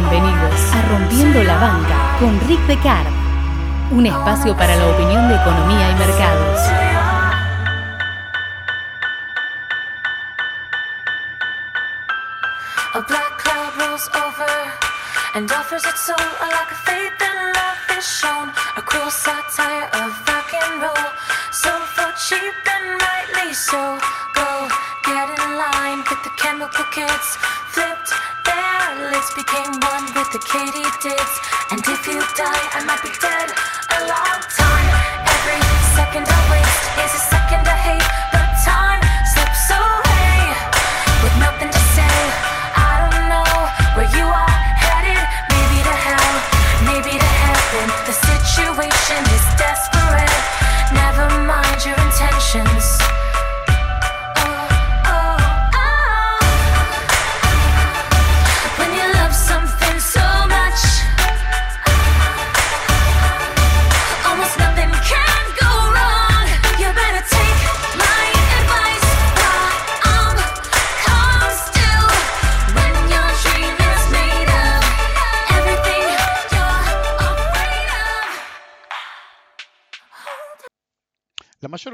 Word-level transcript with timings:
Bienvenidos 0.00 0.72
a 0.72 0.88
Rompiendo 0.88 1.42
la 1.42 1.58
Banca 1.58 2.16
con 2.18 2.40
Rick 2.48 2.66
Becar, 2.66 3.04
un 3.90 4.06
espacio 4.06 4.56
para 4.56 4.74
la 4.74 4.86
opinión 4.86 5.28
de 5.28 5.34
economía 5.34 5.90
y 5.90 5.94
mercados. 5.94 6.58
A 12.94 13.00
black 13.06 13.42
cloud 13.42 13.76
rolls 13.78 14.08
over 14.14 14.72
and 15.34 15.52
offers 15.52 15.84
its 15.84 16.00
soul 16.00 16.16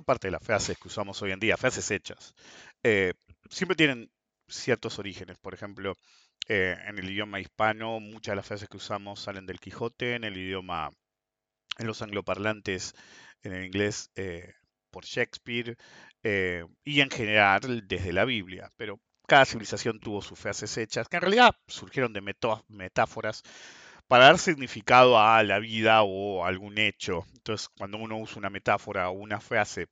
parte 0.06 0.28
de 0.28 0.32
las 0.32 0.42
frases 0.42 0.78
que 0.78 0.88
usamos 0.88 1.20
hoy 1.20 1.32
en 1.32 1.40
día, 1.40 1.56
frases 1.58 1.90
hechas, 1.90 2.34
eh, 2.82 3.12
siempre 3.50 3.76
tienen 3.76 4.10
ciertos 4.48 4.98
orígenes. 4.98 5.36
Por 5.38 5.52
ejemplo, 5.52 5.94
eh, 6.48 6.76
en 6.86 6.98
el 6.98 7.10
idioma 7.10 7.40
hispano, 7.40 8.00
muchas 8.00 8.32
de 8.32 8.36
las 8.36 8.46
frases 8.46 8.68
que 8.68 8.76
usamos 8.78 9.20
salen 9.20 9.46
del 9.46 9.60
Quijote, 9.60 10.14
en 10.14 10.24
el 10.24 10.36
idioma, 10.36 10.90
en 11.78 11.86
los 11.86 12.00
angloparlantes, 12.00 12.94
en 13.42 13.52
el 13.52 13.66
inglés, 13.66 14.10
eh, 14.14 14.54
por 14.90 15.04
Shakespeare, 15.04 15.76
y 16.84 17.00
en 17.00 17.10
general 17.10 17.86
desde 17.86 18.12
la 18.12 18.24
Biblia. 18.24 18.72
Pero 18.76 18.98
cada 19.28 19.44
civilización 19.44 20.00
tuvo 20.00 20.22
sus 20.22 20.38
frases 20.38 20.76
hechas, 20.78 21.08
que 21.08 21.16
en 21.16 21.22
realidad 21.22 21.54
surgieron 21.68 22.12
de 22.12 22.22
metáforas 22.68 23.42
para 24.08 24.26
dar 24.26 24.38
significado 24.38 25.18
a 25.20 25.42
la 25.42 25.58
vida 25.58 26.02
o 26.02 26.44
algún 26.44 26.78
hecho. 26.78 27.26
Entonces, 27.34 27.68
cuando 27.76 27.98
uno 27.98 28.18
usa 28.18 28.38
una 28.38 28.50
metáfora 28.50 29.10
o 29.10 29.12
una 29.12 29.41
frase 29.41 29.86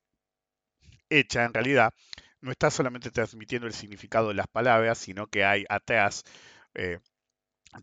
hecha, 1.10 1.44
en 1.44 1.54
realidad 1.54 1.92
no 2.40 2.50
está 2.50 2.70
solamente 2.70 3.10
transmitiendo 3.10 3.66
el 3.66 3.74
significado 3.74 4.28
de 4.28 4.34
las 4.34 4.48
palabras, 4.48 4.98
sino 4.98 5.26
que 5.28 5.44
hay 5.44 5.64
atrás 5.68 6.24
eh, 6.74 6.98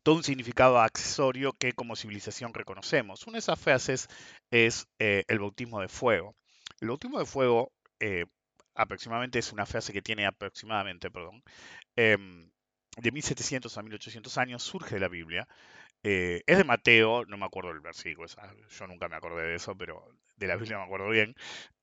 todo 0.04 0.16
un 0.16 0.24
significado 0.24 0.80
accesorio 0.80 1.54
que 1.54 1.74
como 1.74 1.96
civilización 1.96 2.54
reconocemos. 2.54 3.28
Una 3.28 3.36
de 3.36 3.40
esas 3.40 3.60
frases 3.60 4.08
es 4.50 4.88
eh, 5.00 5.24
el 5.28 5.40
bautismo 5.40 5.82
de 5.82 5.88
fuego. 5.90 6.36
El 6.80 6.90
bautismo 6.90 7.20
de 7.20 7.26
fuego 7.26 7.72
eh, 8.00 8.26
aproximadamente 8.76 9.40
es 9.40 9.52
una 9.52 9.66
frase 9.66 9.94
que 9.94 10.02
tiene 10.02 10.26
aproximadamente, 10.26 11.12
perdón, 11.12 11.44
em, 11.96 12.52
de 12.98 13.12
1700 13.12 13.78
a 13.78 13.84
1800 13.84 14.38
años, 14.38 14.64
surge 14.64 14.96
de 14.96 15.02
la 15.02 15.10
Biblia. 15.10 15.48
Es 16.04 16.58
de 16.58 16.64
Mateo, 16.64 17.26
no 17.26 17.38
me 17.38 17.46
acuerdo 17.46 17.70
del 17.70 17.82
versículo, 17.82 18.26
esa- 18.26 18.54
yo 18.70 18.88
nunca 18.88 19.08
me 19.10 19.16
acordé 19.16 19.44
de 19.48 19.56
eso, 19.56 19.76
pero 19.78 20.06
de 20.38 20.48
la 20.48 20.56
Biblia 20.56 20.78
me 20.78 20.84
acuerdo 20.86 21.10
bien, 21.10 21.36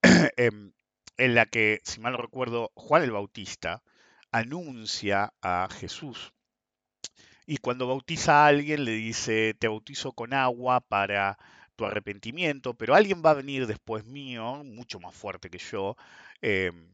em, 0.36 0.72
en 1.18 1.34
la 1.34 1.46
que, 1.46 1.80
si 1.84 2.00
mal 2.00 2.12
no 2.12 2.18
recuerdo, 2.18 2.72
Juan 2.74 3.02
el 3.02 3.12
Bautista 3.12 3.82
anuncia 4.32 5.34
a 5.42 5.68
Jesús. 5.70 6.32
Y 7.46 7.56
cuando 7.58 7.86
bautiza 7.88 8.44
a 8.44 8.46
alguien 8.46 8.84
le 8.84 8.92
dice, 8.92 9.54
te 9.54 9.66
bautizo 9.68 10.12
con 10.12 10.32
agua 10.34 10.80
para 10.80 11.36
tu 11.76 11.84
arrepentimiento, 11.86 12.74
pero 12.74 12.94
alguien 12.94 13.22
va 13.24 13.30
a 13.30 13.34
venir 13.34 13.66
después 13.66 14.04
mío, 14.04 14.62
mucho 14.64 15.00
más 15.00 15.14
fuerte 15.14 15.50
que 15.50 15.58
yo, 15.58 15.96
em, 16.42 16.90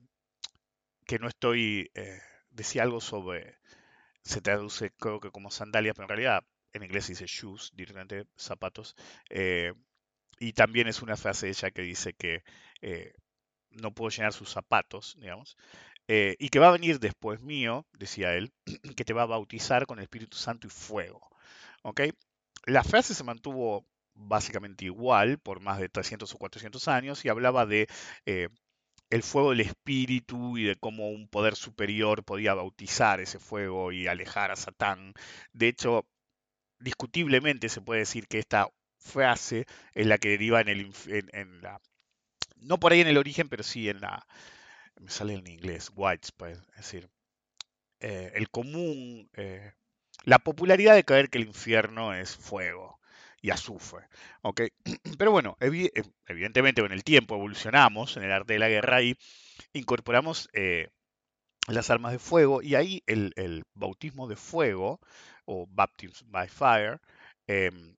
que 1.06 1.18
no 1.18 1.28
estoy, 1.28 1.90
eh, 1.94 2.20
decía 2.50 2.82
algo 2.82 3.00
sobre, 3.00 3.58
se 4.24 4.40
traduce 4.42 4.92
creo 4.98 5.20
que 5.20 5.30
como 5.32 5.50
sandalias, 5.50 5.94
pero 5.96 6.04
en 6.06 6.10
realidad 6.10 6.44
en 6.72 6.84
inglés 6.84 7.08
dice 7.08 7.26
shoes, 7.26 7.72
directamente 7.74 8.26
zapatos. 8.36 8.96
eh, 9.30 9.74
y 10.40 10.52
también 10.54 10.88
es 10.88 11.02
una 11.02 11.16
frase 11.16 11.46
de 11.46 11.52
ella 11.52 11.70
que 11.72 11.82
dice 11.82 12.14
que 12.14 12.44
eh, 12.82 13.14
no 13.80 13.92
puedo 13.92 14.10
llenar 14.10 14.32
sus 14.32 14.50
zapatos, 14.50 15.16
digamos, 15.20 15.56
eh, 16.08 16.36
y 16.38 16.48
que 16.50 16.58
va 16.58 16.68
a 16.68 16.72
venir 16.72 17.00
después 17.00 17.40
mío, 17.42 17.86
decía 17.98 18.34
él, 18.34 18.52
que 18.96 19.04
te 19.04 19.12
va 19.12 19.22
a 19.22 19.26
bautizar 19.26 19.86
con 19.86 19.98
el 19.98 20.04
Espíritu 20.04 20.36
Santo 20.36 20.66
y 20.66 20.70
fuego. 20.70 21.30
La 22.66 22.82
frase 22.82 23.14
se 23.14 23.24
mantuvo 23.24 23.86
básicamente 24.14 24.84
igual 24.86 25.38
por 25.38 25.60
más 25.60 25.78
de 25.78 25.88
300 25.88 26.32
o 26.34 26.38
400 26.38 26.88
años 26.88 27.24
y 27.24 27.28
hablaba 27.28 27.66
de 27.66 27.88
eh, 28.26 28.48
el 29.10 29.22
fuego 29.22 29.50
del 29.50 29.60
espíritu 29.60 30.56
y 30.58 30.64
de 30.64 30.76
cómo 30.76 31.10
un 31.10 31.28
poder 31.28 31.56
superior 31.56 32.24
podía 32.24 32.54
bautizar 32.54 33.20
ese 33.20 33.38
fuego 33.38 33.92
y 33.92 34.06
alejar 34.08 34.50
a 34.50 34.56
Satán. 34.56 35.12
De 35.52 35.68
hecho, 35.68 36.06
discutiblemente 36.80 37.68
se 37.68 37.80
puede 37.80 38.00
decir 38.00 38.28
que 38.28 38.38
esta 38.38 38.68
frase 38.98 39.66
es 39.94 40.06
la 40.06 40.18
que 40.18 40.30
deriva 40.30 40.60
en 40.60 40.68
el 40.68 40.92
en 41.08 41.60
la 41.62 41.80
no 42.64 42.78
por 42.78 42.92
ahí 42.92 43.00
en 43.00 43.08
el 43.08 43.18
origen, 43.18 43.48
pero 43.48 43.62
sí 43.62 43.88
en 43.88 44.00
la 44.00 44.26
me 45.00 45.10
sale 45.10 45.34
en 45.34 45.46
inglés, 45.46 45.90
widespread, 45.94 46.56
es 46.56 46.76
decir, 46.76 47.10
eh, 48.00 48.32
el 48.34 48.50
común, 48.50 49.28
eh, 49.34 49.72
la 50.24 50.38
popularidad 50.38 50.94
de 50.94 51.04
creer 51.04 51.30
que 51.30 51.38
el 51.38 51.46
infierno 51.46 52.14
es 52.14 52.36
fuego 52.36 53.00
y 53.40 53.50
azufre. 53.50 54.06
Pero 55.18 55.30
bueno, 55.30 55.56
eh, 55.60 55.90
evidentemente 56.26 56.82
con 56.82 56.92
el 56.92 57.04
tiempo 57.04 57.34
evolucionamos 57.34 58.16
en 58.16 58.24
el 58.24 58.32
arte 58.32 58.54
de 58.54 58.58
la 58.58 58.68
guerra 58.68 59.02
y 59.02 59.16
incorporamos 59.72 60.48
las 61.66 61.90
armas 61.90 62.12
de 62.12 62.18
fuego 62.18 62.62
y 62.62 62.74
ahí 62.74 63.02
el, 63.06 63.32
el 63.36 63.64
bautismo 63.74 64.28
de 64.28 64.36
fuego 64.36 65.00
o 65.46 65.66
baptism 65.66 66.30
by 66.30 66.48
fire 66.48 67.00
em, 67.46 67.96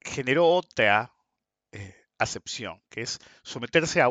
generó 0.00 0.48
otra 0.48 1.12
acepción, 2.18 2.80
que 2.88 3.02
es 3.02 3.18
someterse 3.42 4.00
a 4.02 4.08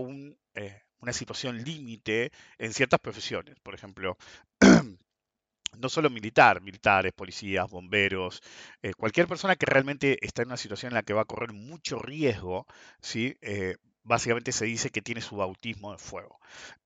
eh, 0.56 0.82
una 1.00 1.14
situación 1.14 1.64
límite 1.64 2.32
en 2.58 2.74
ciertas 2.74 3.00
profesiones. 3.00 3.60
Por 3.62 3.76
ejemplo, 3.76 4.18
no 5.78 5.90
solo 5.90 6.10
militar, 6.10 6.62
militares, 6.62 7.14
policías, 7.14 7.70
bomberos, 7.70 8.42
eh, 8.82 8.94
cualquier 8.94 9.28
persona 9.28 9.56
que 9.56 9.66
realmente 9.66 10.18
está 10.26 10.42
en 10.42 10.50
una 10.50 10.58
situación 10.58 10.92
en 10.92 10.96
la 10.96 11.04
que 11.04 11.14
va 11.14 11.22
a 11.22 11.26
correr 11.26 11.54
mucho 11.54 12.00
riesgo. 12.00 12.66
Eh, 13.14 13.78
básicamente 14.04 14.52
se 14.52 14.66
dice 14.66 14.92
que 14.92 15.02
tiene 15.02 15.22
su 15.22 15.36
bautismo 15.38 15.92
de 15.92 15.98
fuego. 15.98 16.40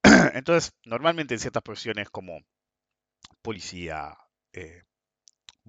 Entonces, 0.33 0.73
normalmente 0.85 1.33
en 1.33 1.39
ciertas 1.39 1.63
profesiones 1.63 2.09
como 2.09 2.39
policía, 3.41 4.17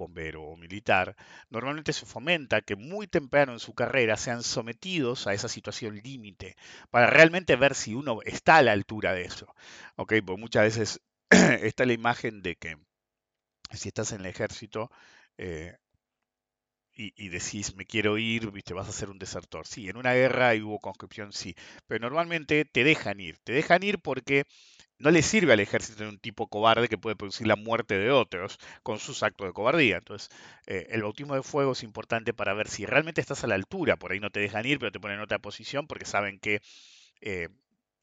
bombero 0.00 0.43
o 0.43 0.56
militar, 0.56 1.17
normalmente 1.50 1.93
se 1.93 2.06
fomenta 2.06 2.62
que 2.62 2.76
muy 2.76 3.06
temprano 3.06 3.52
en 3.52 3.61
su 3.61 3.75
carrera 3.75 4.17
sean 4.17 4.43
sometidos 4.43 5.26
a 5.26 5.35
esa 5.35 5.49
situación 5.49 6.00
límite 6.02 6.56
para 6.91 7.06
realmente 7.06 7.56
ver 7.56 7.75
si 7.75 7.94
uno 7.94 8.19
está 8.25 8.56
a 8.56 8.62
la 8.62 8.73
altura 8.73 9.12
de 9.14 9.23
eso. 9.23 9.47
¿ok? 9.97 10.14
Porque 10.25 10.41
muchas 10.41 10.62
veces 10.64 11.00
está 11.31 11.85
la 11.85 11.93
imagen 11.93 12.43
de 12.43 12.56
que 12.56 12.76
si 13.73 13.88
estás 13.88 14.12
en 14.12 14.20
el 14.20 14.26
ejército 14.26 14.91
eh, 15.38 15.76
y, 17.17 17.29
decís 17.29 17.75
me 17.76 17.87
quiero 17.87 18.19
ir, 18.19 18.50
viste, 18.50 18.75
vas 18.75 18.88
a 18.88 18.93
ser 18.93 19.11
un 19.11 19.19
desertor. 19.19 19.67
Sí, 19.67 19.88
en 19.88 19.97
una 19.97 20.14
guerra 20.14 20.55
y 20.55 20.62
hubo 20.62 20.79
conscripción, 20.79 21.32
sí, 21.32 21.55
pero 21.87 22.00
normalmente 22.00 22.64
te 22.64 22.85
dejan 22.85 23.20
ir. 23.20 23.38
Te 23.44 23.52
dejan 23.52 23.82
ir 23.82 23.99
porque 24.00 24.44
no 24.99 25.11
le 25.11 25.23
sirve 25.23 25.55
al 25.55 25.61
ejército 25.61 25.99
tener 25.99 26.12
un 26.12 26.19
tipo 26.19 26.49
cobarde 26.49 26.88
que 26.88 26.99
puede 26.99 27.17
producir 27.17 27.47
la 27.47 27.56
muerte 27.56 27.99
de 27.99 28.11
otros 28.11 28.58
con 28.82 28.99
sus 28.99 29.23
actos 29.23 29.47
de 29.47 29.52
cobardía. 29.55 29.97
Entonces, 29.99 30.29
eh, 30.67 30.88
el 30.91 31.02
bautismo 31.02 31.35
de 31.35 31.43
fuego 31.43 31.73
es 31.73 31.82
importante 31.82 32.35
para 32.35 32.55
ver 32.55 32.69
si 32.69 32.87
realmente 32.87 33.20
estás 33.20 33.44
a 33.44 33.46
la 33.46 33.55
altura. 33.55 33.96
Por 33.96 34.12
ahí 34.12 34.20
no 34.20 34.31
te 34.31 34.41
dejan 34.41 34.67
ir, 34.67 34.79
pero 34.79 34.93
te 34.93 35.00
ponen 35.00 35.17
en 35.19 35.23
otra 35.25 35.38
posición 35.38 35.87
porque 35.87 36.05
saben 36.05 36.38
que 36.38 36.61
eh, 37.23 37.49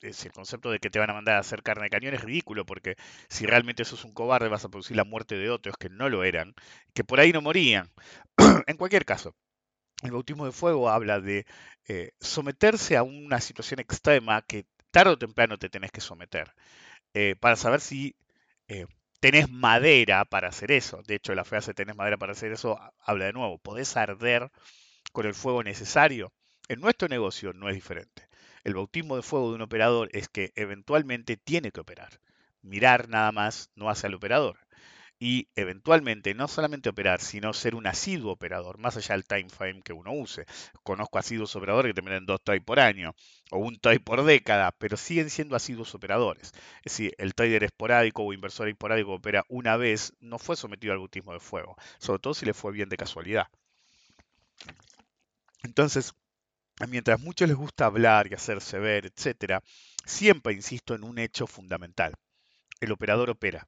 es 0.01 0.25
el 0.25 0.31
concepto 0.31 0.71
de 0.71 0.79
que 0.79 0.89
te 0.89 0.99
van 0.99 1.09
a 1.09 1.13
mandar 1.13 1.35
a 1.35 1.39
hacer 1.39 1.63
carne 1.63 1.85
de 1.85 1.89
cañón 1.89 2.13
es 2.13 2.21
ridículo, 2.21 2.65
porque 2.65 2.95
si 3.29 3.45
realmente 3.45 3.85
sos 3.85 4.05
un 4.05 4.13
cobarde 4.13 4.49
vas 4.49 4.65
a 4.65 4.69
producir 4.69 4.97
la 4.97 5.03
muerte 5.03 5.35
de 5.37 5.49
otros 5.49 5.77
que 5.77 5.89
no 5.89 6.09
lo 6.09 6.23
eran, 6.23 6.53
que 6.93 7.03
por 7.03 7.19
ahí 7.19 7.31
no 7.31 7.41
morían. 7.41 7.91
en 8.67 8.77
cualquier 8.77 9.05
caso, 9.05 9.35
el 10.03 10.11
bautismo 10.11 10.45
de 10.45 10.51
fuego 10.51 10.89
habla 10.89 11.19
de 11.19 11.45
eh, 11.87 12.11
someterse 12.19 12.97
a 12.97 13.03
una 13.03 13.41
situación 13.41 13.79
extrema 13.79 14.41
que 14.41 14.65
tarde 14.91 15.13
o 15.13 15.17
temprano 15.17 15.57
te 15.57 15.69
tenés 15.69 15.91
que 15.91 16.01
someter, 16.01 16.53
eh, 17.13 17.35
para 17.39 17.55
saber 17.55 17.81
si 17.81 18.15
eh, 18.67 18.87
tenés 19.19 19.49
madera 19.49 20.25
para 20.25 20.49
hacer 20.49 20.71
eso. 20.71 21.01
De 21.07 21.15
hecho, 21.15 21.35
la 21.35 21.45
frase 21.45 21.73
tenés 21.73 21.95
madera 21.95 22.17
para 22.17 22.33
hacer 22.33 22.51
eso 22.51 22.79
habla 22.99 23.25
de 23.25 23.33
nuevo, 23.33 23.57
podés 23.59 23.97
arder 23.97 24.51
con 25.11 25.25
el 25.25 25.33
fuego 25.35 25.63
necesario. 25.63 26.33
En 26.69 26.81
nuestro 26.81 27.07
negocio 27.07 27.53
no 27.53 27.69
es 27.69 27.75
diferente. 27.75 28.26
El 28.67 28.73
bautismo 28.73 29.15
de 29.15 29.21
fuego 29.21 29.47
de 29.47 29.55
un 29.55 29.61
operador 29.61 30.09
es 30.11 30.27
que 30.27 30.51
eventualmente 30.57 31.37
tiene 31.37 31.71
que 31.71 31.79
operar. 31.79 32.19
Mirar 32.61 33.07
nada 33.07 33.31
más 33.31 33.69
no 33.75 33.89
hace 33.89 34.07
al 34.07 34.13
operador 34.13 34.57
y 35.19 35.47
eventualmente 35.55 36.33
no 36.33 36.49
solamente 36.49 36.89
operar, 36.89 37.21
sino 37.21 37.53
ser 37.53 37.75
un 37.75 37.87
asiduo 37.87 38.33
operador, 38.33 38.77
más 38.77 38.97
allá 38.97 39.15
del 39.15 39.23
time 39.23 39.47
frame 39.47 39.81
que 39.83 39.93
uno 39.93 40.11
use. 40.11 40.45
Conozco 40.83 41.17
asiduos 41.17 41.55
operadores 41.55 41.93
que 41.93 42.01
te 42.01 42.19
dos 42.25 42.43
trades 42.43 42.61
por 42.61 42.81
año 42.81 43.15
o 43.51 43.59
un 43.59 43.79
trade 43.79 44.01
por 44.01 44.25
década, 44.25 44.73
pero 44.77 44.97
siguen 44.97 45.29
siendo 45.29 45.55
asiduos 45.55 45.95
operadores. 45.95 46.51
Es 46.83 46.91
decir, 46.91 47.15
el 47.19 47.35
trader 47.35 47.63
esporádico 47.63 48.23
o 48.23 48.33
inversor 48.33 48.67
esporádico 48.67 49.11
que 49.11 49.15
opera 49.15 49.45
una 49.47 49.77
vez 49.77 50.11
no 50.19 50.39
fue 50.39 50.57
sometido 50.57 50.91
al 50.91 50.99
bautismo 50.99 51.31
de 51.31 51.39
fuego, 51.39 51.77
sobre 51.99 52.19
todo 52.19 52.33
si 52.33 52.45
le 52.45 52.53
fue 52.53 52.73
bien 52.73 52.89
de 52.89 52.97
casualidad. 52.97 53.47
Entonces, 55.63 56.13
mientras 56.85 57.19
muchos 57.19 57.47
les 57.47 57.57
gusta 57.57 57.85
hablar 57.85 58.27
y 58.27 58.35
hacerse 58.35 58.77
ver, 58.77 59.07
etc., 59.07 59.63
siempre 60.05 60.53
insisto 60.53 60.93
en 60.93 61.03
un 61.03 61.17
hecho 61.17 61.47
fundamental. 61.47 62.13
El 62.79 62.91
operador 62.91 63.31
opera. 63.31 63.67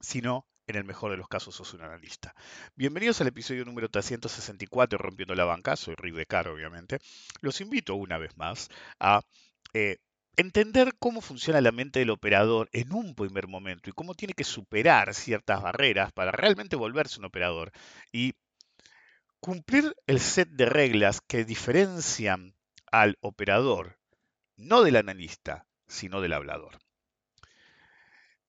Si 0.00 0.22
no, 0.22 0.46
en 0.66 0.76
el 0.76 0.84
mejor 0.84 1.10
de 1.10 1.18
los 1.18 1.28
casos 1.28 1.54
sos 1.54 1.74
un 1.74 1.82
analista. 1.82 2.34
Bienvenidos 2.74 3.20
al 3.20 3.26
episodio 3.26 3.64
número 3.64 3.88
364 3.90 4.98
Rompiendo 4.98 5.34
la 5.34 5.44
Banca, 5.44 5.76
soy 5.76 5.94
Rick 5.96 6.14
de 6.14 6.48
obviamente. 6.48 6.98
Los 7.42 7.60
invito 7.60 7.94
una 7.96 8.16
vez 8.16 8.36
más 8.38 8.68
a 8.98 9.20
eh, 9.74 9.98
entender 10.36 10.94
cómo 10.98 11.20
funciona 11.20 11.60
la 11.60 11.72
mente 11.72 11.98
del 11.98 12.10
operador 12.10 12.70
en 12.72 12.94
un 12.94 13.14
primer 13.14 13.48
momento 13.48 13.90
y 13.90 13.92
cómo 13.92 14.14
tiene 14.14 14.32
que 14.32 14.44
superar 14.44 15.12
ciertas 15.14 15.60
barreras 15.60 16.12
para 16.12 16.32
realmente 16.32 16.76
volverse 16.76 17.18
un 17.18 17.26
operador 17.26 17.72
y 18.12 18.34
cumplir 19.40 19.94
el 20.06 20.20
set 20.20 20.48
de 20.50 20.66
reglas 20.66 21.20
que 21.20 21.44
diferencian 21.44 22.54
al 22.92 23.16
operador, 23.20 23.98
no 24.56 24.82
del 24.82 24.96
analista, 24.96 25.66
sino 25.88 26.20
del 26.20 26.34
hablador. 26.34 26.78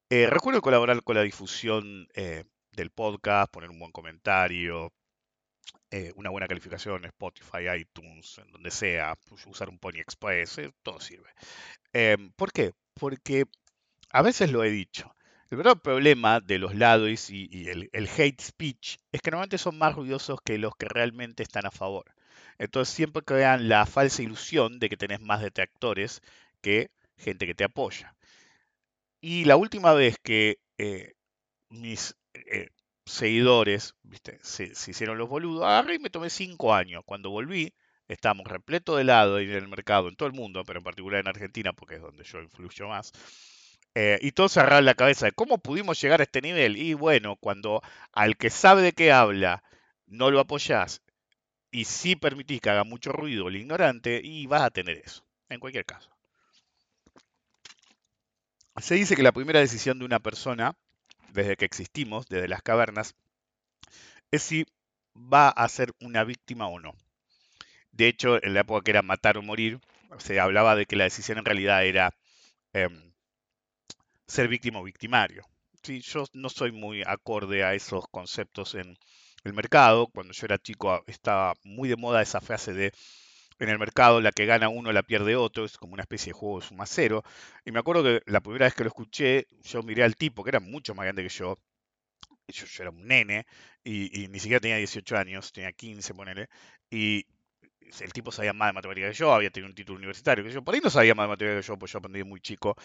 Eh, 0.10 0.28
recuerdo 0.30 0.62
colaborar 0.62 1.02
con 1.04 1.16
la 1.16 1.22
difusión 1.22 2.08
eh, 2.14 2.44
del 2.74 2.92
podcast, 2.92 3.52
poner 3.52 3.70
un 3.70 3.80
buen 3.80 3.94
comentario, 3.94 4.92
eh, 5.90 6.12
una 6.16 6.30
buena 6.30 6.48
calificación 6.48 7.04
en 7.04 7.10
Spotify, 7.10 7.70
iTunes, 7.78 8.38
en 8.40 8.52
donde 8.52 8.72
sea, 8.72 9.18
usar 9.46 9.70
un 9.70 9.80
Pony 9.80 10.00
Express, 10.00 10.60
todo 10.84 11.00
sirve. 11.00 11.30
Em, 11.94 12.32
¿Por 12.34 12.52
qué? 12.52 12.74
Porque 12.94 13.46
a 14.10 14.22
veces 14.22 14.52
lo 14.52 14.64
he 14.64 14.70
dicho. 14.70 15.16
El 15.52 15.58
verdadero 15.58 15.82
problema 15.82 16.40
de 16.40 16.60
los 16.60 16.76
lados 16.76 17.30
y, 17.30 17.68
el, 17.68 18.10
hate 18.18 18.42
speech 18.42 19.00
es 19.12 19.22
que 19.22 19.32
normalmente 19.32 19.58
son 19.58 19.78
más 19.78 19.94
ruidosos 19.94 20.40
que 20.42 20.58
los 20.58 20.78
que 20.78 20.88
realmente 20.88 21.44
están 21.44 21.66
a 21.66 21.72
favor. 21.72 22.06
Entonces 22.58 22.96
siempre 22.96 23.22
crean 23.22 23.68
la 23.68 23.86
falsa 23.86 24.24
ilusión 24.24 24.80
de 24.80 24.88
que 24.88 24.96
tenés 24.96 25.20
más 25.20 25.42
detractores 25.42 26.22
que 26.62 26.90
gente 27.18 27.46
que 27.46 27.54
te 27.54 27.66
apoya. 27.66 28.16
Y 29.20 29.44
la 29.44 29.58
última 29.58 29.94
vez 29.94 30.18
que 30.24 30.60
eh, 30.78 31.16
mis 31.70 32.16
eh, 32.34 32.70
seguidores 33.06 33.96
¿viste? 34.04 34.40
Se, 34.44 34.72
hicieron 34.90 35.18
los 35.18 35.28
boludos, 35.28 35.66
agarré 35.66 35.96
y 35.96 36.00
me 36.00 36.10
tomé 36.10 36.30
cinco 36.30 36.74
años. 36.74 37.04
Cuando 37.06 37.30
volví, 37.30 37.74
estamos 38.08 38.48
repleto 38.48 38.96
de 38.96 39.04
lado 39.04 39.38
en 39.40 39.52
el 39.52 39.68
mercado, 39.68 40.08
en 40.08 40.16
todo 40.16 40.30
el 40.30 40.34
mundo, 40.34 40.64
pero 40.66 40.80
en 40.80 40.86
particular 40.86 41.20
en 41.20 41.28
Argentina, 41.28 41.74
porque 41.74 41.96
es 41.96 42.02
donde 42.02 42.24
yo 42.24 42.42
influyo 42.42 42.88
más. 42.88 43.12
Eh, 43.96 44.20
y 44.22 44.32
todos 44.32 44.54
se 44.54 44.82
la 44.82 44.94
cabeza 44.96 45.26
de 45.26 45.32
cómo 45.34 45.58
pudimos 45.58 46.02
llegar 46.02 46.22
a 46.22 46.24
este 46.24 46.42
nivel. 46.42 46.78
Y 46.78 46.94
bueno, 46.94 47.36
cuando 47.36 47.82
al 48.14 48.38
que 48.38 48.50
sabe 48.50 48.82
de 48.82 48.94
qué 48.94 49.12
habla 49.12 49.64
no 50.08 50.32
lo 50.32 50.40
apoyás 50.40 51.02
y 51.72 51.86
sí 51.86 52.16
permitís 52.16 52.62
que 52.62 52.70
haga 52.70 52.84
mucho 52.84 53.12
ruido 53.12 53.48
el 53.48 53.56
ignorante, 53.56 54.22
y 54.24 54.46
vas 54.46 54.62
a 54.62 54.70
tener 54.70 54.98
eso, 54.98 55.24
en 55.50 55.60
cualquier 55.60 55.86
caso. 55.86 56.10
Se 58.78 58.96
dice 58.96 59.16
que 59.16 59.24
la 59.24 59.32
primera 59.32 59.60
decisión 59.60 60.00
de 60.00 60.06
una 60.06 60.20
persona, 60.20 60.76
desde 61.30 61.56
que 61.56 61.66
existimos, 61.66 62.28
desde 62.28 62.48
las 62.48 62.62
cavernas, 62.62 63.16
es 64.32 64.44
si 64.44 64.66
va 65.16 65.50
a 65.50 65.68
ser 65.70 65.94
una 66.02 66.24
víctima 66.24 66.68
o 66.68 66.80
no. 66.80 66.94
De 67.92 68.08
hecho, 68.08 68.44
en 68.44 68.54
la 68.54 68.62
época 68.62 68.84
que 68.84 68.92
era 68.92 69.02
matar 69.02 69.38
o 69.38 69.42
morir, 69.42 69.80
se 70.18 70.40
hablaba 70.40 70.76
de 70.76 70.86
que 70.86 70.96
la 70.96 71.06
decisión 71.06 71.38
en 71.38 71.46
realidad 71.46 71.86
era 71.86 72.16
em, 72.74 73.11
ser 74.32 74.48
víctima 74.48 74.80
o 74.80 74.84
victimario. 74.84 75.44
Sí, 75.84 76.00
yo 76.02 76.26
no 76.34 76.50
soy 76.50 76.72
muy 76.72 77.04
acorde 77.06 77.64
a 77.64 77.74
esos 77.74 78.06
conceptos 78.10 78.76
en 78.76 78.98
el 79.44 79.54
mercado. 79.54 80.08
Cuando 80.08 80.34
yo 80.34 80.46
era 80.46 80.58
chico 80.58 81.04
estaba 81.08 81.54
muy 81.64 81.90
de 81.90 81.98
moda 81.98 82.22
esa 82.22 82.40
frase 82.40 82.74
de 82.74 82.94
en 83.60 83.70
el 83.70 83.78
mercado, 83.78 84.22
la 84.22 84.32
que 84.32 84.48
gana 84.48 84.70
uno 84.70 84.92
la 84.92 85.04
pierde 85.04 85.36
otro, 85.36 85.66
es 85.66 85.78
como 85.78 85.94
una 85.94 86.02
especie 86.02 86.32
de 86.32 86.40
juego 86.40 86.60
de 86.60 86.66
suma 86.66 86.86
cero. 86.88 87.24
Y 87.64 87.72
me 87.72 87.80
acuerdo 87.80 88.04
que 88.04 88.22
la 88.26 88.42
primera 88.42 88.66
vez 88.66 88.74
que 88.74 88.84
lo 88.84 88.88
escuché, 88.88 89.46
yo 89.64 89.84
miré 89.84 90.04
al 90.04 90.16
tipo, 90.16 90.44
que 90.44 90.50
era 90.50 90.60
mucho 90.60 90.96
más 90.96 91.04
grande 91.04 91.22
que 91.22 91.30
yo, 91.30 91.56
yo, 92.48 92.66
yo 92.66 92.84
era 92.84 92.90
un 92.90 93.06
nene, 93.06 93.46
y, 93.84 94.28
ni 94.30 94.40
siquiera 94.40 94.60
tenía 94.60 94.78
18 94.78 95.16
años, 95.16 95.52
tenía 95.52 95.72
15, 95.74 96.14
ponele, 96.16 96.50
y 96.90 97.24
el 98.00 98.14
tipo 98.14 98.32
sabía 98.32 98.54
más 98.54 98.70
de 98.70 98.74
matemáticas 98.74 99.12
que 99.12 99.18
yo, 99.18 99.32
había 99.32 99.52
tenido 99.52 99.70
un 99.70 99.76
título 99.76 100.00
universitario 100.00 100.44
que 100.44 100.52
yo, 100.52 100.64
por 100.64 100.74
ahí 100.74 100.82
no 100.84 100.90
sabía 100.90 101.14
más 101.14 101.26
de 101.26 101.30
matemáticas 101.30 101.64
que 101.64 101.68
yo, 101.72 101.78
pues 101.78 101.92
yo 101.92 102.00
aprendí 102.00 102.24
muy 102.24 102.42
chico, 102.42 102.76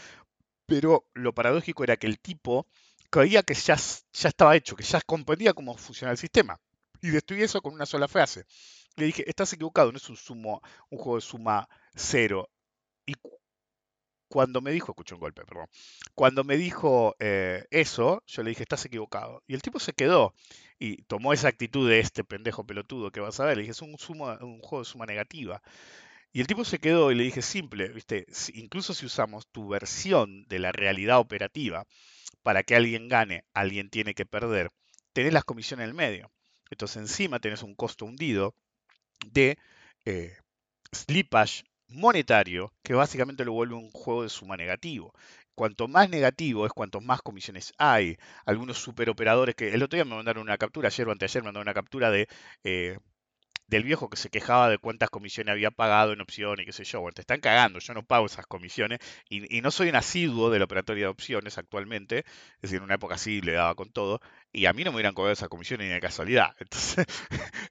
pero 0.66 1.08
lo 1.14 1.34
paradójico 1.34 1.84
era 1.84 1.96
que 1.96 2.06
el 2.06 2.18
tipo 2.18 2.66
creía 3.10 3.42
que 3.42 3.54
ya, 3.54 3.76
ya 3.76 4.28
estaba 4.28 4.56
hecho, 4.56 4.76
que 4.76 4.84
ya 4.84 5.00
comprendía 5.00 5.54
cómo 5.54 5.76
funciona 5.76 6.12
el 6.12 6.18
sistema, 6.18 6.60
y 7.00 7.08
destruí 7.10 7.42
eso 7.42 7.62
con 7.62 7.74
una 7.74 7.86
sola 7.86 8.08
frase 8.08 8.46
le 8.96 9.06
dije, 9.06 9.28
estás 9.28 9.52
equivocado, 9.52 9.92
no 9.92 9.98
es 9.98 10.08
un 10.08 10.16
sumo, 10.16 10.62
un 10.90 10.98
juego 10.98 11.16
de 11.16 11.22
suma 11.22 11.68
cero. 11.94 12.50
Y 13.06 13.14
cuando 14.28 14.60
me 14.60 14.72
dijo, 14.72 14.92
escuché 14.92 15.14
un 15.14 15.20
golpe, 15.20 15.44
perdón, 15.44 15.68
cuando 16.14 16.44
me 16.44 16.56
dijo 16.56 17.14
eh, 17.20 17.64
eso, 17.70 18.22
yo 18.26 18.42
le 18.42 18.50
dije, 18.50 18.62
estás 18.62 18.84
equivocado. 18.84 19.42
Y 19.46 19.54
el 19.54 19.62
tipo 19.62 19.78
se 19.78 19.92
quedó 19.92 20.34
y 20.78 21.02
tomó 21.02 21.32
esa 21.32 21.48
actitud 21.48 21.88
de 21.88 22.00
este 22.00 22.24
pendejo 22.24 22.66
pelotudo 22.66 23.12
que 23.12 23.20
vas 23.20 23.38
a 23.38 23.44
ver. 23.44 23.56
Le 23.56 23.62
dije, 23.62 23.72
es 23.72 23.82
un, 23.82 23.90
un 23.90 24.60
juego 24.60 24.78
de 24.80 24.84
suma 24.84 25.06
negativa. 25.06 25.62
Y 26.36 26.40
el 26.40 26.46
tipo 26.46 26.66
se 26.66 26.78
quedó 26.78 27.10
y 27.10 27.14
le 27.14 27.24
dije, 27.24 27.40
simple, 27.40 27.88
¿viste? 27.88 28.26
incluso 28.52 28.92
si 28.92 29.06
usamos 29.06 29.46
tu 29.46 29.68
versión 29.68 30.44
de 30.48 30.58
la 30.58 30.70
realidad 30.70 31.18
operativa, 31.18 31.86
para 32.42 32.62
que 32.62 32.76
alguien 32.76 33.08
gane, 33.08 33.46
alguien 33.54 33.88
tiene 33.88 34.12
que 34.12 34.26
perder, 34.26 34.70
tenés 35.14 35.32
las 35.32 35.44
comisiones 35.44 35.84
en 35.84 35.88
el 35.88 35.94
medio. 35.94 36.30
Entonces 36.70 36.98
encima 36.98 37.40
tenés 37.40 37.62
un 37.62 37.74
costo 37.74 38.04
hundido 38.04 38.54
de 39.32 39.56
eh, 40.04 40.36
slippage 40.94 41.64
monetario 41.88 42.70
que 42.82 42.92
básicamente 42.92 43.46
lo 43.46 43.54
vuelve 43.54 43.76
un 43.76 43.90
juego 43.90 44.22
de 44.22 44.28
suma 44.28 44.58
negativo. 44.58 45.14
Cuanto 45.54 45.88
más 45.88 46.10
negativo 46.10 46.66
es 46.66 46.72
cuanto 46.74 47.00
más 47.00 47.22
comisiones 47.22 47.72
hay. 47.78 48.18
Algunos 48.44 48.76
superoperadores 48.76 49.54
que 49.54 49.72
el 49.72 49.82
otro 49.82 49.96
día 49.96 50.04
me 50.04 50.16
mandaron 50.16 50.42
una 50.42 50.58
captura, 50.58 50.88
ayer 50.88 51.08
o 51.08 51.12
anteayer 51.12 51.42
me 51.42 51.46
mandaron 51.46 51.68
una 51.68 51.72
captura 51.72 52.10
de 52.10 52.28
eh, 52.62 52.98
del 53.66 53.82
viejo 53.84 54.08
que 54.08 54.16
se 54.16 54.30
quejaba 54.30 54.68
de 54.68 54.78
cuántas 54.78 55.10
comisiones 55.10 55.52
había 55.52 55.70
pagado 55.70 56.12
en 56.12 56.20
opciones 56.20 56.62
y 56.62 56.66
qué 56.66 56.72
sé 56.72 56.84
yo. 56.84 57.00
Bueno, 57.00 57.14
te 57.14 57.22
están 57.22 57.40
cagando, 57.40 57.78
yo 57.78 57.94
no 57.94 58.02
pago 58.04 58.26
esas 58.26 58.46
comisiones 58.46 59.00
y, 59.28 59.60
no 59.60 59.70
soy 59.70 59.88
un 59.88 59.96
asiduo 59.96 60.50
de 60.50 60.58
la 60.58 60.66
operatoria 60.66 61.04
de 61.04 61.08
opciones 61.08 61.58
actualmente, 61.58 62.18
es 62.18 62.62
decir, 62.62 62.78
en 62.78 62.84
una 62.84 62.94
época 62.94 63.18
sí 63.18 63.40
le 63.40 63.52
daba 63.52 63.74
con 63.74 63.90
todo 63.90 64.20
y 64.52 64.66
a 64.66 64.72
mí 64.72 64.84
no 64.84 64.90
me 64.90 64.96
hubieran 64.96 65.14
cobrado 65.14 65.32
esas 65.32 65.48
comisiones 65.48 65.86
ni 65.88 65.92
de 65.92 66.00
casualidad. 66.00 66.54
Entonces, 66.60 67.06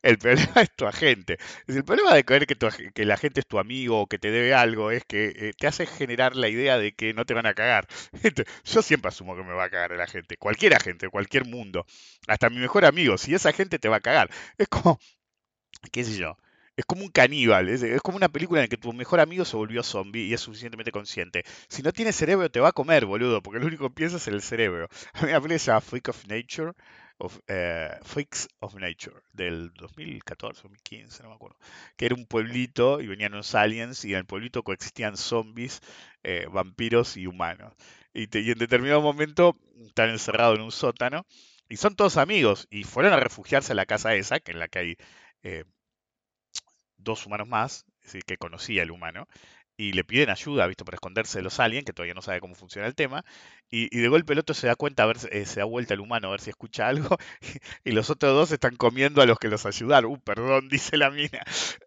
el 0.02 0.18
problema 0.18 0.62
es 0.62 0.76
tu 0.76 0.86
agente. 0.86 1.38
el 1.68 1.84
problema 1.84 2.14
de 2.14 2.24
creer 2.26 2.46
que, 2.48 2.56
que 2.94 3.06
la 3.06 3.18
gente 3.18 3.40
es 3.40 3.48
tu 3.48 3.60
amigo 3.60 4.02
o 4.02 4.08
que 4.08 4.20
te 4.20 4.32
debe 4.32 4.54
algo 4.54 4.92
es 4.92 5.04
que 5.06 5.34
eh, 5.36 5.54
te 5.58 5.68
hace 5.68 5.86
generar 5.86 6.36
la 6.36 6.50
idea 6.50 6.78
de 6.78 6.94
que 6.94 7.14
no 7.14 7.26
te 7.26 7.34
van 7.34 7.46
a 7.46 7.54
cagar. 7.54 7.88
yo 8.66 8.82
siempre 8.82 9.10
asumo 9.10 9.36
que 9.36 9.44
me 9.44 9.54
va 9.54 9.66
a 9.66 9.70
cagar 9.70 9.92
la 9.92 10.08
gente, 10.08 10.38
cualquier 10.38 10.76
agente, 10.76 11.10
cualquier 11.10 11.46
mundo, 11.46 11.86
hasta 12.28 12.50
mi 12.50 12.58
mejor 12.58 12.86
amigo, 12.86 13.18
si 13.18 13.34
esa 13.34 13.52
gente 13.54 13.80
te 13.80 13.90
va 13.90 13.98
a 13.98 14.02
cagar. 14.02 14.30
Es 14.58 14.68
como, 14.68 15.00
qué 15.92 16.04
sé 16.04 16.18
yo. 16.18 16.38
Es 16.78 16.86
como 16.86 17.04
un 17.04 17.10
caníbal, 17.10 17.70
es, 17.70 18.02
como 18.02 18.18
una 18.18 18.28
película 18.28 18.60
en 18.60 18.66
la 18.66 18.68
que 18.68 18.78
tu 18.78 18.92
mejor 18.92 19.22
amigo 19.22 19.46
se 19.46 19.56
volvió 19.56 19.82
zombie 19.82 20.26
y 20.26 20.34
es 20.34 20.42
suficientemente 20.42 20.92
consciente. 20.92 21.44
Si 21.70 21.82
no 21.82 21.94
tiene 21.94 22.12
cerebro 22.12 22.52
te 22.52 22.60
va 22.60 22.70
a 22.70 22.72
comer, 22.74 23.06
boludo, 23.06 23.42
porque 23.42 23.60
lo 23.60 23.68
único 23.68 23.88
que 23.88 23.96
piensa 23.96 24.18
es 24.18 24.28
en 24.28 24.34
el 24.34 24.42
cerebro. 24.42 24.90
A 25.14 25.26
mí 25.26 25.32
me 25.32 25.40
parece 25.40 25.72
Freak 25.80 26.10
of 26.10 26.26
Nature, 26.28 26.74
eh, 27.48 27.98
Freaks 28.04 28.50
of 28.60 28.76
Nature, 28.76 29.16
del 29.32 29.72
2014, 29.76 30.64
2015, 30.64 31.24
no 31.24 31.30
me 31.30 31.36
acuerdo, 31.36 31.58
que 31.96 32.08
era 32.08 32.16
un 32.16 32.26
pueblito 32.26 33.00
y 33.00 33.08
venían 33.08 33.34
unos 33.34 33.56
aliens 33.56 34.04
y 34.04 34.12
en 34.12 34.20
el 34.20 34.26
pueblito 34.26 34.64
coexistían 34.64 35.16
zombies, 35.16 35.82
eh, 36.24 36.48
vampiros 36.52 37.16
y 37.16 37.28
humanos. 37.28 37.74
Y 38.14 38.28
en 38.34 38.58
determinado 38.58 39.02
momento 39.02 39.58
están 39.86 40.10
encerrados 40.10 40.58
en 40.58 40.64
un 40.64 40.72
sótano 40.72 41.26
y 41.70 41.78
son 41.78 41.96
todos 41.96 42.18
amigos 42.18 42.68
y 42.70 42.84
fueron 42.84 43.14
a 43.14 43.20
refugiarse 43.20 43.74
a 43.74 43.76
la 43.76 43.86
casa 43.86 44.16
esa, 44.16 44.40
que 44.40 44.52
en 44.52 44.60
la 44.60 44.68
que 44.68 44.80
hay 44.80 44.98
eh, 45.44 45.66
dos 47.06 47.26
humanos 47.26 47.48
más, 47.48 47.86
es 48.02 48.08
decir, 48.08 48.26
que 48.26 48.38
conocía 48.38 48.84
el 48.84 48.92
humano, 48.92 49.28
y 49.78 49.94
le 49.94 50.04
piden 50.04 50.30
ayuda, 50.30 50.68
¿viste? 50.68 50.86
Para 50.86 50.96
esconderse 50.96 51.40
de 51.40 51.44
los 51.44 51.60
aliens, 51.60 51.86
que 51.86 51.94
todavía 51.94 52.14
no 52.14 52.22
sabe 52.22 52.40
cómo 52.40 52.56
funciona 52.56 52.88
el 52.88 52.96
tema, 52.96 53.26
y, 53.70 53.90
de 53.98 54.08
golpe 54.08 54.34
el 54.34 54.40
otro 54.40 54.56
se 54.56 54.68
da 54.68 54.76
cuenta, 54.76 55.04
a 55.04 55.06
ver, 55.08 55.18
eh, 55.32 55.46
se 55.46 55.60
da 55.60 55.66
vuelta 55.66 55.94
el 55.94 56.00
humano 56.00 56.28
a 56.28 56.32
ver 56.32 56.42
si 56.42 56.50
escucha 56.50 56.88
algo, 56.88 57.18
y 57.84 57.92
los 57.92 58.10
otros 58.10 58.34
dos 58.34 58.52
están 58.52 58.76
comiendo 58.78 59.22
a 59.22 59.26
los 59.26 59.40
que 59.40 59.50
los 59.50 59.66
ayudaron. 59.66 60.12
Uh, 60.12 60.20
perdón, 60.20 60.70
dice 60.70 60.98
la 60.98 61.10
mina. 61.12 61.42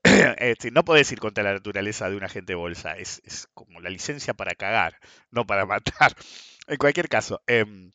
Este, 0.38 0.70
no 0.70 0.84
podés 0.84 1.10
ir 1.12 1.20
contra 1.20 1.44
la 1.44 1.52
naturaleza 1.54 2.10
de 2.10 2.16
un 2.16 2.24
agente 2.24 2.52
de 2.52 2.56
bolsa, 2.56 2.96
es, 2.96 3.20
es 3.24 3.48
como 3.54 3.80
la 3.80 3.90
licencia 3.90 4.34
para 4.34 4.54
cagar, 4.54 4.98
no 5.30 5.46
para 5.46 5.66
matar. 5.66 6.14
En 6.66 6.76
cualquier 6.76 7.08
caso, 7.08 7.40
em, 7.46 7.90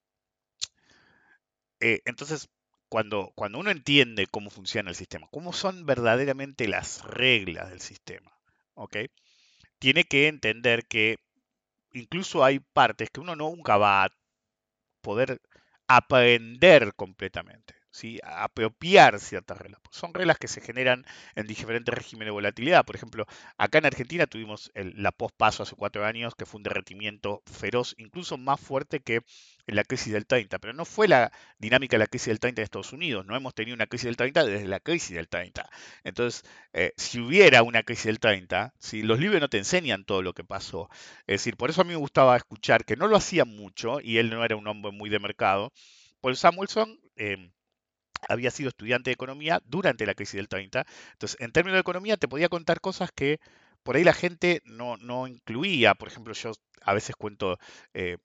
eh, 1.79 2.01
entonces, 2.05 2.49
cuando, 2.93 3.31
cuando 3.33 3.57
uno 3.57 3.71
entiende 3.71 4.27
cómo 4.27 4.51
funciona 4.51 4.91
el 4.91 4.95
sistema, 4.95 5.27
cómo 5.31 5.51
son 5.51 5.88
verdaderamente 5.88 6.67
las 6.67 7.03
reglas 7.03 7.71
del 7.71 7.79
sistema, 7.79 8.38
¿ok? 8.75 8.97
Tiene 9.79 10.03
que 10.03 10.27
entender 10.27 10.85
que 10.85 11.17
incluso 11.93 12.43
hay 12.43 12.59
partes 12.59 13.09
que 13.09 13.19
uno 13.19 13.35
nunca 13.35 13.77
va 13.77 14.03
a 14.03 14.09
poder 15.01 15.41
aprender 15.88 16.93
completamente, 16.93 17.73
¿sí? 17.93 18.19
Apropiar 18.23 19.19
ciertas 19.19 19.57
reglas. 19.57 19.79
Son 19.91 20.13
reglas 20.13 20.38
que 20.38 20.47
se 20.47 20.62
generan 20.62 21.05
en 21.35 21.47
diferentes 21.47 21.93
regímenes 21.93 22.27
de 22.27 22.31
volatilidad. 22.31 22.83
Por 22.85 22.95
ejemplo, 22.95 23.25
acá 23.57 23.77
en 23.77 23.85
Argentina 23.85 24.25
tuvimos 24.25 24.71
la 24.73 25.12
pospaso 25.12 25.63
hace 25.63 25.75
cuatro 25.75 26.05
años, 26.05 26.35
que 26.35 26.45
fue 26.45 26.57
un 26.57 26.63
derretimiento 26.63 27.43
feroz, 27.45 27.95
incluso 27.97 28.38
más 28.38 28.59
fuerte 28.59 29.00
que 29.00 29.21
en 29.67 29.75
la 29.75 29.83
crisis 29.83 30.12
del 30.12 30.25
30, 30.25 30.59
pero 30.59 30.73
no 30.73 30.83
fue 30.83 31.07
la 31.07 31.31
dinámica 31.57 31.95
de 31.95 32.00
la 32.00 32.07
crisis 32.07 32.27
del 32.27 32.39
30 32.39 32.62
en 32.62 32.63
Estados 32.63 32.93
Unidos. 32.93 33.25
No 33.25 33.35
hemos 33.35 33.53
tenido 33.53 33.75
una 33.75 33.88
crisis 33.88 34.05
del 34.05 34.17
30 34.17 34.43
desde 34.45 34.67
la 34.67 34.79
crisis 34.79 35.15
del 35.15 35.29
30. 35.29 35.69
Entonces, 36.03 36.43
eh, 36.73 36.93
si 36.97 37.19
hubiera 37.19 37.63
una 37.63 37.83
crisis 37.83 38.05
del 38.05 38.19
30, 38.19 38.73
si 38.79 39.03
los 39.03 39.19
libros 39.19 39.39
no 39.39 39.50
te 39.50 39.59
enseñan 39.59 40.03
todo 40.03 40.21
lo 40.23 40.33
que 40.33 40.43
pasó, 40.43 40.89
es 41.27 41.41
decir, 41.41 41.55
por 41.55 41.69
eso 41.69 41.81
a 41.81 41.83
mí 41.85 41.91
me 41.91 41.95
gustaba 41.97 42.35
escuchar, 42.35 42.85
que 42.85 42.97
no 42.97 43.07
lo 43.07 43.15
hacía 43.15 43.45
mucho, 43.45 44.01
y 44.01 44.17
él 44.17 44.31
no 44.31 44.43
era 44.43 44.55
un 44.55 44.67
hombre 44.67 44.91
muy 44.91 45.09
de 45.09 45.19
mercado, 45.19 45.71
Paul 46.21 46.35
Samuelson 46.35 47.00
eh, 47.15 47.51
había 48.29 48.51
sido 48.51 48.69
estudiante 48.69 49.09
de 49.09 49.13
economía 49.15 49.61
durante 49.65 50.05
la 50.05 50.15
crisis 50.15 50.35
del 50.35 50.47
30. 50.49 50.85
Entonces, 51.13 51.39
en 51.39 51.51
términos 51.51 51.75
de 51.77 51.81
economía, 51.81 52.17
te 52.17 52.27
podía 52.27 52.49
contar 52.49 52.81
cosas 52.81 53.11
que 53.13 53.39
por 53.83 53.95
ahí 53.95 54.03
la 54.03 54.13
gente 54.13 54.61
no, 54.65 54.97
no 54.97 55.27
incluía. 55.27 55.95
Por 55.95 56.07
ejemplo, 56.09 56.33
yo 56.33 56.51
a 56.81 56.93
veces 56.93 57.15
cuento 57.15 57.57
eh, 57.93 58.17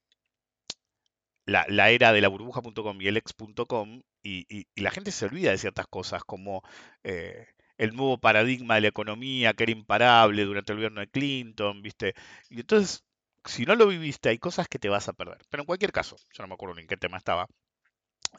la, 1.46 1.64
la 1.68 1.90
era 1.90 2.12
de 2.12 2.20
la 2.20 2.28
burbuja.com 2.28 3.00
y 3.00 3.08
el 3.08 3.16
ex.com 3.16 4.02
y, 4.22 4.46
y- 4.48 4.66
y 4.74 4.80
la 4.82 4.90
gente 4.90 5.10
se 5.12 5.24
olvida 5.26 5.50
de 5.50 5.58
ciertas 5.58 5.86
cosas 5.86 6.22
como 6.24 6.62
eh, 7.04 7.46
el 7.78 7.94
nuevo 7.94 8.18
paradigma 8.18 8.74
de 8.76 8.82
la 8.82 8.88
economía 8.88 9.54
que 9.54 9.62
era 9.64 9.72
imparable 9.72 10.44
durante 10.44 10.72
el 10.72 10.78
gobierno 10.78 11.00
de 11.00 11.08
Clinton, 11.08 11.80
¿viste? 11.82 12.14
Y 12.50 12.60
entonces, 12.60 13.04
si 13.44 13.64
no 13.64 13.74
lo 13.76 13.86
viviste, 13.86 14.28
hay 14.28 14.38
cosas 14.38 14.68
que 14.68 14.78
te 14.78 14.88
vas 14.88 15.08
a 15.08 15.12
perder. 15.12 15.38
Pero 15.48 15.62
en 15.62 15.66
cualquier 15.66 15.92
caso, 15.92 16.16
yo 16.32 16.42
no 16.42 16.48
me 16.48 16.54
acuerdo 16.54 16.74
ni 16.74 16.82
en 16.82 16.88
qué 16.88 16.96
tema 16.96 17.16
estaba. 17.18 17.46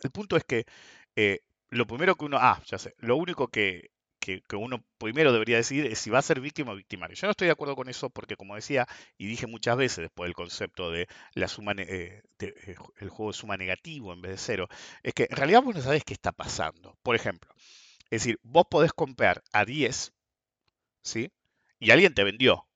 El 0.03 0.11
punto 0.11 0.37
es 0.37 0.43
que 0.45 0.65
eh, 1.15 1.39
lo 1.69 1.87
primero 1.87 2.15
que 2.15 2.25
uno, 2.25 2.37
ah, 2.39 2.61
ya 2.65 2.77
sé, 2.77 2.95
lo 2.99 3.15
único 3.17 3.47
que, 3.49 3.91
que, 4.19 4.41
que 4.47 4.55
uno 4.55 4.83
primero 4.97 5.31
debería 5.33 5.57
decidir 5.57 5.85
es 5.87 5.99
si 5.99 6.09
va 6.09 6.19
a 6.19 6.21
ser 6.21 6.39
víctima 6.41 6.71
o 6.73 6.75
victimario. 6.75 7.15
Yo 7.15 7.27
no 7.27 7.31
estoy 7.31 7.47
de 7.47 7.53
acuerdo 7.53 7.75
con 7.75 7.89
eso 7.89 8.09
porque, 8.09 8.35
como 8.35 8.55
decía 8.55 8.87
y 9.17 9.27
dije 9.27 9.47
muchas 9.47 9.77
veces 9.77 9.99
después 10.03 10.27
del 10.27 10.35
concepto 10.35 10.91
de 10.91 11.07
la 11.35 11.47
suma, 11.47 11.73
eh, 11.77 12.21
de- 12.39 12.47
eh, 12.67 12.75
el 12.99 13.09
juego 13.09 13.31
de 13.31 13.37
suma 13.37 13.57
negativo 13.57 14.13
en 14.13 14.21
vez 14.21 14.31
de 14.33 14.37
cero, 14.37 14.67
es 15.03 15.13
que 15.13 15.27
en 15.29 15.37
realidad 15.37 15.61
vos 15.63 15.75
no 15.75 15.81
sabés 15.81 16.03
qué 16.03 16.13
está 16.13 16.31
pasando. 16.31 16.97
Por 17.03 17.15
ejemplo, 17.15 17.53
es 18.11 18.23
decir, 18.23 18.39
vos 18.43 18.65
podés 18.69 18.93
comprar 18.93 19.43
a 19.53 19.65
10, 19.65 20.13
¿sí? 21.03 21.31
Y 21.79 21.91
alguien 21.91 22.13
te 22.13 22.23
vendió, 22.23 22.67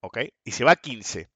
¿ok? 0.00 0.18
Y 0.44 0.52
se 0.52 0.64
va 0.64 0.72
a 0.72 0.76
15. 0.76 1.30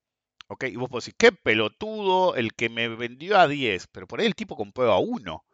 ¿Ok? 0.49 0.65
Y 0.65 0.77
vos 0.77 0.89
podés 0.91 1.07
decir, 1.07 1.17
qué 1.19 1.33
pelotudo 1.33 2.37
el 2.37 2.55
que 2.55 2.69
me 2.71 2.89
vendió 2.89 3.39
a 3.39 3.49
10, 3.49 3.87
pero 3.89 4.07
por 4.07 4.21
ahí 4.21 4.27
el 4.27 4.35
tipo 4.37 4.57
compró 4.57 4.93
a 4.93 4.99
1. 5.01 5.45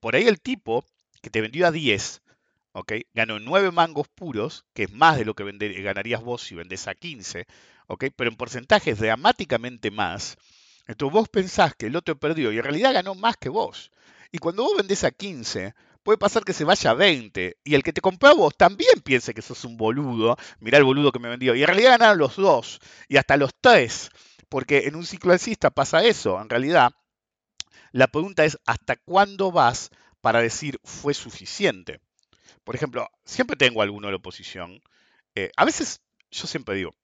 Por 0.00 0.16
ahí 0.16 0.26
el 0.26 0.40
tipo 0.40 0.84
que 1.22 1.30
te 1.30 1.40
vendió 1.40 1.66
a 1.66 1.70
10, 1.72 2.22
¿ok? 2.72 2.92
Ganó 3.14 3.38
9 3.38 3.70
mangos 3.70 4.08
puros, 4.08 4.64
que 4.74 4.84
es 4.84 4.92
más 4.92 5.16
de 5.18 5.24
lo 5.24 5.34
que 5.34 5.44
vender- 5.44 5.82
ganarías 5.82 6.22
vos 6.22 6.42
si 6.42 6.54
vendés 6.54 6.86
a 6.88 6.94
15, 6.94 7.46
¿ok? 7.86 8.06
Pero 8.16 8.30
en 8.30 8.36
porcentajes 8.36 8.98
dramáticamente 8.98 9.90
más. 9.90 10.36
Entonces 10.86 11.12
vos 11.12 11.28
pensás 11.28 11.74
que 11.74 11.86
el 11.86 11.96
otro 11.96 12.18
perdió 12.18 12.52
y 12.52 12.56
en 12.58 12.62
realidad 12.64 12.94
ganó 12.94 13.14
más 13.14 13.36
que 13.36 13.48
vos. 13.48 13.90
Y 14.32 14.38
cuando 14.38 14.62
vos 14.64 14.76
vendés 14.76 15.04
a 15.04 15.10
15, 15.10 15.74
puede 16.02 16.18
pasar 16.18 16.44
que 16.44 16.52
se 16.52 16.64
vaya 16.64 16.90
a 16.90 16.94
20 16.94 17.56
y 17.64 17.74
el 17.74 17.82
que 17.82 17.92
te 17.92 18.00
compró 18.00 18.28
a 18.30 18.34
vos 18.34 18.56
también 18.56 19.00
piense 19.04 19.34
que 19.34 19.42
sos 19.42 19.64
un 19.64 19.76
boludo, 19.76 20.36
mirá 20.60 20.78
el 20.78 20.84
boludo 20.84 21.12
que 21.12 21.18
me 21.18 21.28
vendió. 21.28 21.54
Y 21.54 21.60
en 21.62 21.66
realidad 21.68 21.92
ganaron 21.92 22.18
los 22.18 22.36
dos 22.36 22.80
y 23.08 23.16
hasta 23.16 23.36
los 23.36 23.50
tres, 23.60 24.10
porque 24.48 24.86
en 24.86 24.96
un 24.96 25.04
ciclo 25.06 25.32
alcista 25.32 25.70
pasa 25.70 26.04
eso. 26.04 26.40
En 26.40 26.48
realidad, 26.48 26.92
la 27.92 28.08
pregunta 28.08 28.44
es, 28.44 28.58
¿hasta 28.66 28.96
cuándo 28.96 29.52
vas 29.52 29.90
para 30.20 30.40
decir 30.42 30.80
fue 30.84 31.14
suficiente? 31.14 32.00
Por 32.64 32.74
ejemplo, 32.74 33.08
siempre 33.24 33.56
tengo 33.56 33.82
alguno 33.82 34.08
de 34.08 34.12
la 34.12 34.18
oposición. 34.18 34.80
eh, 35.34 35.50
a 35.56 35.64
veces, 35.64 36.02
yo 36.30 36.46
siempre 36.46 36.74
digo, 36.76 36.94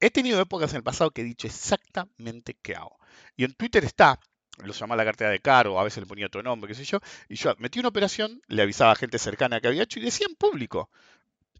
he 0.00 0.10
tenido 0.10 0.40
épocas 0.40 0.70
en 0.72 0.78
el 0.78 0.82
pasado 0.82 1.10
que 1.10 1.22
he 1.22 1.24
dicho 1.24 1.46
exactamente 1.46 2.56
qué 2.62 2.74
hago. 2.76 2.98
Y 3.36 3.44
en 3.44 3.54
Twitter 3.54 3.84
está, 3.84 4.20
lo 4.58 4.72
llamaba 4.72 5.02
la 5.02 5.04
cartera 5.04 5.30
de 5.30 5.40
cargo, 5.40 5.80
a 5.80 5.84
veces 5.84 6.00
le 6.02 6.06
ponía 6.06 6.26
otro 6.26 6.42
nombre, 6.42 6.68
qué 6.68 6.74
sé 6.74 6.84
yo, 6.84 7.00
y 7.28 7.36
yo 7.36 7.54
metí 7.58 7.78
una 7.80 7.88
operación, 7.88 8.40
le 8.48 8.62
avisaba 8.62 8.92
a 8.92 8.96
gente 8.96 9.18
cercana 9.18 9.60
que 9.60 9.68
había 9.68 9.82
hecho 9.84 9.98
y 9.98 10.02
decía 10.04 10.26
en 10.28 10.36
público. 10.36 10.90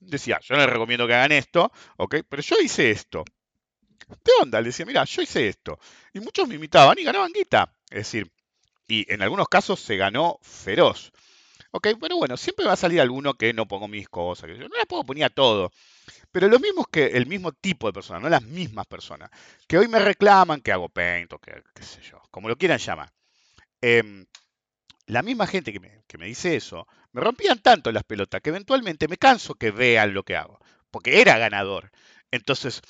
Decía, 0.01 0.39
yo 0.43 0.57
les 0.57 0.67
recomiendo 0.69 1.07
que 1.07 1.15
hagan 1.15 1.33
esto, 1.33 1.73
¿ok? 1.97 2.17
Pero 2.29 2.43
yo 2.43 2.57
hice 2.63 2.91
esto. 2.91 3.25
¿Qué 4.23 4.33
onda? 4.43 4.61
Le 4.61 4.67
decía, 4.69 4.87
mira, 4.87 5.05
yo 5.05 5.23
hice 5.23 5.49
esto. 5.49 5.79
Y 6.13 6.21
muchos 6.21 6.47
me 6.49 6.57
imitaban 6.57 6.99
y 6.99 7.05
ganaban 7.05 7.33
guita. 7.33 7.73
Es 7.91 7.99
decir, 7.99 8.31
y 8.89 9.13
en 9.13 9.23
algunos 9.23 9.49
casos 9.49 9.81
se 9.81 9.97
ganó 9.97 10.39
feroz. 10.43 11.13
Ok, 11.71 11.89
pero 12.01 12.17
bueno, 12.17 12.37
siempre 12.37 12.67
va 12.67 12.75
a 12.75 12.77
salir 12.77 13.01
alguno 13.01 13.35
que 13.35 13.53
no 13.53 13.67
pongo 13.67 13.89
mis 13.89 14.09
cosas, 14.09 14.49
yo 14.49 14.69
no 14.69 14.77
las 14.77 14.87
pongo, 14.87 15.05
ponía 15.05 15.29
todo. 15.29 15.73
Pero 16.31 16.49
lo 16.49 16.59
mismo 16.59 16.83
es 16.83 16.89
que 16.91 17.07
el 17.17 17.27
mismo 17.27 17.53
tipo 17.53 17.87
de 17.89 17.93
personas, 17.93 18.23
no 18.23 18.29
las 18.29 18.43
mismas 18.43 18.87
personas, 18.87 19.31
que 19.67 19.79
hoy 19.79 19.89
me 19.89 19.99
reclaman 19.99 20.61
que 20.61 20.73
hago 20.73 20.89
paint 20.89 21.33
o 21.33 21.39
que 21.39 21.63
qué 21.75 21.83
sé 21.83 22.01
yo, 22.03 22.21
como 22.31 22.49
lo 22.49 22.57
quieran 22.57 22.79
llamar. 22.79 23.13
Em, 23.81 24.27
la 25.07 25.23
misma 25.23 25.47
gente 25.47 25.73
que 25.73 25.81
me, 25.81 26.03
que 26.07 26.19
me 26.19 26.27
dice 26.27 26.57
eso, 26.57 26.87
me 27.13 27.21
rompían 27.21 27.59
tanto 27.61 27.93
las 27.93 28.05
pelotas 28.05 28.41
que 28.41 28.51
eventualmente 28.51 29.09
me 29.09 29.19
canso 29.19 29.55
que 29.55 29.71
vean 29.71 30.15
lo 30.15 30.25
que 30.25 30.37
hago, 30.37 30.59
porque 30.91 31.21
era 31.21 31.39
ganador. 31.39 31.91
Entonces, 32.31 32.83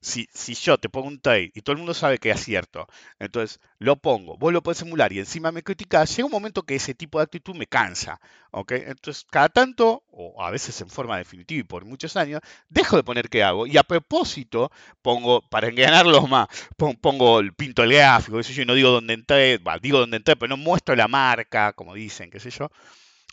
si, 0.00 0.28
si 0.32 0.54
yo 0.54 0.78
te 0.78 0.88
pongo 0.88 1.08
un 1.08 1.20
trade 1.20 1.50
y 1.54 1.62
todo 1.62 1.72
el 1.72 1.78
mundo 1.78 1.94
sabe 1.94 2.18
que 2.18 2.30
es 2.30 2.40
cierto, 2.44 2.86
entonces 3.18 3.60
lo 3.78 3.96
pongo, 3.96 4.36
vos 4.38 4.52
lo 4.52 4.62
podés 4.62 4.82
emular 4.82 5.12
y 5.12 5.18
encima 5.18 5.50
me 5.52 5.62
criticás, 5.62 6.16
llega 6.16 6.26
un 6.26 6.32
momento 6.32 6.62
que 6.62 6.76
ese 6.76 6.94
tipo 6.94 7.18
de 7.18 7.24
actitud 7.24 7.54
me 7.56 7.66
cansa, 7.66 8.20
¿ok? 8.52 8.72
Entonces, 8.72 9.24
cada 9.30 9.48
tanto, 9.48 10.04
o 10.10 10.42
a 10.42 10.50
veces 10.50 10.80
en 10.80 10.88
forma 10.88 11.18
definitiva 11.18 11.60
y 11.60 11.64
por 11.64 11.84
muchos 11.84 12.16
años, 12.16 12.40
dejo 12.68 12.96
de 12.96 13.02
poner 13.04 13.28
qué 13.28 13.42
hago 13.42 13.66
y 13.66 13.76
a 13.76 13.82
propósito 13.82 14.70
pongo, 15.02 15.42
para 15.48 15.70
ganarlos 15.70 16.28
más, 16.28 16.46
pon- 16.76 16.96
pongo 16.96 17.40
el 17.40 17.52
pinto 17.54 17.82
el 17.82 17.92
gráfico, 17.92 18.36
qué 18.38 18.44
sé 18.44 18.52
yo, 18.52 18.62
y 18.62 18.66
no 18.66 18.74
digo 18.74 18.90
dónde 18.90 19.14
entré, 19.14 19.60
digo 19.82 19.98
dónde 19.98 20.16
entré, 20.18 20.36
pero 20.36 20.50
no 20.50 20.56
muestro 20.56 20.94
la 20.96 21.08
marca, 21.08 21.72
como 21.72 21.94
dicen, 21.94 22.30
qué 22.30 22.40
sé 22.40 22.50
yo, 22.50 22.70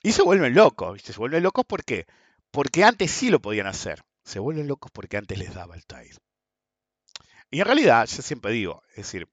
y 0.03 0.11
se 0.13 0.23
vuelven 0.23 0.55
locos, 0.55 0.93
¿viste? 0.93 1.13
Se 1.13 1.19
vuelven 1.19 1.43
locos 1.43 1.65
¿por 1.65 1.83
qué? 1.83 2.05
Porque 2.51 2.83
antes 2.83 3.11
sí 3.11 3.29
lo 3.29 3.41
podían 3.41 3.67
hacer, 3.67 4.03
se 4.23 4.39
vuelven 4.39 4.67
locos 4.67 4.91
porque 4.93 5.17
antes 5.17 5.37
les 5.39 5.53
daba 5.53 5.75
el 5.75 5.85
trade. 5.85 6.11
Y 7.55 7.61
en 7.61 7.67
realidad, 7.67 8.05
yo 8.05 8.21
siempre 8.21 8.51
digo, 8.51 8.83
es 8.89 8.97
decir, 8.97 9.29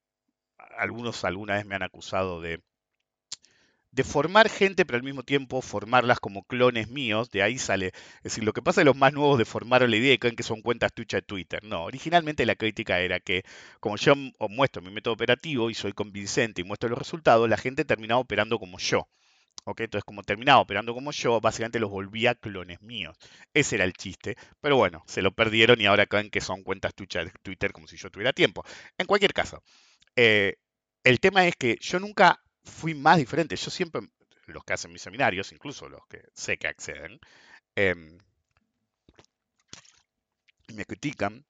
algunos 0.79 1.25
alguna 1.25 1.55
vez 1.55 1.67
me 1.67 1.75
han 1.75 1.83
acusado 1.83 2.41
de, 2.41 2.63
de 3.91 4.05
formar 4.05 4.49
gente, 4.49 4.85
pero 4.85 4.97
al 4.97 5.03
mismo 5.03 5.23
tiempo 5.23 5.61
formarlas 5.61 6.21
como 6.21 6.45
clones 6.45 6.89
míos, 6.89 7.31
de 7.31 7.43
ahí 7.43 7.59
sale. 7.59 7.89
Es 8.19 8.23
decir, 8.25 8.45
lo 8.45 8.53
que 8.53 8.63
pasa 8.63 8.81
es 8.81 8.85
los 8.85 8.97
más 8.97 9.13
nuevos 9.13 9.39
deformaron 9.39 9.91
la 9.91 9.97
idea 9.97 10.15
y 10.15 10.19
creen 10.19 10.37
que 10.37 10.43
son 10.45 10.63
cuentas 10.63 10.93
tuchas 10.93 11.19
de 11.23 11.27
Twitter. 11.27 11.65
No, 11.65 11.85
originalmente 11.85 12.47
la 12.47 12.55
crítica 12.55 13.01
era 13.01 13.19
que, 13.21 13.45
como 13.81 13.97
yo 13.97 14.15
muestro 14.49 14.83
mi 14.83 14.91
método 14.91 15.15
operativo 15.15 15.69
y 15.69 15.75
soy 15.75 15.93
convincente 15.93 16.61
y 16.61 16.65
muestro 16.65 16.89
los 16.91 16.99
resultados, 16.99 17.49
la 17.49 17.57
gente 17.57 17.85
terminaba 17.85 18.21
operando 18.21 18.59
como 18.59 18.79
yo. 18.79 19.09
¿Ok? 19.65 19.81
Entonces, 19.81 20.05
como 20.05 20.23
terminaba 20.23 20.61
operando 20.61 20.95
como 20.95 21.13
yo, 21.13 21.41
básicamente 21.41 21.79
los 21.81 21.91
volvía 21.91 22.35
clones 22.35 22.81
míos. 22.83 23.17
Ese 23.55 23.77
era 23.77 23.85
el 23.85 23.93
chiste. 23.93 24.37
Pero 24.61 24.77
bueno, 24.77 25.03
se 25.07 25.23
lo 25.23 25.33
perdieron 25.33 25.81
y 25.81 25.87
ahora 25.87 26.07
creen 26.07 26.31
que 26.31 26.41
son 26.41 26.63
cuentas 26.63 26.93
de 26.97 27.31
Twitter 27.43 27.73
como 27.73 27.87
si 27.87 27.97
yo 27.97 28.11
tuviera 28.11 28.33
tiempo. 28.33 28.65
En 28.99 29.07
cualquier 29.07 29.33
caso, 29.33 29.63
eh, 30.17 30.57
el 31.05 31.21
tema 31.21 31.47
es 31.47 31.57
que 31.57 31.77
yo 31.81 31.99
nunca 32.01 32.41
fui 32.65 32.95
más 32.95 33.19
diferente. 33.19 33.57
Yo 33.57 33.71
siempre, 33.71 34.03
los 34.47 34.65
que 34.65 34.73
hacen 34.75 34.93
mis 34.93 35.03
seminarios, 35.03 35.53
incluso 35.53 35.89
los 35.89 36.07
que 36.09 36.23
sé 36.35 36.59
que 36.59 36.69
acceden, 36.69 37.19
em, 37.77 38.19
me 40.75 40.85
critican. 40.85 41.45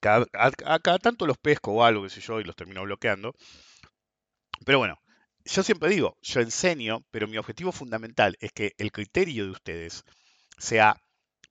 Cada, 0.00 0.26
a, 0.32 0.78
cada 0.78 0.98
tanto 0.98 1.26
los 1.26 1.38
pesco 1.38 1.72
o 1.72 1.84
algo, 1.84 2.02
qué 2.04 2.10
sé 2.10 2.20
yo, 2.20 2.40
y 2.40 2.44
los 2.44 2.56
termino 2.56 2.82
bloqueando. 2.82 3.34
Pero 4.64 4.78
bueno, 4.78 4.98
yo 5.50 5.62
siempre 5.62 5.90
digo, 5.90 6.16
yo 6.22 6.40
enseño, 6.40 7.04
pero 7.10 7.26
mi 7.26 7.36
objetivo 7.36 7.72
fundamental 7.72 8.36
es 8.40 8.52
que 8.52 8.72
el 8.78 8.92
criterio 8.92 9.44
de 9.44 9.50
ustedes 9.50 10.04
sea 10.58 10.96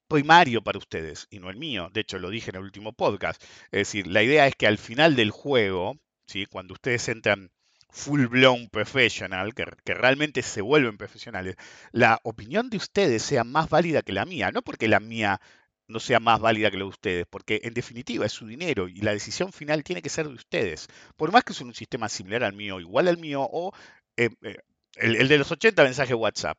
primario 0.07 0.63
para 0.63 0.79
ustedes 0.79 1.27
y 1.29 1.39
no 1.39 1.49
el 1.49 1.57
mío. 1.57 1.89
De 1.93 2.01
hecho, 2.01 2.17
lo 2.17 2.29
dije 2.29 2.49
en 2.49 2.57
el 2.57 2.63
último 2.63 2.93
podcast. 2.93 3.43
Es 3.65 3.79
decir, 3.87 4.07
la 4.07 4.23
idea 4.23 4.47
es 4.47 4.55
que 4.55 4.67
al 4.67 4.77
final 4.77 5.15
del 5.15 5.31
juego, 5.31 5.97
¿sí? 6.25 6.45
cuando 6.45 6.73
ustedes 6.73 7.09
entran 7.09 7.51
full 7.89 8.27
blown 8.27 8.69
professional, 8.69 9.53
que, 9.53 9.65
que, 9.83 9.93
realmente 9.93 10.43
se 10.43 10.61
vuelven 10.61 10.97
profesionales, 10.97 11.55
la 11.91 12.19
opinión 12.23 12.69
de 12.69 12.77
ustedes 12.77 13.23
sea 13.23 13.43
más 13.43 13.69
válida 13.69 14.01
que 14.01 14.13
la 14.13 14.25
mía. 14.25 14.51
No 14.51 14.61
porque 14.61 14.87
la 14.87 14.99
mía 14.99 15.41
no 15.89 15.99
sea 15.99 16.19
más 16.19 16.39
válida 16.39 16.71
que 16.71 16.77
la 16.77 16.83
de 16.83 16.89
ustedes, 16.89 17.25
porque 17.29 17.61
en 17.63 17.73
definitiva 17.73 18.25
es 18.25 18.31
su 18.31 18.47
dinero 18.47 18.87
y 18.87 19.01
la 19.01 19.11
decisión 19.11 19.51
final 19.51 19.83
tiene 19.83 20.01
que 20.01 20.09
ser 20.09 20.27
de 20.27 20.35
ustedes. 20.35 20.87
Por 21.17 21.31
más 21.31 21.43
que 21.43 21.53
es 21.53 21.61
un 21.61 21.73
sistema 21.73 22.07
similar 22.07 22.43
al 22.43 22.53
mío, 22.53 22.79
igual 22.79 23.07
al 23.07 23.17
mío, 23.17 23.47
o 23.51 23.73
eh, 24.15 24.29
eh, 24.43 24.57
el, 24.95 25.27
de 25.27 25.37
los 25.37 25.51
80 25.51 25.83
mensajes 25.83 26.15
WhatsApp. 26.15 26.57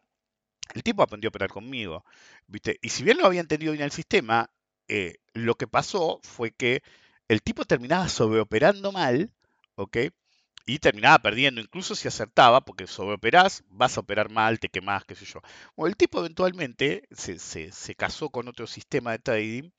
El 0.74 0.82
tipo 0.82 1.02
aprendió 1.02 1.28
a 1.28 1.30
operar 1.30 1.50
conmigo. 1.50 2.04
¿viste? 2.46 2.78
Y 2.82 2.90
si 2.90 3.04
bien 3.04 3.18
no 3.18 3.26
había 3.26 3.40
entendido 3.40 3.72
bien 3.72 3.84
el 3.84 3.92
sistema, 3.92 4.50
eh, 4.88 5.16
lo 5.34 5.54
que 5.54 5.68
pasó 5.68 6.20
fue 6.22 6.52
que 6.52 6.82
el 7.28 7.42
tipo 7.42 7.64
terminaba 7.64 8.08
sobreoperando 8.08 8.92
mal, 8.92 9.32
¿ok? 9.76 9.98
Y 10.66 10.78
terminaba 10.78 11.18
perdiendo, 11.20 11.60
incluso 11.60 11.94
si 11.94 12.08
acertaba, 12.08 12.60
porque 12.60 12.86
sobreoperás, 12.86 13.64
vas 13.68 13.96
a 13.96 14.00
operar 14.00 14.30
mal, 14.30 14.60
te 14.60 14.68
quemás, 14.68 15.04
qué 15.04 15.14
sé 15.14 15.24
yo. 15.24 15.40
El 15.86 15.96
tipo 15.96 16.20
eventualmente 16.20 17.02
se, 17.10 17.38
se, 17.38 17.72
se 17.72 17.94
casó 17.94 18.30
con 18.30 18.48
otro 18.48 18.66
sistema 18.66 19.12
de 19.12 19.18
trading 19.18 19.70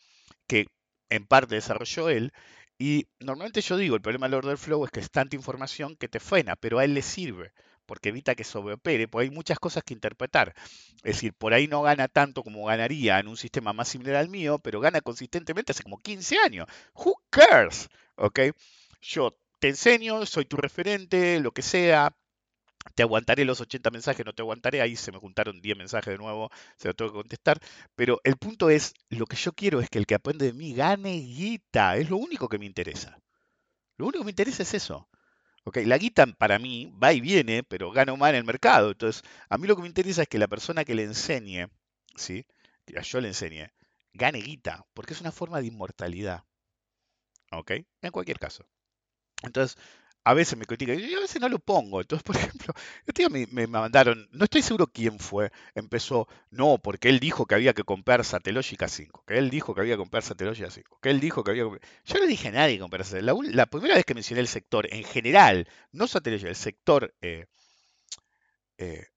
que 0.48 0.68
en 1.10 1.26
parte 1.28 1.56
desarrolló 1.56 2.10
él. 2.10 2.34
Y 2.78 3.08
normalmente 3.20 3.62
yo 3.62 3.78
digo, 3.78 3.96
el 3.96 4.02
problema 4.02 4.28
del 4.28 4.36
order 4.36 4.58
flow 4.58 4.86
es 4.86 4.92
que 4.92 5.00
es 5.02 5.12
tanta 5.12 5.36
información 5.36 5.96
que 5.96 6.08
te 6.10 6.20
frena, 6.20 6.56
pero 6.56 6.80
a 6.80 6.86
él 6.86 6.94
le 6.94 7.02
sirve 7.02 7.54
porque 7.86 8.10
evita 8.10 8.36
que 8.36 8.44
sobreopere, 8.46 9.08
porque 9.08 9.26
hay 9.26 9.32
muchas 9.32 9.60
cosas 9.60 9.84
que 9.84 9.94
interpretar. 9.94 10.54
Es 11.04 11.16
decir, 11.16 11.34
por 11.34 11.54
ahí 11.54 11.68
no 11.68 11.82
gana 11.82 12.08
tanto 12.08 12.42
como 12.44 12.66
ganaría 12.66 13.20
en 13.20 13.28
un 13.28 13.36
sistema 13.38 13.74
más 13.74 13.90
similar 13.90 14.16
al 14.16 14.30
mío, 14.30 14.60
pero 14.60 14.80
gana 14.80 15.02
consistentemente 15.02 15.74
hace 15.74 15.84
como 15.84 15.98
15 15.98 16.38
años. 16.40 16.68
Who 16.94 17.16
cares? 17.30 17.90
¿Ok? 18.16 18.40
Yo 19.02 19.36
te 19.62 19.70
enseño, 19.70 20.26
soy 20.26 20.46
tu 20.46 20.58
referente, 20.58 21.40
lo 21.40 21.52
que 21.54 21.62
sea. 21.62 22.16
Te 22.96 23.04
aguantaré 23.04 23.46
los 23.46 23.62
80 23.62 23.92
mensajes, 23.92 24.26
no 24.26 24.34
te 24.34 24.42
aguantaré. 24.42 24.82
Ahí 24.82 24.96
se 24.96 25.12
me 25.12 25.20
juntaron 25.20 25.62
10 25.62 25.78
mensajes 25.78 26.12
de 26.14 26.18
nuevo, 26.18 26.50
se 26.78 26.88
lo 26.88 26.96
tengo 26.96 27.12
que 27.12 27.18
contestar. 27.18 27.60
Pero 27.96 28.20
el 28.24 28.38
punto 28.38 28.72
es, 28.72 28.96
lo 29.10 29.28
que 29.28 29.36
yo 29.38 29.54
quiero 29.54 29.80
es 29.80 29.90
que 29.90 30.00
el 30.00 30.08
que 30.08 30.16
aprende 30.16 30.48
de 30.48 30.54
mí 30.54 30.74
gane 30.74 31.14
guita. 31.14 31.98
Es 31.98 32.10
lo 32.10 32.18
único 32.18 32.50
que 32.50 32.58
me 32.58 32.66
interesa. 32.66 33.20
Lo 33.98 34.08
único 34.08 34.22
que 34.22 34.26
me 34.26 34.32
interesa 34.32 34.64
es 34.64 34.74
eso. 34.74 35.08
Okay, 35.64 35.86
la 35.86 36.00
guita 36.00 36.26
para 36.26 36.58
mí 36.58 36.92
va 37.02 37.14
y 37.14 37.22
viene, 37.22 37.64
pero 37.64 37.92
gana 37.92 38.16
más 38.16 38.32
en 38.32 38.38
el 38.38 38.44
mercado. 38.46 38.92
Entonces, 38.92 39.22
a 39.48 39.60
mí 39.60 39.68
lo 39.68 39.76
que 39.76 39.84
me 39.84 39.88
interesa 39.88 40.24
es 40.24 40.28
que 40.28 40.40
la 40.40 40.48
persona 40.48 40.84
que 40.86 40.96
le 40.96 41.04
enseñe, 41.04 41.68
¿sí? 42.16 42.46
que 42.86 43.00
yo 43.04 43.22
le 43.22 43.28
enseñe, 43.28 43.70
gane 44.14 44.40
guita, 44.40 44.86
porque 44.96 45.14
es 45.14 45.22
una 45.22 45.32
forma 45.32 45.62
de 45.62 45.68
inmortalidad. 45.68 46.46
¿Ok? 47.52 47.72
En 48.02 48.12
cualquier 48.12 48.40
caso. 48.40 48.66
Entonces, 49.44 49.78
a 50.24 50.34
veces 50.34 50.58
me 50.58 50.66
critican 50.66 51.00
y 51.00 51.14
a 51.16 51.20
veces 51.20 51.42
no 51.42 51.50
lo 51.50 51.60
pongo. 51.60 52.02
Entonces, 52.02 52.24
por 52.24 52.36
ejemplo, 52.38 52.74
este 53.06 53.24
día 53.24 53.30
me, 53.30 53.48
me, 53.52 53.68
mandaron, 53.68 54.28
no 54.32 54.44
estoy 54.46 54.62
seguro 54.62 54.88
quién 54.88 55.20
fue, 55.20 55.52
empezó, 55.76 56.28
no, 56.50 56.78
porque 56.78 57.10
él 57.10 57.20
dijo 57.20 57.46
que 57.46 57.56
había 57.56 57.74
que 57.74 57.84
comprar 57.84 58.24
Satellogic 58.24 58.88
5, 58.88 59.24
que 59.26 59.38
él 59.38 59.50
dijo 59.50 59.74
que 59.74 59.82
había 59.82 59.96
que 59.96 60.00
comprar 60.00 60.24
Satellogic 60.24 60.70
5, 60.70 61.00
que 61.02 61.10
él 61.10 61.20
dijo 61.20 61.44
que 61.44 61.52
había 61.52 61.64
que 61.64 61.70
comprar... 61.70 61.90
Yo 62.06 62.20
no 62.20 62.28
dije 62.28 62.48
a 62.50 62.52
nadie 62.52 62.80
comprar 62.80 63.06
La, 63.24 63.36
la, 63.42 63.66
primera 63.66 63.96
vez 63.96 64.06
que 64.06 64.14
mencioné 64.14 64.42
el 64.42 64.48
sector 64.48 64.88
en 64.94 65.04
general, 65.04 65.68
no 65.92 66.08
Satellogic, 66.08 66.48
el 66.48 66.56
sector 66.56 67.14
eh, 67.22 67.48
eh, 68.78 69.08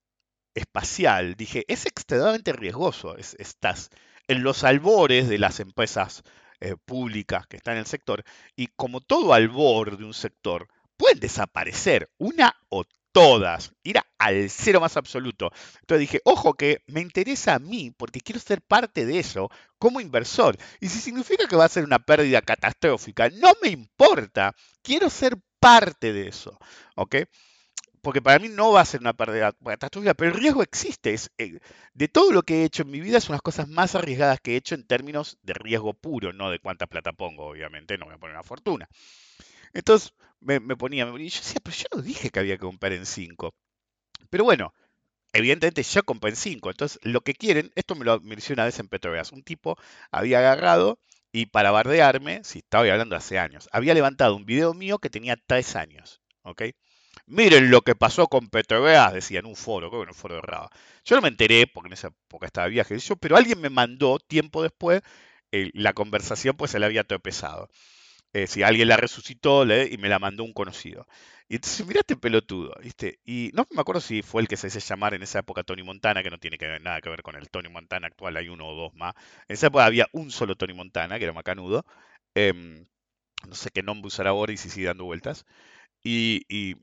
espacial, 0.55 1.35
dije, 1.35 1.65
es 1.69 1.87
extremadamente 1.87 2.53
riesgoso, 2.53 3.17
es, 3.17 3.35
estás 3.39 3.91
en 4.29 4.43
los 4.43 4.65
albores 4.65 5.29
de 5.29 5.39
las 5.39 5.61
empresas 5.61 6.23
eh, 6.61 6.77
públicas 6.85 7.47
que 7.47 7.57
están 7.57 7.75
en 7.75 7.81
el 7.81 7.87
sector, 7.87 8.25
y 8.57 8.69
como 8.69 9.01
todo 9.01 9.35
albor 9.35 9.97
de 9.99 10.05
un 10.05 10.15
sector, 10.15 10.69
pueden 10.97 11.21
desaparecer, 11.21 12.11
una 12.19 12.57
o 12.69 12.85
todas, 13.15 13.73
ir 13.85 14.01
al 14.19 14.51
cero 14.51 14.81
más 14.81 14.97
absoluto. 14.97 15.53
Entonces 15.81 16.01
dije, 16.01 16.21
ojo 16.25 16.55
que 16.55 16.83
me 16.89 17.01
interesa 17.01 17.55
a 17.55 17.59
mí 17.61 17.93
porque 17.97 18.21
quiero 18.21 18.41
ser 18.41 18.61
parte 18.61 19.07
de 19.07 19.21
eso 19.21 19.51
como 19.79 20.01
inversor. 20.01 20.57
Y 20.81 20.89
si 20.89 20.99
significa 20.99 21.47
que 21.47 21.55
va 21.55 21.65
a 21.65 21.69
ser 21.69 21.85
una 21.85 22.01
pérdida 22.01 22.43
catastrófica, 22.43 23.31
no 23.31 23.53
me 23.63 23.69
importa, 23.69 24.53
quiero 24.83 25.09
ser 25.11 25.37
parte 25.61 26.13
de 26.13 26.29
eso. 26.29 26.59
¿Ok? 26.97 27.17
Porque 28.05 28.21
para 28.23 28.39
mí 28.39 28.51
no 28.51 28.71
va 28.71 28.83
a 28.83 28.85
ser 28.85 29.01
una 29.01 29.15
pérdida 29.15 29.53
catastrófica, 29.65 30.13
pero 30.13 30.31
el 30.31 30.39
riesgo 30.39 30.63
existe. 30.63 31.15
Es, 31.15 31.31
eh, 31.39 31.59
de 31.95 32.09
todo 32.09 32.33
lo 32.33 32.43
que 32.43 32.61
he 32.61 32.65
hecho 32.65 32.83
en 32.83 32.91
mi 32.91 33.01
vida, 33.01 33.19
son 33.21 33.33
las 33.33 33.41
cosas 33.41 33.67
más 33.67 33.95
arriesgadas 33.95 34.41
que 34.41 34.53
he 34.53 34.57
hecho 34.57 34.75
en 34.75 34.87
términos 34.87 35.39
de 35.43 35.55
riesgo 35.55 35.95
puro, 35.95 36.35
no 36.35 36.51
de 36.51 36.59
cuánta 36.59 36.87
plata 36.87 37.15
pongo, 37.15 37.47
obviamente, 37.47 37.97
no 37.97 38.05
voy 38.05 38.15
a 38.15 38.19
poner 38.19 38.37
una 38.37 38.43
fortuna. 38.43 38.89
Entonces 39.73 40.15
me, 40.41 40.61
me 40.61 40.77
ponía, 40.77 41.05
y 41.07 41.29
yo 41.31 41.41
decía, 41.41 41.61
pero 41.63 41.77
yo 41.77 41.87
no 41.97 42.03
dije 42.03 42.31
que 42.31 42.41
había 42.41 42.57
que 42.57 42.61
comprar 42.61 42.93
en 42.93 43.07
5. 43.07 43.55
Pero 44.31 44.45
bueno, 44.45 44.75
evidentemente 45.33 45.83
yo 45.83 46.03
compré 46.05 46.31
en 46.31 46.37
5. 46.37 46.71
Entonces 46.71 47.01
lo 47.05 47.23
que 47.23 47.35
quieren, 47.35 47.73
esto 47.77 47.95
me 47.97 48.05
lo 48.05 48.21
mencioné 48.21 48.61
una 48.61 48.67
vez 48.67 48.79
en 48.81 48.89
Petrogas, 48.89 49.33
un 49.33 49.43
tipo 49.45 49.79
había 50.11 50.41
agarrado 50.41 50.99
y 51.33 51.47
para 51.47 51.71
bardearme, 51.71 52.45
si 52.45 52.61
estaba 52.61 52.85
hablando 52.85 53.17
hace 53.17 53.39
años, 53.39 53.69
había 53.73 53.95
levantado 53.95 54.37
un 54.37 54.47
video 54.47 54.75
mío 54.75 54.99
que 54.99 55.11
tenía 55.11 55.37
3 55.47 55.77
años. 55.77 56.21
¿Ok? 56.43 56.63
Miren 57.27 57.71
lo 57.71 57.81
que 57.83 57.95
pasó 57.95 58.27
con 58.29 58.49
Petrogas, 58.49 59.13
decía 59.15 59.39
en 59.41 59.47
un 59.47 59.57
foro, 59.57 59.89
creo 59.89 60.01
que 60.03 60.05
en 60.05 60.09
un 60.11 60.15
foro 60.15 60.35
de 60.37 60.43
Raba. 60.43 60.71
Yo 61.05 61.17
no 61.17 61.23
me 61.23 61.29
enteré 61.29 61.67
porque 61.67 61.89
en 61.89 61.95
esa 61.95 62.09
época 62.09 62.47
estaba 62.47 62.67
viaje, 62.69 62.99
yo, 62.99 63.17
pero 63.17 63.37
alguien 63.37 63.61
me 63.61 63.71
mandó 63.71 64.19
tiempo 64.19 64.63
después 64.63 65.03
eh, 65.53 65.71
la 65.75 65.95
conversación, 65.95 66.57
pues 66.57 66.71
se 66.71 66.79
le 66.79 66.87
había 66.87 67.05
tropezado. 67.05 67.69
Eh, 68.35 68.47
si 68.49 68.63
alguien 68.63 68.89
la 68.89 68.97
resucitó 68.99 69.65
le, 69.65 69.87
y 69.93 69.99
me 69.99 70.09
la 70.11 70.19
mandó 70.21 70.45
un 70.45 70.53
conocido. 70.55 71.07
Y 71.49 71.57
entonces, 71.57 71.87
miraste 71.87 72.17
pelotudo, 72.17 72.75
¿viste? 72.83 73.21
Y 73.25 73.51
no 73.55 73.67
me 73.73 73.81
acuerdo 73.83 74.01
si 74.03 74.23
fue 74.23 74.43
el 74.43 74.49
que 74.49 74.57
se 74.57 74.69
hizo 74.69 74.81
llamar 74.81 75.15
en 75.15 75.23
esa 75.23 75.41
época 75.41 75.65
Tony 75.65 75.83
Montana, 75.85 76.23
que 76.23 76.31
no 76.31 76.39
tiene 76.39 76.59
que 76.59 76.81
nada 76.81 77.01
que 77.03 77.11
ver 77.11 77.23
con 77.23 77.37
el 77.37 77.51
Tony 77.51 77.69
Montana 77.71 78.09
actual, 78.09 78.37
hay 78.37 78.49
uno 78.49 78.69
o 78.69 78.75
dos 78.77 78.95
más. 78.95 79.15
En 79.49 79.55
esa 79.55 79.69
época 79.69 79.87
había 79.87 80.09
un 80.13 80.31
solo 80.31 80.57
Tony 80.57 80.75
Montana, 80.75 81.19
que 81.19 81.25
era 81.25 81.33
Macanudo. 81.35 81.85
Eh, 82.35 82.53
no 83.49 83.55
sé 83.55 83.71
qué 83.73 83.83
nombre 83.83 84.09
usar 84.09 84.27
ahora 84.27 84.53
y 84.53 84.57
si 84.57 84.71
sigue 84.71 84.87
dando 84.87 85.05
vueltas. 85.05 85.45
Y 86.05 86.77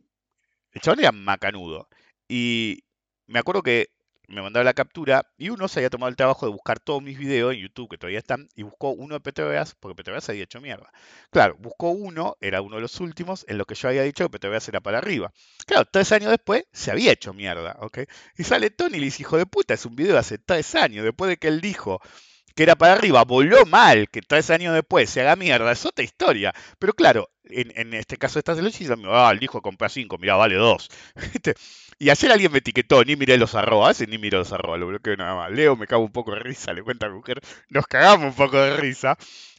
el 0.71 0.81
chabón 0.81 0.99
era 0.99 1.11
Macanudo. 1.11 1.87
Y 2.27 2.83
me 3.27 3.39
acuerdo 3.39 3.63
que 3.63 3.89
me 4.31 4.41
mandaba 4.41 4.63
la 4.63 4.73
captura 4.73 5.25
y 5.37 5.49
uno 5.49 5.67
se 5.67 5.79
había 5.79 5.89
tomado 5.89 6.09
el 6.09 6.15
trabajo 6.15 6.45
de 6.45 6.51
buscar 6.51 6.79
todos 6.79 7.03
mis 7.03 7.17
videos 7.17 7.53
en 7.53 7.59
YouTube, 7.59 7.89
que 7.89 7.97
todavía 7.97 8.19
están, 8.19 8.47
y 8.55 8.63
buscó 8.63 8.91
uno 8.91 9.19
de 9.19 9.19
PTVAs, 9.19 9.75
porque 9.75 10.01
PTVAs 10.01 10.29
había 10.29 10.43
hecho 10.43 10.61
mierda. 10.61 10.91
Claro, 11.31 11.57
buscó 11.59 11.89
uno, 11.89 12.37
era 12.39 12.61
uno 12.61 12.77
de 12.77 12.81
los 12.81 12.99
últimos, 13.01 13.45
en 13.47 13.57
lo 13.57 13.65
que 13.65 13.75
yo 13.75 13.89
había 13.89 14.03
dicho 14.03 14.29
que 14.29 14.39
PTVAs 14.39 14.69
era 14.69 14.79
para 14.79 14.99
arriba. 14.99 15.33
Claro, 15.65 15.85
tres 15.91 16.11
años 16.13 16.31
después 16.31 16.63
se 16.71 16.91
había 16.91 17.11
hecho 17.11 17.33
mierda, 17.33 17.75
¿ok? 17.81 17.99
Y 18.37 18.43
sale 18.43 18.69
Tony 18.69 18.97
y 18.97 18.99
le 18.99 19.05
dice, 19.05 19.23
hijo 19.23 19.37
de 19.37 19.45
puta, 19.45 19.73
es 19.73 19.85
un 19.85 19.95
video 19.95 20.13
de 20.13 20.19
hace 20.19 20.37
tres 20.37 20.75
años, 20.75 21.03
después 21.03 21.29
de 21.29 21.37
que 21.37 21.49
él 21.49 21.59
dijo 21.59 22.01
que 22.55 22.63
era 22.63 22.75
para 22.75 22.93
arriba, 22.93 23.23
voló 23.23 23.65
mal, 23.65 24.09
que 24.09 24.21
tres 24.21 24.49
años 24.49 24.73
después 24.73 25.09
se 25.09 25.21
haga 25.21 25.35
mierda, 25.35 25.71
es 25.71 25.85
otra 25.85 26.03
historia. 26.03 26.53
Pero 26.79 26.93
claro, 26.93 27.29
en, 27.45 27.71
en 27.75 27.93
este 27.93 28.17
caso 28.17 28.39
estas 28.39 28.57
de 28.57 28.63
y 28.63 28.87
ah, 29.07 29.29
el 29.31 29.39
dijo 29.39 29.61
compra 29.61 29.89
cinco, 29.89 30.17
mira, 30.17 30.35
vale 30.35 30.55
dos. 30.55 30.89
y 31.99 32.09
ayer 32.09 32.31
alguien 32.31 32.51
me 32.51 32.59
etiquetó, 32.59 33.03
ni 33.03 33.15
miré 33.15 33.37
los 33.37 33.55
arrobas, 33.55 34.01
ni 34.07 34.17
miré 34.17 34.37
los 34.37 34.51
arrobas, 34.51 34.79
lo 34.79 34.87
bloqueo 34.87 35.15
nada 35.15 35.35
más. 35.35 35.51
Leo, 35.51 35.75
me 35.75 35.87
cago 35.87 36.03
un 36.03 36.11
poco 36.11 36.33
de 36.33 36.39
risa, 36.39 36.73
le 36.73 36.83
cuenta 36.83 37.07
a 37.07 37.09
mi 37.09 37.15
mujer, 37.15 37.41
nos 37.69 37.85
cagamos 37.87 38.27
un 38.27 38.35
poco 38.35 38.57
de 38.57 38.77
risa. 38.77 39.17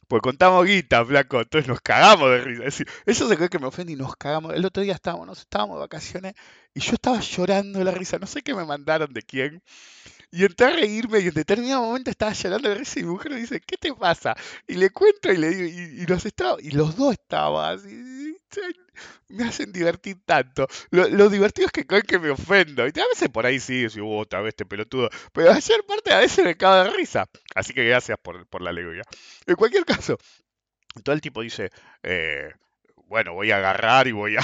Pues 0.09 0.21
contamos 0.21 0.67
guita, 0.67 1.05
flaco, 1.07 1.41
entonces 1.41 1.67
nos 1.69 1.81
cagamos 1.81 2.29
de 2.31 2.41
risa. 2.43 2.65
Es 2.65 2.79
decir, 2.79 2.89
eso 3.07 3.29
se 3.29 3.37
cree 3.37 3.49
que 3.49 3.59
me 3.59 3.67
ofende 3.67 3.93
y 3.95 3.97
nos 3.97 4.15
cagamos. 4.17 4.53
El 4.53 4.65
otro 4.67 4.83
día 4.83 4.93
estábamos, 4.93 5.39
estábamos 5.39 5.77
de 5.77 5.81
vacaciones 5.81 6.35
y 6.75 6.81
yo 6.81 6.93
estaba 6.95 7.21
llorando 7.21 7.79
de 7.79 7.85
la 7.87 7.93
risa. 7.93 8.19
No 8.19 8.27
sé 8.27 8.43
qué 8.43 8.55
me 8.55 8.67
mandaron 8.67 9.13
de 9.15 9.23
quién. 9.23 9.63
Y 10.33 10.45
entré 10.45 10.67
a 10.67 10.71
reírme 10.71 11.21
y 11.21 11.29
en 11.29 11.35
determinado 11.35 11.83
momento 11.83 12.11
estaba 12.11 12.33
llorando 12.33 12.71
de 12.71 12.75
risa 12.77 13.01
y 13.01 13.03
mi 13.03 13.11
mujer 13.11 13.35
dice, 13.35 13.61
¿qué 13.61 13.77
te 13.77 13.93
pasa? 13.93 14.35
Y 14.67 14.75
le 14.75 14.89
cuento 14.89 15.31
y 15.31 15.37
le 15.37 15.51
digo, 15.51 16.03
y, 16.03 16.07
los, 16.07 16.25
estaba, 16.25 16.57
y 16.59 16.71
los 16.71 16.97
dos 16.97 17.13
estaban 17.13 17.77
así, 17.79 18.39
me 19.29 19.45
hacen 19.45 19.73
divertir 19.73 20.17
tanto. 20.25 20.67
Lo, 20.91 21.07
lo, 21.09 21.29
divertido 21.29 21.67
es 21.67 21.73
que 21.73 21.87
creen 21.87 22.05
que 22.05 22.19
me 22.19 22.31
ofendo. 22.31 22.87
Y 22.87 22.99
a 22.99 23.09
veces 23.09 23.29
por 23.29 23.45
ahí 23.45 23.61
sí, 23.61 23.89
si 23.91 24.01
hubo 24.01 24.21
otra 24.21 24.41
vez 24.41 24.51
este 24.51 24.65
pelotudo. 24.65 25.11
Pero 25.33 25.53
ayer 25.53 25.85
parte 25.87 26.13
a 26.13 26.21
veces 26.21 26.45
me 26.45 26.57
cago 26.57 26.85
de 26.85 26.97
risa. 26.97 27.29
Así 27.55 27.75
que 27.75 27.85
gracias 27.85 28.19
por, 28.19 28.47
por 28.47 28.63
la 28.63 28.71
alegría. 28.71 29.03
En 29.47 29.55
cualquier 29.55 29.85
caso, 29.85 30.19
todo 31.03 31.15
el 31.15 31.21
tipo 31.21 31.43
dice, 31.43 31.71
eh, 32.03 32.53
bueno, 33.07 33.35
voy 33.35 33.51
a 33.51 33.57
agarrar 33.57 34.09
y 34.09 34.13
voy 34.13 34.37
a... 34.37 34.41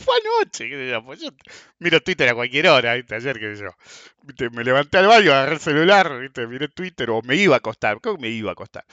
fue 0.00 0.14
anoche. 0.24 0.68
pues 1.04 1.20
yo 1.20 1.28
miro 1.78 2.00
Twitter 2.00 2.28
a 2.28 2.34
cualquier 2.34 2.68
hora, 2.68 2.94
¿viste? 2.94 3.14
Ayer, 3.14 3.36
sé 3.56 3.64
yo. 3.64 4.50
Me 4.50 4.64
levanté 4.64 4.98
al 4.98 5.06
baño, 5.06 5.32
agarré 5.32 5.54
el 5.54 5.60
celular, 5.60 6.18
¿viste? 6.18 6.46
miré 6.46 6.68
Twitter 6.68 7.10
o 7.10 7.22
me 7.22 7.36
iba 7.36 7.54
a 7.54 7.58
acostar. 7.58 8.00
Creo 8.00 8.16
que 8.16 8.22
me 8.22 8.28
iba 8.28 8.50
a 8.50 8.52
acostar. 8.52 8.84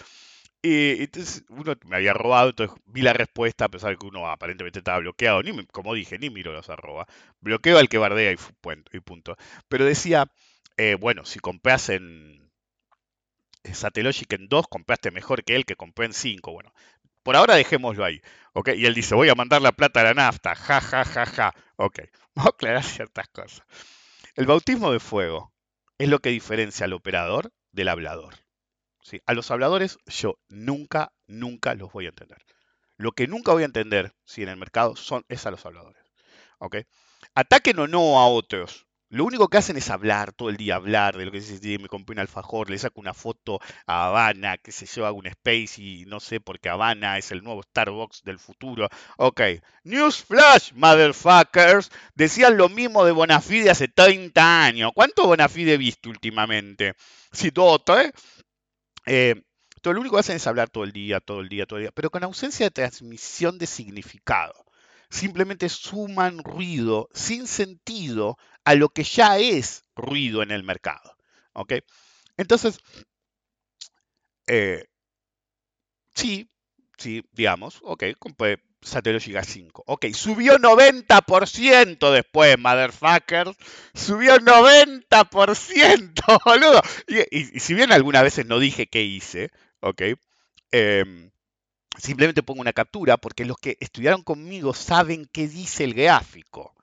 Y 0.61 1.03
entonces 1.03 1.43
uno 1.49 1.75
me 1.85 1.97
había 1.97 2.13
robado, 2.13 2.49
entonces 2.49 2.75
vi 2.87 3.01
la 3.01 3.13
respuesta, 3.13 3.65
a 3.65 3.69
pesar 3.69 3.91
de 3.91 3.97
que 3.97 4.07
uno 4.07 4.27
aparentemente 4.27 4.79
estaba 4.79 4.99
bloqueado, 4.99 5.43
ni 5.43 5.65
como 5.67 5.93
dije, 5.93 6.17
ni 6.19 6.29
miro 6.29 6.51
los 6.51 6.69
arroba. 6.69 7.07
Bloqueo 7.41 7.77
al 7.77 7.89
que 7.89 7.97
bardea 7.97 8.31
y, 8.33 8.37
y 8.93 8.99
punto. 8.99 9.37
Pero 9.69 9.85
decía, 9.85 10.27
eh, 10.77 10.95
bueno, 10.95 11.25
si 11.25 11.39
compras 11.39 11.89
en 11.89 12.47
Satellogic 13.73 14.33
en 14.33 14.47
2, 14.47 14.67
compraste 14.67 15.11
mejor 15.11 15.43
que 15.43 15.55
él 15.55 15.65
que 15.65 15.75
compró 15.75 16.05
en 16.05 16.13
5. 16.13 16.51
Bueno, 16.51 16.73
por 17.27 17.35
ahora 17.35 17.55
dejémoslo 17.55 18.05
ahí. 18.05 18.21
¿ok? 18.53 18.69
Y 18.77 18.85
él 18.85 18.93
dice, 18.93 19.13
voy 19.13 19.27
a 19.27 19.35
mandar 19.35 19.61
la 19.61 19.73
plata 19.73 19.99
a 19.99 20.05
la 20.05 20.13
nafta. 20.13 20.55
Ja, 20.55 20.79
ja, 20.79 21.03
ja, 21.03 21.25
ja. 21.25 21.53
Ok, 21.75 21.99
vamos 22.35 22.53
a 22.53 22.55
aclarar 22.55 22.83
ciertas 22.85 23.27
cosas. 23.27 23.63
El 24.35 24.45
bautismo 24.45 24.93
de 24.93 25.01
fuego 25.01 25.53
es 25.97 26.07
lo 26.07 26.19
que 26.19 26.29
diferencia 26.29 26.85
al 26.85 26.93
operador 26.93 27.51
del 27.73 27.89
hablador. 27.89 28.35
¿sí? 29.01 29.19
A 29.25 29.33
los 29.33 29.51
habladores 29.51 29.97
yo 30.05 30.39
nunca, 30.47 31.11
nunca 31.25 31.75
los 31.75 31.91
voy 31.91 32.05
a 32.05 32.09
entender. 32.09 32.37
Lo 32.95 33.11
que 33.11 33.27
nunca 33.27 33.51
voy 33.51 33.63
a 33.63 33.65
entender 33.65 34.15
si 34.23 34.43
en 34.43 34.47
el 34.47 34.55
mercado 34.55 34.95
son, 34.95 35.25
es 35.27 35.45
a 35.45 35.51
los 35.51 35.65
habladores. 35.65 36.01
¿ok? 36.59 36.77
Ataquen 37.35 37.77
o 37.79 37.87
no 37.87 38.21
a 38.21 38.27
otros. 38.29 38.86
Lo 39.09 39.23
único 39.23 39.47
que 39.47 39.57
hacen 39.57 39.77
es 39.77 39.89
hablar 39.89 40.33
todo 40.33 40.49
el 40.49 40.57
día, 40.57 40.75
hablar 40.75 41.15
de 41.17 41.25
lo 41.25 41.31
que 41.31 41.39
dice, 41.39 41.57
"Sí, 41.59 41.77
me 41.77 41.87
compré 41.87 42.13
un 42.13 42.19
alfajor, 42.19 42.69
le 42.69 42.77
saco 42.77 42.99
una 42.99 43.13
foto 43.13 43.59
a 43.85 44.07
Habana, 44.07 44.57
que 44.57 44.71
se 44.73 44.85
lleva 44.85 45.13
un 45.13 45.25
space 45.27 45.81
y 45.81 46.05
no 46.07 46.19
sé, 46.19 46.41
porque 46.41 46.67
Habana 46.69 47.17
es 47.17 47.31
el 47.31 47.41
nuevo 47.43 47.63
Starbucks 47.63 48.23
del 48.23 48.37
futuro. 48.39 48.89
Ok, 49.17 49.41
Newsflash, 49.85 50.73
motherfuckers, 50.73 51.89
decían 52.15 52.57
lo 52.57 52.67
mismo 52.67 53.05
de 53.05 53.13
Bonafide 53.13 53.69
hace 53.69 53.87
30 53.87 54.65
años. 54.65 54.91
¿Cuánto 54.93 55.25
Bonafide 55.25 55.77
viste 55.77 56.09
últimamente? 56.09 56.93
Sí, 57.31 57.51
todo, 57.51 57.81
¿eh? 57.99 58.11
Eh, 59.07 59.35
todo 59.81 59.93
lo 59.95 60.01
único 60.01 60.15
que 60.17 60.21
hacen 60.21 60.37
es 60.37 60.47
hablar 60.47 60.69
todo 60.69 60.83
el 60.85 60.91
día, 60.93 61.19
todo 61.21 61.41
el 61.41 61.49
día, 61.49 61.65
todo 61.65 61.79
el 61.79 61.85
día, 61.85 61.91
pero 61.95 62.11
con 62.11 62.23
ausencia 62.23 62.67
de 62.67 62.71
transmisión 62.71 63.57
de 63.59 63.67
significado. 63.67 64.53
Simplemente 65.09 65.69
suman 65.69 66.39
ruido 66.43 67.09
sin 67.13 67.47
sentido 67.47 68.37
a 68.65 68.75
lo 68.75 68.89
que 68.89 69.03
ya 69.03 69.37
es 69.39 69.85
ruido 69.95 70.43
en 70.43 70.51
el 70.51 70.63
mercado. 70.63 71.15
¿Ok? 71.53 71.73
Entonces, 72.37 72.79
eh, 74.47 74.83
sí, 76.15 76.49
sí, 76.97 77.23
digamos, 77.31 77.79
ok, 77.83 78.03
compré 78.19 78.59
Satellogic 78.81 79.35
A5. 79.37 79.83
Ok, 79.87 80.05
subió 80.13 80.59
90% 80.59 82.11
después, 82.11 82.57
motherfuckers. 82.59 83.57
Subió 83.93 84.39
90%, 84.39 86.23
boludo. 86.45 86.81
Y, 87.07 87.19
y- 87.37 87.57
y 87.57 87.59
si 87.59 87.73
bien 87.73 87.91
algunas 87.91 88.23
veces 88.23 88.45
no 88.45 88.59
dije 88.59 88.87
qué 88.87 89.03
hice, 89.03 89.49
ok, 89.81 90.01
em, 90.71 91.31
simplemente 91.97 92.43
pongo 92.43 92.61
una 92.61 92.73
captura 92.73 93.17
porque 93.17 93.45
los 93.45 93.57
que 93.57 93.77
estudiaron 93.79 94.23
conmigo 94.23 94.73
saben 94.73 95.27
qué 95.31 95.47
dice 95.47 95.83
el 95.83 95.93
gráfico. 95.93 96.73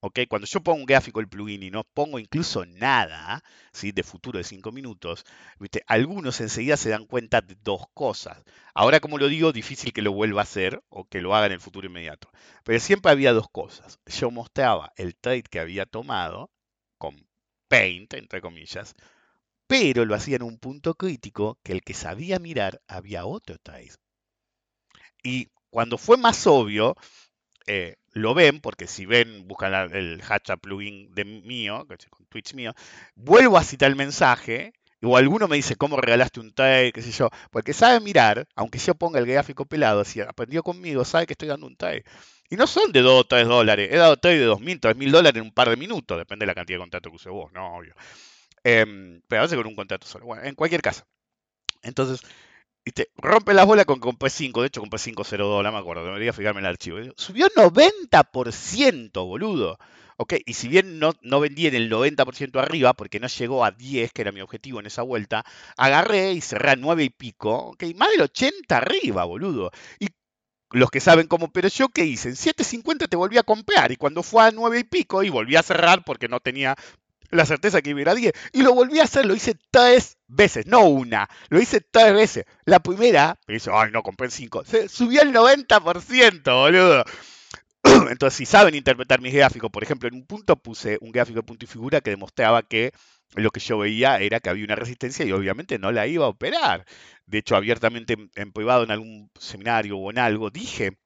¿ok? 0.00 0.20
Cuando 0.28 0.46
yo 0.46 0.60
pongo 0.60 0.78
un 0.78 0.86
gráfico 0.86 1.20
del 1.20 1.28
plugin 1.28 1.62
y 1.62 1.70
no 1.70 1.84
pongo 1.84 2.18
incluso 2.18 2.64
nada 2.64 3.42
¿sí? 3.72 3.92
de 3.92 4.02
futuro 4.02 4.38
de 4.38 4.44
5 4.44 4.72
minutos, 4.72 5.24
¿viste? 5.58 5.82
algunos 5.86 6.40
enseguida 6.40 6.76
se 6.76 6.90
dan 6.90 7.06
cuenta 7.06 7.40
de 7.40 7.56
dos 7.62 7.82
cosas. 7.92 8.42
Ahora, 8.74 9.00
como 9.00 9.18
lo 9.18 9.28
digo, 9.28 9.52
difícil 9.52 9.92
que 9.92 10.02
lo 10.02 10.12
vuelva 10.12 10.42
a 10.42 10.44
hacer 10.44 10.82
o 10.88 11.04
que 11.08 11.20
lo 11.20 11.34
haga 11.34 11.46
en 11.46 11.52
el 11.52 11.60
futuro 11.60 11.86
inmediato. 11.86 12.30
Pero 12.64 12.78
siempre 12.80 13.10
había 13.10 13.32
dos 13.32 13.48
cosas. 13.50 13.98
Yo 14.06 14.30
mostraba 14.30 14.92
el 14.96 15.16
trade 15.16 15.42
que 15.44 15.60
había 15.60 15.86
tomado 15.86 16.50
con 16.98 17.26
Paint, 17.68 18.14
entre 18.14 18.40
comillas, 18.40 18.94
pero 19.66 20.04
lo 20.04 20.14
hacía 20.14 20.36
en 20.36 20.42
un 20.42 20.58
punto 20.58 20.94
crítico 20.94 21.58
que 21.64 21.72
el 21.72 21.82
que 21.82 21.94
sabía 21.94 22.38
mirar 22.38 22.80
había 22.86 23.26
otro 23.26 23.58
trade. 23.58 23.92
Y 25.26 25.48
cuando 25.70 25.98
fue 25.98 26.16
más 26.16 26.46
obvio, 26.46 26.94
eh, 27.66 27.96
lo 28.12 28.32
ven, 28.32 28.60
porque 28.60 28.86
si 28.86 29.06
ven, 29.06 29.48
buscan 29.48 29.74
el 29.92 30.22
hashtag 30.22 30.60
plugin 30.60 31.12
de 31.16 31.24
mío, 31.24 31.84
con 32.10 32.26
Twitch 32.26 32.54
mío, 32.54 32.74
vuelvo 33.16 33.58
a 33.58 33.64
citar 33.64 33.90
el 33.90 33.96
mensaje, 33.96 34.72
o 35.02 35.16
alguno 35.16 35.48
me 35.48 35.56
dice, 35.56 35.74
¿cómo 35.74 35.96
regalaste 35.96 36.38
un 36.38 36.54
trade? 36.54 36.92
qué 36.92 37.02
sé 37.02 37.10
yo, 37.10 37.28
porque 37.50 37.72
sabe 37.72 37.98
mirar, 37.98 38.46
aunque 38.54 38.78
yo 38.78 38.94
ponga 38.94 39.18
el 39.18 39.26
gráfico 39.26 39.66
pelado, 39.66 40.04
si 40.04 40.20
aprendió 40.20 40.62
conmigo, 40.62 41.04
sabe 41.04 41.26
que 41.26 41.32
estoy 41.32 41.48
dando 41.48 41.66
un 41.66 41.76
trade. 41.76 42.04
Y 42.48 42.54
no 42.54 42.68
son 42.68 42.92
de 42.92 43.00
2 43.02 43.20
o 43.22 43.24
3 43.24 43.48
dólares, 43.48 43.88
he 43.90 43.96
dado 43.96 44.16
trade 44.16 44.38
de 44.38 44.46
2.000, 44.46 44.78
3.000 44.78 45.10
dólares 45.10 45.40
en 45.40 45.48
un 45.48 45.52
par 45.52 45.70
de 45.70 45.76
minutos, 45.76 46.16
depende 46.16 46.44
de 46.44 46.46
la 46.46 46.54
cantidad 46.54 46.76
de 46.78 46.82
contrato 46.82 47.10
que 47.10 47.16
use 47.16 47.30
vos, 47.30 47.52
no, 47.52 47.78
obvio. 47.78 47.96
Em, 48.62 49.20
pero 49.26 49.40
a 49.40 49.44
veces 49.44 49.56
con 49.56 49.66
un 49.66 49.74
contrato 49.74 50.06
solo. 50.06 50.26
Bueno, 50.26 50.44
en 50.44 50.54
cualquier 50.54 50.82
caso. 50.82 51.04
Entonces, 51.82 52.20
Rompe 53.18 53.54
las 53.54 53.66
bolas 53.66 53.84
con 53.84 53.98
compré 53.98 54.30
5, 54.30 54.60
de 54.60 54.68
hecho 54.68 54.80
compré 54.80 54.98
5.02, 54.98 55.62
no 55.62 55.72
me 55.72 55.78
acuerdo, 55.78 56.04
debería 56.04 56.32
fijarme 56.32 56.60
en 56.60 56.66
el 56.66 56.70
archivo. 56.70 56.98
Subió 57.16 57.48
90%, 57.48 59.26
boludo. 59.26 59.78
Ok, 60.18 60.34
y 60.46 60.54
si 60.54 60.68
bien 60.68 60.98
no, 60.98 61.12
no 61.20 61.40
vendí 61.40 61.66
en 61.66 61.74
el 61.74 61.90
90% 61.90 62.58
arriba, 62.58 62.94
porque 62.94 63.20
no 63.20 63.26
llegó 63.26 63.64
a 63.64 63.70
10, 63.70 64.12
que 64.12 64.22
era 64.22 64.32
mi 64.32 64.40
objetivo 64.40 64.80
en 64.80 64.86
esa 64.86 65.02
vuelta, 65.02 65.44
agarré 65.76 66.32
y 66.32 66.40
cerré 66.40 66.70
a 66.70 66.76
9 66.76 67.04
y 67.04 67.10
pico, 67.10 67.52
ok, 67.54 67.84
más 67.96 68.10
del 68.10 68.22
80 68.22 68.76
arriba, 68.76 69.24
boludo. 69.24 69.72
Y 69.98 70.06
los 70.70 70.90
que 70.90 71.00
saben 71.00 71.26
cómo, 71.26 71.52
pero 71.52 71.68
yo 71.68 71.88
qué 71.90 72.04
hice, 72.06 72.30
en 72.30 72.36
7.50 72.36 73.08
te 73.08 73.16
volví 73.16 73.36
a 73.36 73.42
comprar, 73.42 73.92
y 73.92 73.96
cuando 73.96 74.22
fue 74.22 74.44
a 74.44 74.50
9 74.52 74.78
y 74.78 74.84
pico, 74.84 75.22
y 75.22 75.28
volví 75.28 75.56
a 75.56 75.62
cerrar 75.62 76.02
porque 76.02 76.28
no 76.28 76.40
tenía 76.40 76.76
la 77.30 77.46
certeza 77.46 77.82
que 77.82 77.90
iba 77.90 77.98
a 77.98 78.02
ir 78.02 78.08
a 78.08 78.14
10. 78.14 78.32
Y 78.52 78.62
lo 78.62 78.74
volví 78.74 79.00
a 79.00 79.04
hacer, 79.04 79.26
lo 79.26 79.34
hice 79.34 79.54
tres 79.70 80.18
veces, 80.26 80.66
no 80.66 80.80
una, 80.86 81.28
lo 81.48 81.60
hice 81.60 81.80
tres 81.80 82.12
veces. 82.12 82.44
La 82.64 82.80
primera, 82.80 83.38
me 83.46 83.54
dice, 83.54 83.70
ay, 83.72 83.90
no, 83.92 84.02
compré 84.02 84.30
5. 84.30 84.64
Se 84.64 84.88
subió 84.88 85.22
el 85.22 85.32
90%, 85.32 86.42
boludo. 86.44 87.04
Entonces, 88.10 88.36
si 88.36 88.46
saben 88.46 88.74
interpretar 88.74 89.20
mis 89.20 89.34
gráficos, 89.34 89.70
por 89.70 89.82
ejemplo, 89.82 90.08
en 90.08 90.16
un 90.16 90.26
punto 90.26 90.56
puse 90.56 90.98
un 91.00 91.12
gráfico 91.12 91.40
de 91.40 91.44
punto 91.44 91.64
y 91.64 91.68
figura 91.68 92.00
que 92.00 92.10
demostraba 92.10 92.62
que 92.62 92.92
lo 93.34 93.50
que 93.50 93.60
yo 93.60 93.78
veía 93.78 94.18
era 94.18 94.40
que 94.40 94.50
había 94.50 94.64
una 94.64 94.76
resistencia 94.76 95.24
y 95.24 95.32
obviamente 95.32 95.78
no 95.78 95.92
la 95.92 96.06
iba 96.06 96.26
a 96.26 96.28
operar. 96.28 96.86
De 97.26 97.38
hecho, 97.38 97.56
abiertamente 97.56 98.14
en, 98.14 98.30
en 98.34 98.52
privado, 98.52 98.84
en 98.84 98.90
algún 98.90 99.30
seminario 99.38 99.98
o 99.98 100.10
en 100.10 100.18
algo, 100.18 100.50
dije 100.50 100.96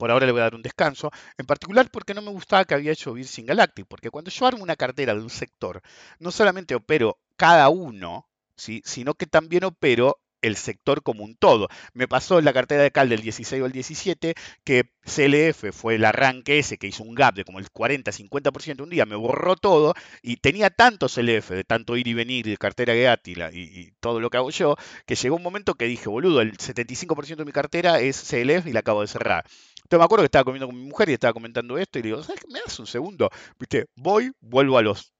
por 0.00 0.10
ahora 0.10 0.24
le 0.24 0.32
voy 0.32 0.40
a 0.40 0.44
dar 0.44 0.54
un 0.54 0.62
descanso, 0.62 1.10
en 1.36 1.44
particular 1.44 1.90
porque 1.90 2.14
no 2.14 2.22
me 2.22 2.30
gustaba 2.30 2.64
que 2.64 2.72
había 2.72 2.90
hecho 2.90 3.12
Virgin 3.12 3.44
Galactic, 3.44 3.86
porque 3.86 4.08
cuando 4.08 4.30
yo 4.30 4.46
armo 4.46 4.62
una 4.62 4.74
cartera 4.74 5.14
de 5.14 5.20
un 5.20 5.28
sector, 5.28 5.82
no 6.18 6.30
solamente 6.30 6.74
opero 6.74 7.18
cada 7.36 7.68
uno, 7.68 8.26
¿sí? 8.56 8.80
sino 8.82 9.12
que 9.12 9.26
también 9.26 9.64
opero 9.64 10.18
el 10.42 10.56
sector 10.56 11.02
como 11.02 11.24
un 11.24 11.36
todo. 11.36 11.68
Me 11.92 12.08
pasó 12.08 12.38
en 12.38 12.44
la 12.44 12.52
cartera 12.52 12.82
de 12.82 12.90
Cal 12.90 13.08
del 13.08 13.22
16 13.22 13.62
al 13.62 13.72
17 13.72 14.34
que 14.64 14.90
CLF 15.04 15.72
fue 15.72 15.96
el 15.96 16.04
arranque 16.04 16.58
ese 16.58 16.78
que 16.78 16.86
hizo 16.86 17.02
un 17.02 17.14
gap 17.14 17.34
de 17.34 17.44
como 17.44 17.58
el 17.58 17.66
40-50% 17.70 18.82
un 18.82 18.90
día, 18.90 19.06
me 19.06 19.16
borró 19.16 19.56
todo 19.56 19.94
y 20.22 20.36
tenía 20.36 20.70
tanto 20.70 21.08
CLF, 21.08 21.50
de 21.50 21.64
tanto 21.64 21.96
ir 21.96 22.06
y 22.06 22.14
venir, 22.14 22.46
de 22.46 22.56
cartera 22.56 22.94
gratis 22.94 23.36
y, 23.52 23.60
y 23.60 23.92
todo 24.00 24.20
lo 24.20 24.30
que 24.30 24.36
hago 24.36 24.50
yo, 24.50 24.76
que 25.06 25.14
llegó 25.14 25.36
un 25.36 25.42
momento 25.42 25.74
que 25.74 25.86
dije, 25.86 26.08
boludo, 26.08 26.40
el 26.40 26.56
75% 26.56 27.36
de 27.36 27.44
mi 27.44 27.52
cartera 27.52 28.00
es 28.00 28.20
CLF 28.28 28.66
y 28.66 28.72
la 28.72 28.80
acabo 28.80 29.00
de 29.02 29.08
cerrar. 29.08 29.44
Entonces 29.90 29.98
me 29.98 30.04
acuerdo 30.04 30.22
que 30.22 30.26
estaba 30.26 30.44
comiendo 30.44 30.66
con 30.66 30.76
mi 30.76 30.88
mujer 30.88 31.08
y 31.08 31.14
estaba 31.14 31.32
comentando 31.32 31.76
esto 31.78 31.98
y 31.98 32.02
le 32.02 32.08
digo, 32.10 32.22
¿sabes 32.22 32.40
qué? 32.40 32.52
¿Me 32.52 32.60
das 32.60 32.78
un 32.78 32.86
segundo? 32.86 33.28
Viste, 33.58 33.86
voy, 33.96 34.30
vuelvo 34.40 34.78
a 34.78 34.82
los 34.82 35.12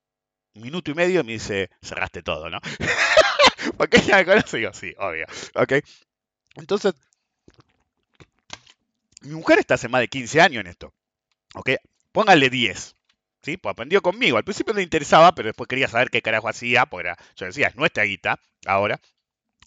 minuto 0.55 0.91
y 0.91 0.95
medio 0.95 1.21
y 1.21 1.25
me 1.25 1.33
dice, 1.33 1.71
cerraste 1.83 2.23
todo, 2.23 2.49
¿no? 2.51 2.61
Porque 3.77 3.99
ella 3.99 4.17
me 4.19 4.25
conoce 4.27 4.57
y 4.57 4.61
digo, 4.61 4.73
sí, 4.73 4.95
obvio. 4.99 5.27
¿Ok? 5.55 5.75
Entonces, 6.57 6.95
mi 9.23 9.35
mujer 9.35 9.59
está 9.59 9.75
hace 9.75 9.89
más 9.89 10.01
de 10.01 10.09
15 10.09 10.41
años 10.41 10.61
en 10.61 10.67
esto. 10.67 10.93
¿Ok? 11.55 11.71
Póngale 12.13 12.51
10. 12.51 12.97
¿Sí? 13.43 13.57
Pues 13.57 13.73
aprendió 13.73 14.03
conmigo. 14.03 14.37
Al 14.37 14.45
principio 14.45 14.75
le 14.75 14.83
interesaba, 14.83 15.35
pero 15.35 15.49
después 15.49 15.69
quería 15.69 15.89
saber 15.89 16.11
qué 16.11 16.23
carajo 16.23 16.49
hacía, 16.49 16.87
porque 16.87 17.09
era, 17.09 17.19
yo 17.37 17.47
decía, 17.47 17.69
es 17.69 17.77
nuestra 17.77 18.05
guita, 18.05 18.39
ahora. 18.67 19.01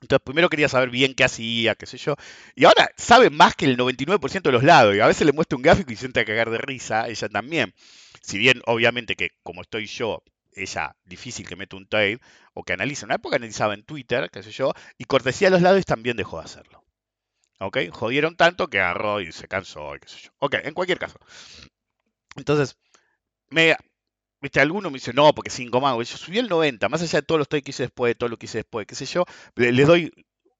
Entonces 0.01 0.23
primero 0.25 0.49
quería 0.49 0.69
saber 0.69 0.89
bien 0.89 1.15
qué 1.15 1.23
hacía, 1.23 1.75
qué 1.75 1.85
sé 1.85 1.97
yo. 1.97 2.15
Y 2.55 2.65
ahora 2.65 2.89
sabe 2.97 3.29
más 3.29 3.55
que 3.55 3.65
el 3.65 3.77
99% 3.77 4.49
de 4.49 4.51
los 4.51 4.63
lados. 4.63 4.95
Y 4.95 4.99
a 4.99 5.07
veces 5.07 5.25
le 5.25 5.31
muestro 5.31 5.57
un 5.57 5.63
gráfico 5.63 5.91
y 5.91 5.95
siente 5.95 6.19
a 6.19 6.25
cagar 6.25 6.49
de 6.49 6.57
risa, 6.57 7.07
ella 7.07 7.29
también. 7.29 7.73
Si 8.21 8.37
bien 8.37 8.61
obviamente 8.65 9.15
que 9.15 9.31
como 9.43 9.61
estoy 9.61 9.85
yo, 9.87 10.23
ella 10.55 10.95
difícil 11.05 11.47
que 11.47 11.55
meta 11.55 11.75
un 11.77 11.87
trade 11.87 12.19
o 12.53 12.63
que 12.63 12.73
analice. 12.73 13.05
En 13.05 13.07
una 13.09 13.15
época 13.15 13.37
analizaba 13.37 13.73
en 13.73 13.83
Twitter, 13.83 14.29
qué 14.31 14.43
sé 14.43 14.51
yo, 14.51 14.73
y 14.97 15.05
cortesía 15.05 15.49
a 15.49 15.51
los 15.51 15.61
lados 15.61 15.85
también 15.85 16.17
dejó 16.17 16.39
de 16.39 16.45
hacerlo. 16.45 16.83
¿Ok? 17.59 17.79
Jodieron 17.91 18.35
tanto 18.37 18.69
que 18.69 18.79
agarró 18.81 19.21
y 19.21 19.31
se 19.31 19.47
cansó 19.47 19.91
qué 20.01 20.07
sé 20.09 20.19
yo. 20.19 20.31
Ok, 20.39 20.55
en 20.63 20.73
cualquier 20.75 20.99
caso. 20.99 21.19
Entonces, 22.35 22.77
me, 23.49 23.75
Viste, 24.41 24.61
alguno 24.61 24.89
me 24.91 24.95
dice, 24.95 25.13
no, 25.13 25.33
porque 25.35 25.49
5 25.51 25.81
más. 25.81 25.97
Yo 26.09 26.17
subí 26.17 26.39
el 26.39 26.49
90, 26.49 26.89
más 26.89 27.01
allá 27.01 27.21
de 27.21 27.37
los 27.39 27.49
trades 27.49 27.63
que 27.63 27.71
hice 27.71 27.83
después, 27.83 28.11
de 28.11 28.15
todo 28.15 28.29
lo 28.29 28.37
que 28.37 28.45
hice 28.47 28.59
después, 28.59 28.87
qué 28.87 28.95
sé 28.95 29.05
yo, 29.05 29.25
le- 29.55 29.71
les 29.73 29.87
doy 29.87 30.11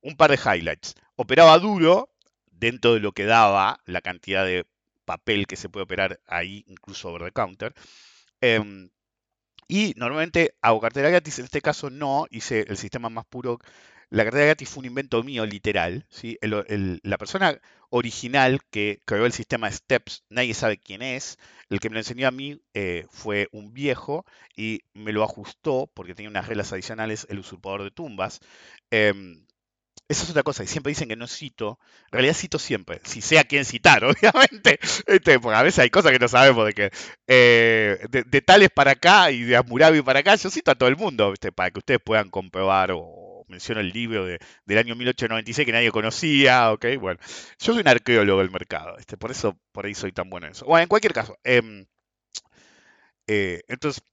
un 0.02 0.18
par 0.18 0.32
de 0.32 0.38
highlights. 0.38 0.96
Operaba 1.18 1.60
duro 1.60 2.10
dentro 2.52 2.94
de 2.96 3.02
lo 3.02 3.14
que 3.14 3.26
daba 3.26 3.80
la 3.86 4.02
cantidad 4.02 4.46
de 4.46 4.66
papel 5.06 5.48
que 5.48 5.58
se 5.58 5.70
puede 5.70 5.86
operar 5.86 6.20
ahí, 6.28 6.64
incluso 6.68 7.10
over 7.10 7.24
the 7.24 7.32
counter. 7.34 7.74
Em, 8.42 8.90
y 9.74 9.96
normalmente 9.98 10.54
hago 10.62 10.80
cartera 10.80 11.10
gratis, 11.10 11.40
en 11.40 11.46
este 11.46 11.60
caso 11.60 11.90
no, 11.90 12.28
hice 12.30 12.64
el 12.70 12.78
sistema 12.78 13.10
más 13.10 13.26
puro. 13.26 13.58
La 14.12 14.24
cartera 14.24 14.46
gratis 14.46 14.70
fue 14.70 14.82
un 14.82 14.86
invento 14.86 15.24
mío, 15.24 15.48
literal. 15.48 16.06
¿sí? 16.12 16.38
la 16.44 17.18
persona 17.18 17.60
original 17.90 18.60
que 18.70 19.02
creó 19.04 19.26
el 19.26 19.34
sistema 19.34 19.72
Steps, 19.72 20.26
nadie 20.30 20.54
sabe 20.54 20.78
quién 20.78 21.02
es. 21.02 21.40
El 21.72 21.80
que 21.80 21.90
me 21.90 21.96
lo 21.96 22.02
enseñó 22.02 22.28
a 22.28 22.32
mí 22.32 22.62
eh, 22.76 23.08
fue 23.10 23.48
un 23.52 23.74
viejo 23.74 24.28
y 24.56 24.82
me 24.94 25.12
lo 25.12 25.24
ajustó 25.24 25.90
porque 25.92 26.14
tenía 26.14 26.30
unas 26.30 26.48
reglas 26.48 26.72
adicionales, 26.72 27.26
el 27.32 27.40
usurpador 27.40 27.82
de 27.82 27.90
tumbas. 27.90 28.42
Em, 28.92 29.44
esa 30.08 30.24
es 30.24 30.30
otra 30.30 30.44
cosa, 30.44 30.64
y 30.64 30.68
siempre 30.68 30.92
dicen 30.92 31.08
que 31.08 31.16
no 31.16 31.28
cito. 31.28 31.80
En 32.06 32.12
realidad 32.12 32.36
cito 32.36 32.60
siempre, 32.60 33.00
si 33.04 33.22
sé 33.22 33.40
a 33.40 33.46
quién 33.46 33.66
citar, 33.66 34.04
obviamente. 34.06 34.80
Este, 35.08 35.40
porque 35.40 35.58
a 35.58 35.64
veces 35.64 35.80
hay 35.80 35.90
cosas 35.90 36.12
que 36.12 36.20
no 36.20 36.28
sabemos 36.28 36.66
de 36.66 36.74
que 36.74 36.92
eh, 37.28 38.00
de, 38.10 38.42
tales 38.42 38.70
para 38.70 38.92
acá 38.92 39.32
y 39.32 39.44
de 39.44 39.56
Amurabi 39.56 40.02
para 40.02 40.20
acá, 40.20 40.36
yo 40.36 40.50
cito 40.50 40.72
a 40.72 40.76
todo 40.76 40.90
el 40.90 40.98
mundo, 40.98 41.34
para 41.56 41.72
que 41.72 41.80
ustedes 41.80 42.00
puedan 42.04 42.30
comprobar 42.30 42.92
o 42.94 43.46
menciono 43.48 43.82
el 43.82 43.90
libro 43.90 44.26
de, 44.26 44.40
del 44.66 44.78
año 44.78 44.96
1896 44.96 45.66
que 45.66 45.72
nadie 45.72 45.92
conocía, 45.92 46.72
ok, 46.72 46.86
bueno. 47.00 47.20
Yo 47.60 47.74
soy 47.74 47.82
un 47.82 47.88
arqueólogo 47.88 48.40
del 48.40 48.52
mercado, 48.52 48.98
este, 48.98 49.18
por 49.18 49.32
eso 49.32 49.58
por 49.72 49.86
ahí 49.86 49.94
soy 49.96 50.12
tan 50.12 50.30
bueno 50.30 50.48
en 50.48 50.54
eso. 50.54 50.66
Bueno, 50.66 50.84
en 50.84 50.90
cualquier 50.90 51.14
caso, 51.14 51.38
em, 51.44 51.86
eh, 53.28 53.62
entonces 53.68 54.04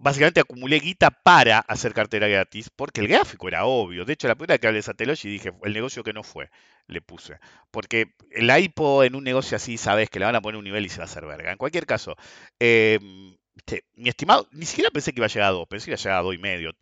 básicamente 0.00 0.40
acumulé 0.40 0.80
guita 0.80 1.10
para 1.10 1.58
hacer 1.60 1.92
cartera 1.92 2.26
gratis, 2.26 2.70
porque 2.74 3.02
el 3.02 3.08
gráfico 3.08 3.48
era 3.48 3.66
obvio. 3.66 4.04
De 4.04 4.14
hecho, 4.14 4.28
la 4.28 4.34
primera 4.34 4.58
que 4.58 4.66
hablé 4.66 4.78
de 4.78 4.82
Satellogy 4.82 5.28
dije, 5.28 5.52
el 5.62 5.72
negocio 5.74 6.02
que 6.02 6.14
no 6.14 6.22
fue, 6.22 6.50
le 6.86 7.02
puse. 7.02 7.38
Porque 7.70 8.14
el 8.30 8.50
IPO 8.50 9.04
en 9.04 9.14
un 9.14 9.24
negocio 9.24 9.56
así, 9.56 9.76
sabes 9.76 10.08
que 10.10 10.18
le 10.18 10.24
van 10.24 10.36
a 10.36 10.40
poner 10.40 10.58
un 10.58 10.64
nivel 10.64 10.86
y 10.86 10.88
se 10.88 10.98
va 10.98 11.04
a 11.04 11.06
hacer 11.06 11.26
verga. 11.26 11.52
En 11.52 11.58
cualquier 11.58 11.86
caso, 11.86 12.16
em, 12.58 13.36
mi 13.94 14.08
estimado, 14.08 14.48
ni 14.52 14.64
siquiera 14.64 14.90
pensé 14.90 15.12
que 15.12 15.20
iba 15.20 15.26
a 15.26 15.28
llegar 15.28 15.48
a 15.48 15.52
2, 15.52 15.66
pensé 15.68 15.86
que 15.86 15.90
iba 15.90 15.96
a 15.96 16.02
llegar 16.02 16.18
a 16.18 16.22
2 16.22 16.34
y 16.34 16.38
medio. 16.38 16.72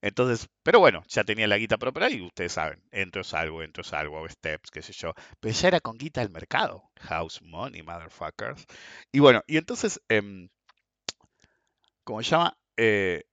Entonces, 0.00 0.48
pero 0.62 0.80
bueno, 0.80 1.02
ya 1.08 1.22
tenía 1.24 1.46
la 1.46 1.58
guita 1.58 1.76
propia 1.76 2.08
y 2.10 2.22
ustedes 2.22 2.52
saben, 2.52 2.82
entro, 2.92 3.22
salgo, 3.24 3.62
entro, 3.62 3.84
salgo, 3.84 4.26
steps, 4.28 4.70
qué 4.70 4.80
sé 4.80 4.94
yo. 4.94 5.12
Pero 5.38 5.54
ya 5.54 5.68
era 5.68 5.80
con 5.80 5.98
guita 5.98 6.22
del 6.22 6.30
mercado. 6.30 6.90
House 7.00 7.42
money, 7.42 7.82
motherfuckers. 7.82 8.64
Y 9.12 9.20
bueno, 9.20 9.42
y 9.46 9.58
entonces... 9.58 10.00
Eh, 10.08 10.48
¿cómo 12.04 12.22
se 12.22 12.30
llama? 12.30 12.56
Eh, 12.76 13.24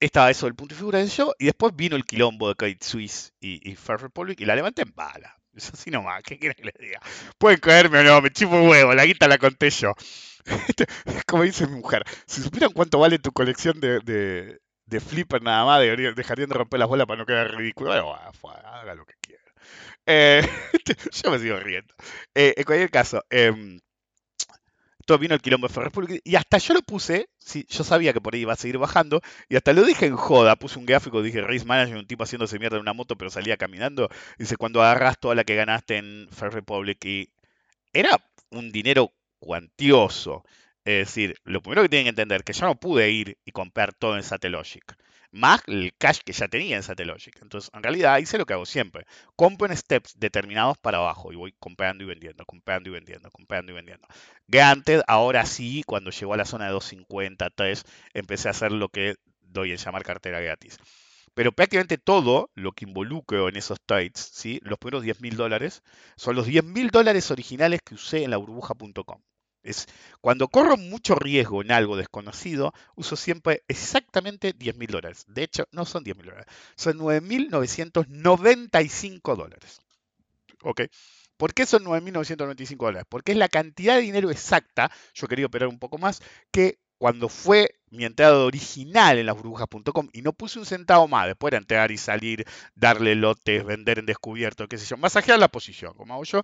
estaba 0.00 0.30
eso 0.30 0.46
del 0.46 0.54
punto 0.54 0.74
de 0.74 0.78
figura 0.78 0.98
de 0.98 1.06
yo, 1.06 1.34
y 1.38 1.46
después 1.46 1.74
vino 1.76 1.96
el 1.96 2.04
quilombo 2.04 2.48
de 2.48 2.54
Credit 2.54 2.82
Suisse 2.82 3.32
y, 3.40 3.70
y 3.70 3.76
Fair 3.76 4.00
Republic 4.00 4.40
y 4.40 4.44
la 4.44 4.56
levanté 4.56 4.82
en 4.82 4.92
bala. 4.94 5.36
Eso 5.54 5.72
así 5.74 5.90
nomás, 5.90 6.22
¿qué 6.22 6.38
quieren 6.38 6.56
que 6.56 6.64
les 6.64 6.74
diga? 6.74 7.00
Pueden 7.38 7.58
caerme 7.58 7.98
o 7.98 8.02
no, 8.04 8.22
me 8.22 8.30
chipo 8.30 8.60
huevo, 8.62 8.94
la 8.94 9.04
guita 9.04 9.28
la 9.28 9.38
conté 9.38 9.70
yo. 9.70 9.94
Como 11.26 11.42
dice 11.42 11.66
mi 11.66 11.76
mujer, 11.76 12.04
si 12.26 12.42
supieran 12.42 12.72
cuánto 12.72 12.98
vale 12.98 13.18
tu 13.18 13.32
colección 13.32 13.80
de, 13.80 14.00
de, 14.00 15.00
flipper 15.00 15.42
nada 15.42 15.64
más, 15.64 15.80
dejarían 15.80 16.48
de 16.48 16.54
romper 16.54 16.80
las 16.80 16.88
bolas 16.88 17.06
para 17.06 17.18
no 17.18 17.26
quedar 17.26 17.54
ridículo. 17.54 17.92
haga 17.92 18.94
lo 18.94 19.04
que 19.04 19.14
quiera. 19.20 19.42
Eh, 20.06 20.42
yo 21.12 21.30
me 21.30 21.38
sigo 21.38 21.56
riendo. 21.58 21.94
Eh, 22.34 22.54
en 22.56 22.64
cualquier 22.64 22.90
caso, 22.90 23.24
eh, 23.30 23.52
vino 25.18 25.34
el 25.34 25.40
quilombo 25.40 25.68
de 25.68 25.74
Ferrer 25.74 25.92
y 26.24 26.36
hasta 26.36 26.58
yo 26.58 26.74
lo 26.74 26.82
puse, 26.82 27.28
sí, 27.38 27.66
yo 27.68 27.84
sabía 27.84 28.12
que 28.12 28.20
por 28.20 28.34
ahí 28.34 28.42
iba 28.42 28.52
a 28.52 28.56
seguir 28.56 28.78
bajando, 28.78 29.20
y 29.48 29.56
hasta 29.56 29.72
lo 29.72 29.84
dije 29.84 30.06
en 30.06 30.16
joda, 30.16 30.56
puse 30.56 30.78
un 30.78 30.86
gráfico, 30.86 31.22
dije 31.22 31.40
Race 31.40 31.64
Manager, 31.64 31.96
un 31.96 32.06
tipo 32.06 32.24
haciéndose 32.24 32.58
mierda 32.58 32.76
en 32.76 32.82
una 32.82 32.92
moto, 32.92 33.16
pero 33.16 33.30
salía 33.30 33.56
caminando, 33.56 34.08
dice, 34.38 34.56
cuando 34.56 34.82
agarras 34.82 35.18
toda 35.18 35.34
la 35.34 35.44
que 35.44 35.56
ganaste 35.56 35.98
en 35.98 36.28
Fair 36.30 36.52
Republic, 36.52 37.04
y 37.04 37.30
era 37.92 38.10
un 38.50 38.72
dinero 38.72 39.12
cuantioso, 39.38 40.44
es 40.84 41.06
decir, 41.06 41.36
lo 41.44 41.62
primero 41.62 41.82
que 41.82 41.88
tienen 41.88 42.04
que 42.04 42.10
entender 42.10 42.40
es 42.40 42.44
que 42.44 42.52
yo 42.52 42.66
no 42.66 42.74
pude 42.76 43.10
ir 43.10 43.38
y 43.44 43.52
comprar 43.52 43.92
todo 43.94 44.16
en 44.16 44.22
Satellogic 44.22 44.96
más 45.32 45.62
el 45.66 45.92
cash 45.96 46.20
que 46.24 46.32
ya 46.32 46.48
tenía 46.48 46.76
en 46.76 46.82
Satellogic. 46.82 47.40
Entonces, 47.42 47.70
en 47.74 47.82
realidad 47.82 48.18
hice 48.18 48.38
lo 48.38 48.46
que 48.46 48.54
hago 48.54 48.66
siempre. 48.66 49.06
Compro 49.36 49.66
en 49.66 49.76
steps 49.76 50.18
determinados 50.18 50.78
para 50.78 50.98
abajo 50.98 51.32
y 51.32 51.36
voy 51.36 51.54
comprando 51.58 52.04
y 52.04 52.06
vendiendo, 52.06 52.44
comprando 52.46 52.88
y 52.90 52.92
vendiendo, 52.92 53.30
comprando 53.30 53.72
y 53.72 53.74
vendiendo. 53.74 54.06
Granted, 54.48 55.02
ahora 55.06 55.46
sí, 55.46 55.82
cuando 55.86 56.10
llegó 56.10 56.34
a 56.34 56.36
la 56.36 56.44
zona 56.44 56.66
de 56.66 56.72
250, 56.72 57.50
3, 57.50 57.84
empecé 58.14 58.48
a 58.48 58.52
hacer 58.52 58.72
lo 58.72 58.88
que 58.88 59.16
doy 59.40 59.72
en 59.72 59.78
llamar 59.78 60.04
cartera 60.04 60.40
gratis. 60.40 60.78
Pero 61.34 61.52
prácticamente 61.52 61.98
todo 61.98 62.50
lo 62.54 62.72
que 62.72 62.84
involucro 62.84 63.48
en 63.48 63.56
esos 63.56 63.80
trades, 63.80 64.30
¿sí? 64.32 64.60
los 64.62 64.78
primeros 64.78 65.02
10 65.02 65.20
mil 65.20 65.36
dólares, 65.36 65.82
son 66.16 66.36
los 66.36 66.46
10 66.46 66.64
mil 66.64 66.90
dólares 66.90 67.30
originales 67.30 67.80
que 67.84 67.94
usé 67.94 68.24
en 68.24 68.30
la 68.30 68.36
burbuja.com. 68.36 69.22
Es, 69.62 69.86
cuando 70.20 70.48
corro 70.48 70.76
mucho 70.76 71.14
riesgo 71.14 71.62
en 71.62 71.72
algo 71.72 71.96
desconocido, 71.96 72.74
uso 72.96 73.16
siempre 73.16 73.64
exactamente 73.68 74.52
10 74.52 74.76
mil 74.76 74.88
dólares. 74.88 75.24
De 75.28 75.42
hecho, 75.42 75.66
no 75.72 75.84
son 75.84 76.04
10 76.04 76.16
mil 76.16 76.26
dólares, 76.26 76.46
son 76.76 76.98
9.995 76.98 79.36
dólares. 79.36 79.80
¿Ok? 80.62 80.82
¿Por 81.36 81.54
qué 81.54 81.66
son 81.66 81.84
9.995 81.84 82.76
dólares? 82.76 83.06
Porque 83.08 83.32
es 83.32 83.38
la 83.38 83.48
cantidad 83.48 83.96
de 83.96 84.02
dinero 84.02 84.30
exacta, 84.30 84.90
yo 85.14 85.26
quería 85.26 85.46
operar 85.46 85.68
un 85.68 85.78
poco 85.78 85.98
más, 85.98 86.20
que 86.50 86.78
cuando 86.98 87.30
fue 87.30 87.76
mi 87.88 88.04
entrada 88.04 88.44
original 88.44 89.16
en 89.16 89.24
las 89.24 89.34
burbujas.com 89.34 90.10
y 90.12 90.20
no 90.20 90.34
puse 90.34 90.58
un 90.58 90.66
centavo 90.66 91.08
más, 91.08 91.28
después 91.28 91.50
de 91.50 91.56
entrar 91.56 91.90
y 91.90 91.96
salir, 91.96 92.44
darle 92.74 93.14
lotes, 93.14 93.64
vender 93.64 94.00
en 94.00 94.06
descubierto, 94.06 94.68
qué 94.68 94.76
sé 94.76 94.84
yo, 94.84 94.98
masajear 94.98 95.38
la 95.38 95.48
posición, 95.48 95.94
como 95.94 96.12
hago 96.12 96.24
yo, 96.24 96.42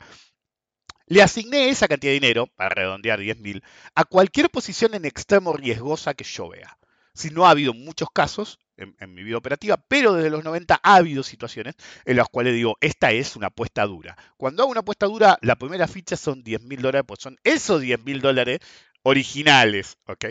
le 1.06 1.22
asigné 1.22 1.68
esa 1.68 1.88
cantidad 1.88 2.10
de 2.10 2.20
dinero, 2.20 2.46
para 2.48 2.70
redondear 2.70 3.20
10.000, 3.20 3.62
a 3.94 4.04
cualquier 4.04 4.50
posición 4.50 4.94
en 4.94 5.04
extremo 5.04 5.52
riesgosa 5.52 6.14
que 6.14 6.24
yo 6.24 6.48
vea. 6.48 6.78
Si 7.14 7.30
no 7.30 7.46
ha 7.46 7.50
habido 7.50 7.72
muchos 7.72 8.10
casos 8.12 8.58
en, 8.76 9.14
mi 9.14 9.22
vida 9.22 9.38
operativa, 9.38 9.78
pero 9.88 10.12
desde 10.12 10.28
los 10.28 10.44
90 10.44 10.80
ha 10.82 10.96
habido 10.96 11.22
situaciones 11.22 11.74
en 12.04 12.16
las 12.16 12.28
cuales 12.28 12.52
digo, 12.52 12.76
esta 12.80 13.12
es 13.12 13.36
una 13.36 13.46
apuesta 13.46 13.86
dura. 13.86 14.16
Cuando 14.36 14.62
hago 14.62 14.72
una 14.72 14.80
apuesta 14.80 15.06
dura, 15.06 15.38
la 15.40 15.56
primera 15.56 15.88
ficha 15.88 16.16
son 16.16 16.44
10.000 16.44 16.80
dólares, 16.80 17.04
pues 17.06 17.20
son 17.22 17.38
esos 17.42 17.82
10.000 17.82 18.20
dólares 18.20 18.58
originales, 19.02 19.96
¿ok? 20.06 20.26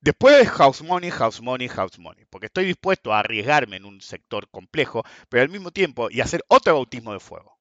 Después 0.00 0.48
house 0.48 0.82
money, 0.82 1.10
house 1.10 1.40
money, 1.40 1.68
house 1.68 1.98
money, 1.98 2.24
porque 2.28 2.46
estoy 2.46 2.64
dispuesto 2.64 3.12
a 3.12 3.20
arriesgarme 3.20 3.76
en 3.76 3.84
un 3.84 4.00
sector 4.00 4.48
complejo, 4.50 5.04
pero 5.28 5.42
al 5.42 5.50
mismo 5.50 5.70
tiempo 5.70 6.08
y 6.10 6.22
hacer 6.22 6.42
otro 6.48 6.74
bautismo 6.74 7.12
de 7.12 7.20
fuego. 7.20 7.59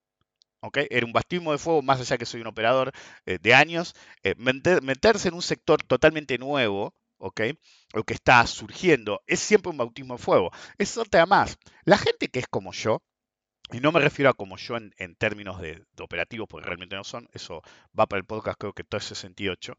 Era 0.89 1.05
un 1.05 1.13
bautismo 1.13 1.51
de 1.51 1.57
fuego, 1.57 1.81
más 1.81 1.99
allá 2.01 2.17
que 2.17 2.25
soy 2.25 2.41
un 2.41 2.47
operador 2.47 2.91
eh, 3.25 3.37
de 3.41 3.53
años, 3.53 3.93
eh, 4.23 4.35
meterse 4.37 5.29
en 5.29 5.33
un 5.33 5.41
sector 5.41 5.81
totalmente 5.83 6.37
nuevo, 6.37 6.93
¿ok? 7.17 7.41
O 7.93 8.03
que 8.03 8.13
está 8.13 8.45
surgiendo, 8.47 9.21
es 9.27 9.39
siempre 9.39 9.71
un 9.71 9.77
bautismo 9.77 10.15
de 10.15 10.23
fuego. 10.23 10.51
Es 10.77 10.97
otra 10.97 11.25
más. 11.25 11.57
La 11.85 11.97
gente 11.97 12.27
que 12.27 12.39
es 12.39 12.47
como 12.47 12.73
yo, 12.73 13.01
y 13.71 13.79
no 13.79 13.91
me 13.91 13.99
refiero 13.99 14.29
a 14.29 14.33
como 14.33 14.57
yo 14.57 14.77
en, 14.77 15.15
términos 15.15 15.61
de, 15.61 15.85
operativos, 15.99 16.47
porque 16.49 16.67
realmente 16.67 16.95
no 16.95 17.03
son, 17.03 17.29
eso 17.33 17.61
va 17.97 18.07
para 18.07 18.19
el 18.19 18.25
podcast 18.25 18.57
creo 18.59 18.73
que 18.73 18.83
todo 18.83 18.99
es 18.99 19.05
68. 19.05 19.77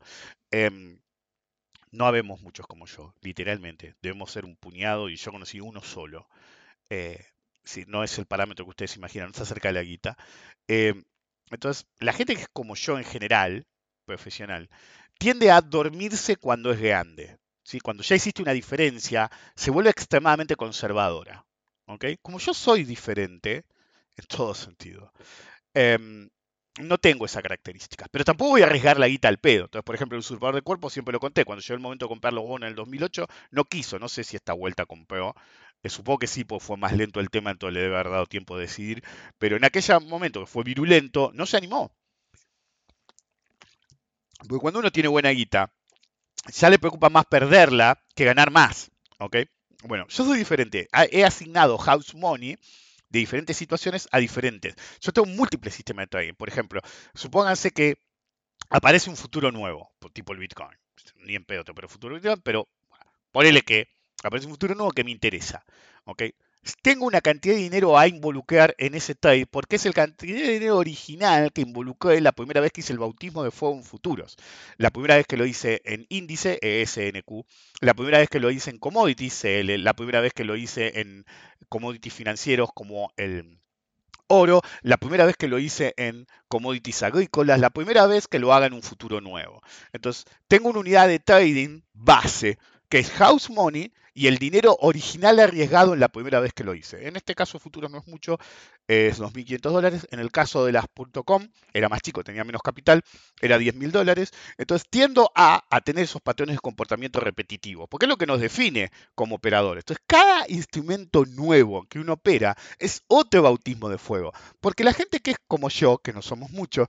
no 1.92 2.06
habemos 2.06 2.40
muchos 2.40 2.66
como 2.66 2.86
yo, 2.86 3.14
literalmente. 3.20 3.94
Debemos 4.00 4.30
ser 4.30 4.44
un 4.44 4.56
puñado 4.56 5.08
y 5.08 5.16
yo 5.16 5.32
conocí 5.32 5.60
uno 5.60 5.82
solo. 5.82 6.28
Eh, 7.70 7.84
si 7.84 7.84
no 7.86 8.04
es 8.04 8.18
el 8.18 8.26
parámetro 8.26 8.64
que 8.64 8.70
ustedes 8.70 8.96
imaginan, 8.96 9.28
no 9.28 9.32
está 9.32 9.44
cerca 9.44 9.68
de 9.68 9.74
la 9.74 9.82
guita. 9.82 10.16
Em, 10.68 11.04
entonces, 11.50 11.86
la 11.98 12.12
gente 12.12 12.34
que 12.34 12.42
es 12.42 12.48
como 12.52 12.74
yo 12.74 12.98
en 12.98 13.04
general, 13.04 13.66
profesional, 14.04 14.68
tiende 15.18 15.50
a 15.50 15.60
dormirse 15.60 16.36
cuando 16.36 16.72
es 16.72 16.80
grande. 16.80 17.38
¿sí? 17.62 17.80
Cuando 17.80 18.02
ya 18.02 18.16
existe 18.16 18.42
una 18.42 18.52
diferencia, 18.52 19.30
se 19.54 19.70
vuelve 19.70 19.90
extremadamente 19.90 20.56
conservadora. 20.56 21.44
Como 22.22 22.38
yo 22.38 22.54
soy 22.54 22.84
diferente, 22.84 23.64
en 24.16 24.24
todo 24.26 24.54
sentido, 24.54 25.12
em, 25.74 26.30
no 26.80 26.98
tengo 26.98 27.26
esa 27.26 27.42
característica. 27.42 28.06
Pero 28.10 28.24
tampoco 28.24 28.52
voy 28.52 28.62
a 28.62 28.66
arriesgar 28.66 28.98
la 28.98 29.08
guita 29.08 29.28
al 29.28 29.38
pedo. 29.38 29.64
Entonces, 29.64 29.84
por 29.84 29.94
ejemplo, 29.96 30.16
el 30.16 30.20
usurpador 30.20 30.54
de 30.54 30.62
cuerpo 30.62 30.88
siempre 30.88 31.12
lo 31.12 31.20
conté. 31.20 31.44
Cuando 31.44 31.62
llegó 31.62 31.74
el 31.74 31.80
momento 31.80 32.06
de 32.06 32.10
comprar 32.10 32.32
los 32.32 32.44
bonos 32.44 32.66
en 32.66 32.70
el 32.70 32.74
2008, 32.76 33.26
no 33.50 33.64
quiso. 33.64 33.98
No 33.98 34.08
sé 34.08 34.24
si 34.24 34.36
esta 34.36 34.52
vuelta 34.52 34.86
compró 34.86 35.34
supongo 35.88 36.18
que 36.18 36.26
sí, 36.26 36.44
pues 36.44 36.62
fue 36.62 36.76
más 36.76 36.92
lento 36.92 37.20
el 37.20 37.30
tema, 37.30 37.50
entonces 37.50 37.74
le 37.74 37.80
debe 37.82 37.94
haber 37.94 38.10
dado 38.10 38.26
tiempo 38.26 38.56
de 38.56 38.62
decidir. 38.62 39.02
Pero 39.38 39.56
en 39.56 39.64
aquel 39.64 39.82
momento 40.06 40.40
que 40.40 40.46
fue 40.46 40.64
virulento, 40.64 41.30
no 41.34 41.46
se 41.46 41.56
animó. 41.56 41.90
Porque 44.48 44.60
cuando 44.60 44.80
uno 44.80 44.90
tiene 44.90 45.08
buena 45.08 45.30
guita, 45.30 45.72
ya 46.52 46.70
le 46.70 46.78
preocupa 46.78 47.08
más 47.08 47.26
perderla 47.26 48.02
que 48.14 48.24
ganar 48.24 48.50
más. 48.50 48.90
¿Ok? 49.18 49.36
Bueno, 49.84 50.06
yo 50.08 50.24
soy 50.24 50.38
diferente. 50.38 50.88
He 51.10 51.24
asignado 51.24 51.78
house 51.78 52.14
money 52.14 52.56
de 53.08 53.18
diferentes 53.18 53.56
situaciones 53.56 54.08
a 54.12 54.18
diferentes. 54.18 54.74
Yo 55.00 55.12
tengo 55.12 55.26
múltiples 55.26 55.74
sistemas 55.74 56.04
de 56.04 56.08
trading. 56.08 56.34
Por 56.34 56.48
ejemplo, 56.48 56.80
supónganse 57.14 57.70
que 57.70 57.96
aparece 58.68 59.10
un 59.10 59.16
futuro 59.16 59.50
nuevo, 59.50 59.90
tipo 60.12 60.32
el 60.32 60.38
Bitcoin. 60.38 60.76
Ni 61.16 61.34
en 61.34 61.44
pedo, 61.44 61.64
pero 61.74 61.88
futuro 61.88 62.14
Bitcoin, 62.14 62.40
pero 62.42 62.68
ponele 63.32 63.62
que 63.62 63.88
aparece 64.22 64.46
un 64.46 64.52
futuro 64.52 64.74
nuevo 64.74 64.92
que 64.92 65.04
me 65.04 65.10
interesa. 65.10 65.64
¿ok? 66.04 66.22
tengo 66.82 67.06
una 67.06 67.20
cantidad 67.20 67.54
de 67.54 67.62
dinero 67.62 67.98
a 67.98 68.06
involucrar 68.06 68.74
en 68.78 68.94
ese 68.94 69.14
trade 69.14 69.46
porque 69.46 69.76
es 69.76 69.86
el 69.86 69.94
cantidad 69.94 70.38
de 70.38 70.52
dinero 70.52 70.76
original 70.76 71.52
que 71.52 71.62
involucré 71.62 72.20
la 72.20 72.32
primera 72.32 72.60
vez 72.60 72.72
que 72.72 72.80
hice 72.80 72.92
el 72.92 72.98
bautismo 72.98 73.42
de 73.42 73.50
fuego 73.50 73.76
en 73.76 73.84
futuros. 73.84 74.36
La 74.76 74.90
primera 74.90 75.16
vez 75.16 75.26
que 75.26 75.36
lo 75.36 75.46
hice 75.46 75.80
en 75.84 76.06
índice, 76.10 76.58
ESNQ. 76.60 77.46
La 77.80 77.94
primera 77.94 78.18
vez 78.18 78.28
que 78.28 78.40
lo 78.40 78.50
hice 78.50 78.70
en 78.70 78.78
commodities, 78.78 79.40
CL. 79.40 79.82
La 79.82 79.94
primera 79.94 80.20
vez 80.20 80.34
que 80.34 80.44
lo 80.44 80.56
hice 80.56 81.00
en 81.00 81.24
commodities 81.68 82.12
financieros 82.12 82.70
como 82.74 83.12
el 83.16 83.58
oro, 84.26 84.60
la 84.82 84.96
primera 84.98 85.24
vez 85.24 85.36
que 85.36 85.48
lo 85.48 85.58
hice 85.58 85.94
en 85.96 86.26
commodities 86.46 87.02
agrícolas, 87.02 87.58
la 87.58 87.70
primera 87.70 88.06
vez 88.06 88.28
que 88.28 88.38
lo 88.38 88.52
haga 88.52 88.66
en 88.66 88.74
un 88.74 88.82
futuro 88.82 89.20
nuevo. 89.20 89.62
Entonces, 89.92 90.26
tengo 90.46 90.68
una 90.68 90.80
unidad 90.80 91.08
de 91.08 91.18
trading 91.18 91.80
base 91.94 92.58
que 92.88 92.98
es 92.98 93.10
house 93.12 93.50
money 93.50 93.92
y 94.14 94.26
el 94.26 94.38
dinero 94.38 94.76
original 94.80 95.38
arriesgado 95.40 95.94
en 95.94 96.00
la 96.00 96.08
primera 96.08 96.40
vez 96.40 96.52
que 96.52 96.64
lo 96.64 96.74
hice. 96.74 97.06
En 97.06 97.16
este 97.16 97.34
caso, 97.34 97.58
futuro 97.58 97.88
no 97.88 97.98
es 97.98 98.06
mucho, 98.06 98.38
es 98.86 99.20
2.500 99.20 99.60
dólares. 99.60 100.06
En 100.10 100.20
el 100.20 100.30
caso 100.30 100.64
de 100.64 100.72
las 100.72 100.86
.com, 101.24 101.48
era 101.72 101.88
más 101.88 102.02
chico, 102.02 102.24
tenía 102.24 102.44
menos 102.44 102.62
capital, 102.62 103.02
era 103.40 103.58
10.000 103.58 103.90
dólares. 103.90 104.32
Entonces, 104.58 104.88
tiendo 104.90 105.30
a, 105.34 105.62
tener 105.84 106.04
esos 106.04 106.22
patrones 106.22 106.56
de 106.56 106.60
comportamiento 106.60 107.20
repetitivo, 107.20 107.86
porque 107.86 108.06
es 108.06 108.10
lo 108.10 108.16
que 108.16 108.26
nos 108.26 108.40
define 108.40 108.90
como 109.14 109.36
operadores. 109.36 109.82
Entonces, 109.82 110.04
cada 110.06 110.44
instrumento 110.48 111.24
nuevo 111.24 111.86
que 111.88 111.98
uno 111.98 112.14
opera 112.14 112.56
es 112.78 113.02
otro 113.06 113.42
bautismo 113.42 113.88
de 113.88 113.98
fuego, 113.98 114.32
porque 114.60 114.84
la 114.84 114.92
gente 114.92 115.20
que 115.20 115.32
es 115.32 115.36
como 115.46 115.68
yo, 115.68 115.98
que 115.98 116.12
no 116.12 116.22
somos 116.22 116.50
muchos, 116.50 116.88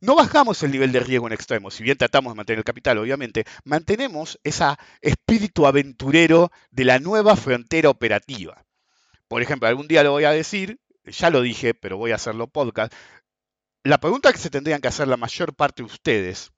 no 0.00 0.14
bajamos 0.14 0.62
el 0.62 0.72
nivel 0.72 0.92
de 0.92 1.00
riesgo 1.00 1.26
en 1.26 1.32
extremo, 1.32 1.70
si 1.70 1.82
bien 1.82 1.96
tratamos 1.96 2.32
de 2.32 2.36
mantener 2.36 2.58
el 2.58 2.64
capital, 2.64 2.98
obviamente, 2.98 3.44
mantenemos 3.64 4.38
ese 4.44 4.64
espíritu 5.00 5.66
aventurero 5.66 6.50
de 6.70 6.84
la 6.84 6.98
nueva 6.98 7.36
frontera 7.36 7.90
operativa. 7.90 8.64
Por 9.28 9.42
ejemplo, 9.42 9.68
algún 9.68 9.88
día 9.88 10.02
lo 10.02 10.12
voy 10.12 10.24
a 10.24 10.30
decir, 10.30 10.80
ya 11.04 11.30
lo 11.30 11.42
dije, 11.42 11.74
pero 11.74 11.96
voy 11.96 12.12
a 12.12 12.16
hacerlo 12.16 12.46
podcast. 12.46 12.92
La 13.82 13.98
pregunta 13.98 14.32
que 14.32 14.38
se 14.38 14.50
tendrían 14.50 14.80
que 14.80 14.88
hacer 14.88 15.08
la 15.08 15.16
mayor 15.16 15.54
parte 15.54 15.82
de 15.82 15.86
ustedes, 15.86 16.52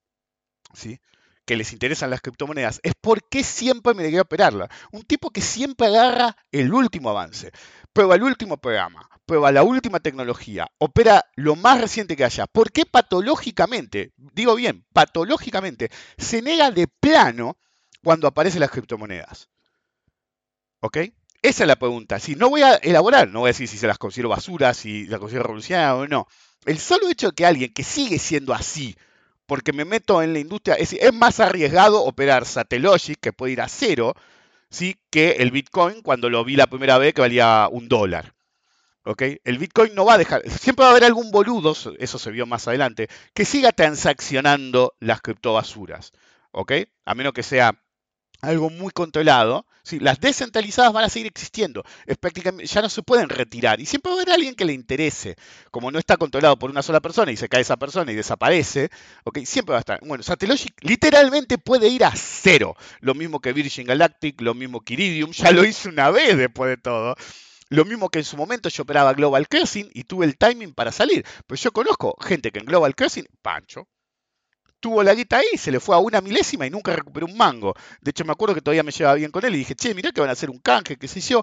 ¿sí? 0.74 1.00
que 1.46 1.56
les 1.56 1.72
interesan 1.72 2.10
las 2.10 2.20
criptomonedas, 2.20 2.80
es 2.82 2.92
por 3.00 3.26
qué 3.28 3.44
siempre 3.44 3.94
me 3.94 4.18
a 4.18 4.22
operarla. 4.22 4.68
Un 4.90 5.02
tipo 5.04 5.30
que 5.30 5.40
siempre 5.40 5.86
agarra 5.86 6.36
el 6.50 6.74
último 6.74 7.08
avance, 7.08 7.52
prueba 7.96 8.14
el 8.14 8.24
último 8.24 8.58
programa, 8.58 9.08
prueba 9.24 9.50
la 9.50 9.62
última 9.62 10.00
tecnología, 10.00 10.70
opera 10.76 11.24
lo 11.34 11.56
más 11.56 11.80
reciente 11.80 12.14
que 12.14 12.24
haya. 12.24 12.46
¿Por 12.46 12.70
qué 12.70 12.84
patológicamente, 12.84 14.12
digo 14.18 14.54
bien, 14.54 14.84
patológicamente, 14.92 15.90
se 16.18 16.42
nega 16.42 16.70
de 16.70 16.88
plano 16.88 17.56
cuando 18.04 18.28
aparecen 18.28 18.60
las 18.60 18.70
criptomonedas? 18.70 19.48
¿Ok? 20.80 20.98
Esa 21.40 21.64
es 21.64 21.66
la 21.66 21.76
pregunta. 21.76 22.18
Si 22.18 22.34
no 22.34 22.50
voy 22.50 22.60
a 22.60 22.74
elaborar, 22.74 23.28
no 23.28 23.40
voy 23.40 23.48
a 23.48 23.54
decir 23.54 23.66
si 23.66 23.78
se 23.78 23.86
las 23.86 23.96
considero 23.96 24.28
basura, 24.28 24.74
si 24.74 25.06
las 25.06 25.18
considero 25.18 25.44
revolucionarias 25.44 25.94
o 25.94 26.06
no. 26.06 26.26
El 26.66 26.78
solo 26.78 27.08
hecho 27.08 27.28
de 27.28 27.34
que 27.34 27.46
alguien 27.46 27.72
que 27.72 27.82
sigue 27.82 28.18
siendo 28.18 28.52
así, 28.52 28.94
porque 29.46 29.72
me 29.72 29.86
meto 29.86 30.20
en 30.22 30.34
la 30.34 30.38
industria, 30.38 30.74
es, 30.74 30.92
es 30.92 31.14
más 31.14 31.40
arriesgado 31.40 32.04
operar 32.04 32.44
Satellogic, 32.44 33.18
que 33.20 33.32
puede 33.32 33.54
ir 33.54 33.62
a 33.62 33.68
cero, 33.68 34.12
¿sí? 34.70 34.98
que 35.10 35.32
el 35.38 35.50
Bitcoin 35.50 36.02
cuando 36.02 36.30
lo 36.30 36.44
vi 36.44 36.56
la 36.56 36.66
primera 36.66 36.98
vez 36.98 37.14
que 37.14 37.20
valía 37.20 37.68
un 37.70 37.88
dólar. 37.88 38.34
El 39.44 39.58
Bitcoin 39.58 39.94
no 39.94 40.04
va 40.04 40.14
a 40.14 40.18
dejar, 40.18 40.42
siempre 40.50 40.82
va 40.82 40.88
a 40.88 40.90
haber 40.90 41.04
algún 41.04 41.30
boludo, 41.30 41.74
eso 41.98 42.18
se 42.18 42.30
vio 42.32 42.44
más 42.44 42.66
adelante, 42.66 43.08
que 43.34 43.44
siga 43.44 43.70
transaccionando 43.70 44.96
las 44.98 45.20
criptobasuras, 45.20 46.12
¿ok? 46.50 46.72
A 47.04 47.14
menos 47.14 47.32
que 47.32 47.44
sea 47.44 47.80
algo 48.40 48.70
muy 48.70 48.92
controlado, 48.92 49.66
las 50.00 50.20
descentralizadas 50.20 50.92
van 50.92 51.04
a 51.04 51.08
seguir 51.08 51.28
existiendo, 51.28 51.84
es 52.06 52.16
prácticamente, 52.16 52.66
ya 52.66 52.82
no 52.82 52.88
se 52.88 53.02
pueden 53.02 53.28
retirar 53.28 53.80
y 53.80 53.86
siempre 53.86 54.10
va 54.10 54.18
a 54.18 54.22
haber 54.22 54.34
alguien 54.34 54.54
que 54.54 54.64
le 54.64 54.72
interese, 54.72 55.36
como 55.70 55.90
no 55.90 55.98
está 55.98 56.16
controlado 56.16 56.58
por 56.58 56.70
una 56.70 56.82
sola 56.82 57.00
persona 57.00 57.32
y 57.32 57.36
se 57.36 57.48
cae 57.48 57.60
esa 57.60 57.76
persona 57.76 58.10
y 58.12 58.14
desaparece, 58.14 58.90
¿ok? 59.24 59.38
Siempre 59.44 59.72
va 59.72 59.78
a 59.78 59.80
estar. 59.80 60.00
Bueno, 60.02 60.22
Satellogic 60.22 60.74
literalmente 60.82 61.58
puede 61.58 61.88
ir 61.88 62.04
a 62.04 62.12
cero, 62.14 62.76
lo 63.00 63.14
mismo 63.14 63.40
que 63.40 63.52
Virgin 63.52 63.86
Galactic, 63.86 64.40
lo 64.40 64.54
mismo 64.54 64.80
que 64.80 64.94
Iridium, 64.94 65.30
ya 65.32 65.52
lo 65.52 65.64
hice 65.64 65.88
una 65.88 66.10
vez 66.10 66.36
después 66.36 66.70
de 66.70 66.76
todo. 66.76 67.14
Lo 67.68 67.84
mismo 67.84 68.10
que 68.10 68.20
en 68.20 68.24
su 68.24 68.36
momento 68.36 68.68
yo 68.68 68.84
operaba 68.84 69.12
Global 69.12 69.48
Crossing 69.48 69.90
y 69.92 70.04
tuve 70.04 70.24
el 70.26 70.36
timing 70.36 70.72
para 70.72 70.92
salir. 70.92 71.24
Pues 71.48 71.60
yo 71.60 71.72
conozco 71.72 72.16
gente 72.20 72.52
que 72.52 72.60
en 72.60 72.66
Global 72.66 72.94
Crossing, 72.94 73.26
Pancho, 73.42 73.88
tuvo 74.80 75.02
la 75.02 75.14
guita 75.14 75.38
ahí, 75.38 75.56
se 75.56 75.70
le 75.70 75.80
fue 75.80 75.96
a 75.96 75.98
una 75.98 76.20
milésima 76.20 76.66
y 76.66 76.70
nunca 76.70 76.94
recuperó 76.94 77.26
un 77.26 77.36
mango. 77.36 77.74
De 78.00 78.10
hecho, 78.10 78.24
me 78.24 78.32
acuerdo 78.32 78.54
que 78.54 78.60
todavía 78.60 78.82
me 78.82 78.92
llevaba 78.92 79.16
bien 79.16 79.30
con 79.30 79.44
él 79.44 79.54
y 79.54 79.58
dije, 79.58 79.74
che, 79.74 79.94
mirá 79.94 80.12
que 80.12 80.20
van 80.20 80.30
a 80.30 80.34
hacer 80.34 80.50
un 80.50 80.58
canje, 80.58 80.96
qué 80.96 81.08
sé 81.08 81.20
yo. 81.20 81.42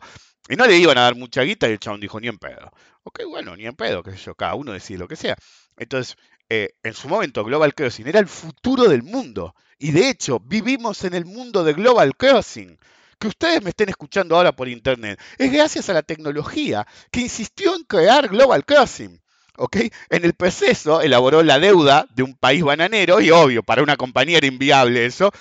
Y 0.50 0.56
no 0.56 0.66
le 0.66 0.78
iban 0.78 0.98
a 0.98 1.02
dar 1.02 1.16
mucha 1.16 1.42
guita 1.42 1.68
y 1.70 1.74
el 1.74 1.80
chabón 1.80 2.02
dijo, 2.02 2.20
ni 2.20 2.28
en 2.28 2.38
pedo. 2.38 2.72
Ok, 3.04 3.22
bueno, 3.28 3.56
ni 3.56 3.66
en 3.66 3.76
pedo, 3.76 4.04
qué 4.04 4.12
sé 4.12 4.18
yo, 4.18 4.36
cada 4.36 4.56
uno 4.56 4.74
decide 4.74 4.98
lo 5.00 5.08
que 5.08 5.16
sea. 5.16 5.36
Entonces, 5.78 6.18
eh, 6.50 6.76
en 6.84 6.94
su 6.94 7.08
momento 7.08 7.44
Global 7.44 7.74
Crossing 7.74 8.08
era 8.08 8.20
el 8.20 8.28
futuro 8.28 8.84
del 8.84 9.04
mundo. 9.04 9.56
Y 9.80 9.92
de 9.92 10.10
hecho, 10.10 10.40
vivimos 10.40 11.04
en 11.04 11.14
el 11.14 11.26
mundo 11.26 11.64
de 11.64 11.74
Global 11.74 12.16
Crossing 12.16 12.78
que 13.24 13.28
ustedes 13.30 13.64
me 13.64 13.70
estén 13.70 13.88
escuchando 13.88 14.36
ahora 14.36 14.54
por 14.54 14.68
internet 14.68 15.18
es 15.38 15.50
gracias 15.50 15.90
a 15.90 15.94
la 15.94 16.02
tecnología 16.02 16.86
que 17.10 17.22
insistió 17.22 17.74
en 17.74 17.84
crear 17.86 18.28
Global 18.28 18.66
Crossing. 18.66 19.23
¿Ok? 19.58 19.78
En 20.10 20.26
el 20.26 20.34
proceso 20.34 21.02
elaboró 21.02 21.44
la 21.44 21.60
deuda 21.60 22.08
de 22.16 22.24
un 22.24 22.36
país 22.36 22.64
bananero 22.64 23.22
y 23.22 23.32
obvio, 23.32 23.64
para 23.64 23.84
una 23.84 23.98
compañía 23.98 24.38
era 24.38 24.48
inviable 24.48 25.06
eso, 25.06 25.32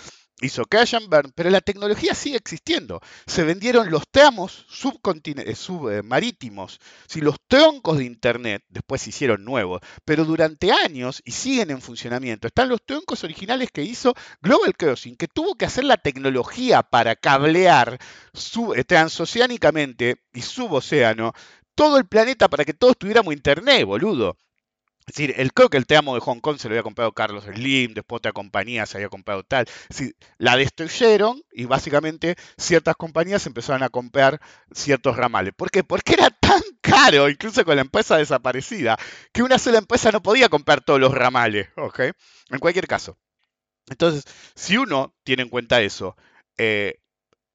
hizo 0.42 0.64
cash 0.64 0.96
and 0.96 1.08
burn, 1.08 1.32
pero 1.34 1.50
la 1.50 1.60
tecnología 1.60 2.14
sigue 2.14 2.36
existiendo. 2.36 3.00
Se 3.26 3.44
vendieron 3.44 3.90
los 3.90 4.04
tramos 4.10 4.66
submarítimos, 4.68 6.80
si 7.06 7.20
los 7.20 7.36
troncos 7.46 7.98
de 7.98 8.04
Internet 8.04 8.64
después 8.68 9.02
se 9.02 9.10
hicieron 9.10 9.44
nuevos, 9.44 9.80
pero 10.04 10.24
durante 10.24 10.72
años 10.72 11.22
y 11.24 11.32
siguen 11.32 11.70
en 11.70 11.80
funcionamiento. 11.80 12.46
Están 12.46 12.68
los 12.68 12.84
troncos 12.84 13.24
originales 13.24 13.70
que 13.72 13.82
hizo 13.82 14.14
Global 14.40 14.74
Crossing, 14.76 15.16
que 15.16 15.28
tuvo 15.28 15.54
que 15.54 15.66
hacer 15.66 15.84
la 15.84 15.96
tecnología 15.96 16.82
para 16.82 17.16
cablear 17.16 17.98
eh, 18.74 18.84
transoceánicamente 18.84 20.22
y 20.32 20.42
subocéano 20.42 21.32
todo 21.74 21.98
el 21.98 22.06
planeta 22.06 22.48
para 22.48 22.64
que 22.64 22.74
todos 22.74 22.96
tuviéramos 22.96 23.34
internet, 23.34 23.84
boludo. 23.84 24.36
Es 25.06 25.16
decir, 25.16 25.34
el, 25.36 25.52
creo 25.52 25.68
que 25.68 25.78
el 25.78 25.86
Te 25.86 25.96
Amo 25.96 26.14
de 26.14 26.20
Hong 26.20 26.38
Kong 26.38 26.58
se 26.58 26.68
lo 26.68 26.74
había 26.74 26.84
comprado 26.84 27.12
Carlos 27.12 27.44
Slim, 27.44 27.92
después 27.92 28.18
otra 28.18 28.30
compañía 28.32 28.86
se 28.86 28.98
había 28.98 29.08
comprado 29.08 29.42
tal. 29.42 29.66
La 30.38 30.56
destruyeron 30.56 31.42
y 31.50 31.64
básicamente 31.64 32.36
ciertas 32.56 32.94
compañías 32.94 33.44
empezaron 33.46 33.82
a 33.82 33.88
comprar 33.88 34.40
ciertos 34.72 35.16
ramales. 35.16 35.54
¿Por 35.56 35.72
qué? 35.72 35.82
Porque 35.82 36.12
era 36.14 36.30
tan 36.30 36.62
caro, 36.80 37.28
incluso 37.28 37.64
con 37.64 37.74
la 37.74 37.82
empresa 37.82 38.16
desaparecida, 38.16 38.96
que 39.32 39.42
una 39.42 39.58
sola 39.58 39.78
empresa 39.78 40.12
no 40.12 40.22
podía 40.22 40.48
comprar 40.48 40.82
todos 40.82 41.00
los 41.00 41.12
ramales. 41.12 41.68
¿ok? 41.76 42.00
En 42.50 42.58
cualquier 42.60 42.86
caso. 42.86 43.18
Entonces, 43.88 44.22
si 44.54 44.76
uno 44.76 45.16
tiene 45.24 45.42
en 45.42 45.48
cuenta 45.48 45.82
eso, 45.82 46.16
eh, 46.58 47.01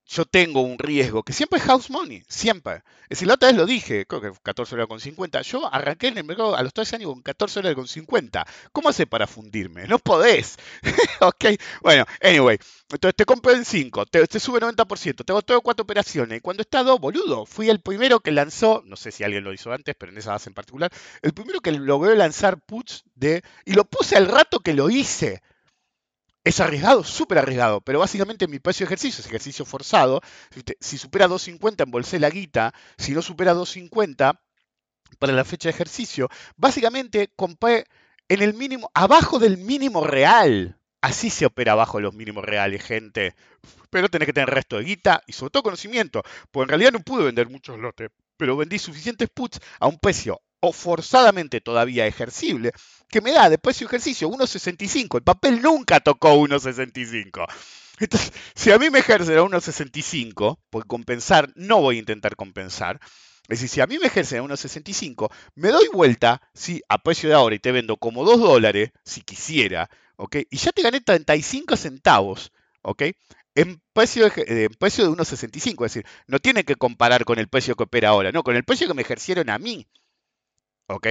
yo 0.08 0.26
tengo 0.26 0.62
un 0.62 0.80
riesgo, 0.80 1.24
que 1.24 1.34
siempre 1.34 1.60
es 1.60 1.66
house 1.66 1.90
money, 1.90 2.24
siempre. 2.28 2.84
Es 3.04 3.10
decir, 3.10 3.28
la 3.28 3.36
otra 3.36 3.50
vez 3.50 3.58
lo 3.58 3.66
dije, 3.66 4.06
creo 4.06 4.22
que 4.22 4.32
14 4.42 4.72
dólares 4.72 4.88
con 4.88 5.00
50. 5.00 5.42
Yo 5.42 5.74
arranqué 5.74 6.08
en 6.08 6.18
el 6.18 6.24
mercado 6.24 6.56
a 6.56 6.64
los 6.64 6.74
13 6.74 6.98
años 6.98 7.12
con 7.12 7.22
14 7.22 7.60
dólares 7.60 7.76
con 7.76 7.88
50. 7.88 8.48
¿Cómo 8.72 8.90
hace 8.90 9.06
para 9.06 9.28
fundirme? 9.28 9.86
No 9.88 10.00
podés. 10.00 10.58
ok, 11.22 11.46
bueno, 11.82 12.06
anyway. 12.22 12.58
Entonces 12.90 13.16
te 13.18 13.26
compro 13.26 13.52
en 13.52 13.66
5, 13.66 14.06
te, 14.06 14.40
sube 14.40 14.62
90%, 14.62 15.26
tengo 15.26 15.42
todo 15.42 15.62
cuatro 15.62 15.84
operaciones. 15.84 16.38
Y 16.38 16.42
cuando 16.42 16.62
está 16.62 16.84
2, 16.84 17.00
boludo, 17.02 17.46
fui 17.46 17.70
el 17.70 17.82
primero 17.82 18.22
que 18.22 18.32
lanzó, 18.32 18.82
no 18.86 18.96
sé 18.96 19.12
si 19.12 19.26
alguien 19.26 19.44
lo 19.44 19.52
hizo 19.52 19.74
antes, 19.74 19.94
pero 19.98 20.14
en 20.14 20.18
esa 20.18 20.32
base 20.32 20.50
en 20.50 20.54
particular, 20.54 20.90
el 21.22 21.34
primero 21.34 21.60
que 21.60 21.74
logró 21.74 22.16
lanzar 22.16 22.62
puts 22.62 23.04
de... 23.16 23.44
Y 23.66 23.74
lo 23.74 23.84
puse 23.84 24.16
al 24.16 24.28
rato 24.28 24.62
que 24.62 24.74
lo 24.74 24.90
hice. 24.90 25.42
Es 26.48 26.62
arriesgado, 26.62 27.04
súper 27.04 27.40
arriesgado, 27.40 27.82
pero 27.82 28.00
básicamente 28.00 28.48
mi 28.48 28.60
precio 28.60 28.86
de 28.86 28.88
ejercicio 28.88 29.20
es 29.20 29.28
ejercicio 29.28 29.66
forzado. 29.66 30.22
Si 30.80 30.98
supera 30.98 31.28
2.50 31.28 31.84
embolsé 31.84 32.22
la 32.22 32.30
guita, 32.30 32.74
si 32.98 33.12
no 33.12 33.22
supera 33.22 33.54
2.50 33.54 34.40
para 35.20 35.34
la 35.34 35.44
fecha 35.44 35.68
de 35.68 35.76
ejercicio, 35.76 36.30
básicamente 36.56 37.34
compré 37.36 37.84
en 38.30 38.42
el 38.42 38.54
mínimo, 38.54 38.90
abajo 38.94 39.40
del 39.40 39.58
mínimo 39.58 40.06
real. 40.06 40.80
Así 41.02 41.30
se 41.30 41.46
opera 41.46 41.74
abajo 41.74 41.98
de 41.98 42.04
los 42.04 42.14
mínimos 42.14 42.46
reales, 42.46 42.82
gente. 42.82 43.36
Pero 43.90 44.08
tenés 44.08 44.28
que 44.28 44.34
tener 44.34 44.50
resto 44.50 44.78
de 44.78 44.86
guita 44.86 45.24
y 45.28 45.34
sobre 45.34 45.52
todo 45.52 45.64
conocimiento, 45.64 46.24
porque 46.50 46.64
en 46.64 46.70
realidad 46.70 46.94
no 46.94 47.02
pude 47.02 47.26
vender 47.26 47.50
muchos 47.50 47.78
lotes, 47.78 48.10
pero 48.38 48.56
vendí 48.56 48.80
suficientes 48.80 49.28
puts 49.34 49.60
a 49.82 49.88
un 49.88 50.00
precio 50.00 50.40
o 50.60 50.74
forzadamente 50.74 51.62
todavía 51.62 52.08
ejercible, 52.08 52.72
que 53.10 53.22
me 53.22 53.32
da 53.32 53.50
después 53.50 53.76
de 53.76 53.80
su 53.80 53.86
ejercicio 53.86 54.30
1.65. 54.30 55.18
El 55.18 55.24
papel 55.24 55.62
nunca 55.62 56.00
tocó 56.00 56.36
1.65. 56.36 57.46
Entonces, 58.00 58.32
si 58.56 58.72
a 58.72 58.78
mí 58.78 58.90
me 58.90 59.00
ejercen 59.00 59.38
a 59.38 59.42
1.65, 59.42 60.60
por 60.70 60.86
compensar, 60.86 61.52
no 61.56 61.82
voy 61.82 61.98
a 61.98 62.00
intentar 62.00 62.36
compensar. 62.36 63.00
Es 63.48 63.62
decir, 63.62 63.70
si 63.70 63.82
a 63.82 63.88
mí 63.88 63.98
me 63.98 64.08
ejercen 64.08 64.40
a 64.40 64.44
1.65, 64.44 65.32
me 65.56 65.70
doy 65.70 65.88
vuelta, 65.94 66.42
sí, 66.54 66.82
a 66.90 67.02
precio 67.02 67.30
de 67.30 67.36
ahora 67.36 67.56
y 67.56 67.60
te 67.60 67.72
vendo 67.72 67.98
como 67.98 68.26
2 68.26 68.40
dólares, 68.40 68.92
si 69.06 69.22
quisiera, 69.22 69.90
¿ok? 70.18 70.38
Y 70.50 70.58
ya 70.58 70.72
te 70.72 70.82
gané 70.82 71.02
35 71.02 71.78
centavos, 71.78 72.52
¿ok? 72.82 73.04
en 73.58 73.82
precio, 73.92 74.30
de, 74.30 74.66
en 74.66 74.74
precio 74.74 75.04
de 75.04 75.10
1,65. 75.10 75.86
Es 75.86 75.94
decir, 75.94 76.06
no 76.28 76.40
tiene 76.40 76.64
que 76.64 76.76
comparar 76.76 77.26
con 77.26 77.40
el 77.40 77.48
precio 77.48 77.76
que 77.76 77.84
opera 77.84 78.10
ahora, 78.10 78.32
no, 78.32 78.44
con 78.44 78.56
el 78.56 78.64
precio 78.64 78.88
que 78.88 78.94
me 78.94 79.02
ejercieron 79.02 79.50
a 79.50 79.58
mí. 79.58 79.88
¿Ok? 80.88 81.08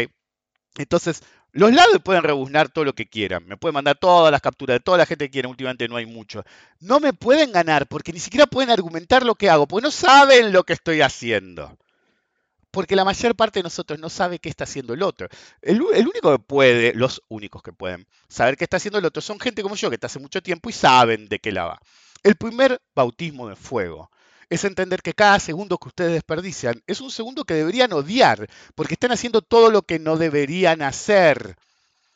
Entonces, 0.78 1.22
los 1.52 1.72
lados 1.72 2.02
pueden 2.04 2.22
rebuznar 2.22 2.68
todo 2.68 2.84
lo 2.84 2.94
que 2.94 3.08
quieran. 3.08 3.46
Me 3.46 3.56
pueden 3.56 3.74
mandar 3.74 3.96
todas 3.98 4.30
las 4.30 4.40
capturas 4.42 4.76
de 4.76 4.80
toda 4.80 4.98
la 4.98 5.06
gente 5.06 5.26
que 5.26 5.30
quiera. 5.30 5.48
Últimamente 5.48 5.88
no 5.88 5.96
hay 5.96 6.06
mucho. 6.06 6.44
No 6.80 7.00
me 7.00 7.12
pueden 7.12 7.52
ganar 7.52 7.86
porque 7.86 8.12
ni 8.12 8.20
siquiera 8.20 8.46
pueden 8.46 8.70
argumentar 8.70 9.24
lo 9.24 9.34
que 9.34 9.48
hago, 9.48 9.66
porque 9.66 9.84
no 9.84 9.90
saben 9.90 10.52
lo 10.52 10.64
que 10.64 10.74
estoy 10.74 11.00
haciendo. 11.00 11.76
Porque 12.70 12.94
la 12.94 13.06
mayor 13.06 13.34
parte 13.34 13.60
de 13.60 13.62
nosotros 13.62 13.98
no 13.98 14.10
sabe 14.10 14.38
qué 14.38 14.50
está 14.50 14.64
haciendo 14.64 14.92
el 14.92 15.02
otro. 15.02 15.28
El, 15.62 15.82
el 15.94 16.06
único 16.06 16.30
que 16.32 16.38
puede, 16.38 16.92
los 16.94 17.22
únicos 17.28 17.62
que 17.62 17.72
pueden 17.72 18.06
saber 18.28 18.58
qué 18.58 18.64
está 18.64 18.76
haciendo 18.76 18.98
el 18.98 19.06
otro 19.06 19.22
son 19.22 19.40
gente 19.40 19.62
como 19.62 19.76
yo 19.76 19.88
que 19.88 19.94
está 19.94 20.08
hace 20.08 20.18
mucho 20.18 20.42
tiempo 20.42 20.68
y 20.68 20.74
saben 20.74 21.26
de 21.28 21.38
qué 21.38 21.52
la 21.52 21.64
va. 21.64 21.80
El 22.22 22.36
primer 22.36 22.82
bautismo 22.94 23.48
de 23.48 23.56
fuego 23.56 24.10
es 24.49 24.64
entender 24.64 25.03
que 25.03 25.14
cada 25.14 25.40
segundo 25.40 25.78
que 25.78 25.88
ustedes 25.88 26.12
desperdician 26.12 26.82
es 26.86 27.01
un 27.01 27.11
segundo 27.11 27.44
que 27.44 27.55
deberían 27.55 27.92
odiar, 27.92 28.49
porque 28.74 28.94
están 28.94 29.12
haciendo 29.12 29.42
todo 29.42 29.70
lo 29.70 29.82
que 29.82 29.99
no 29.99 30.16
deberían 30.16 30.82
hacer. 30.82 31.57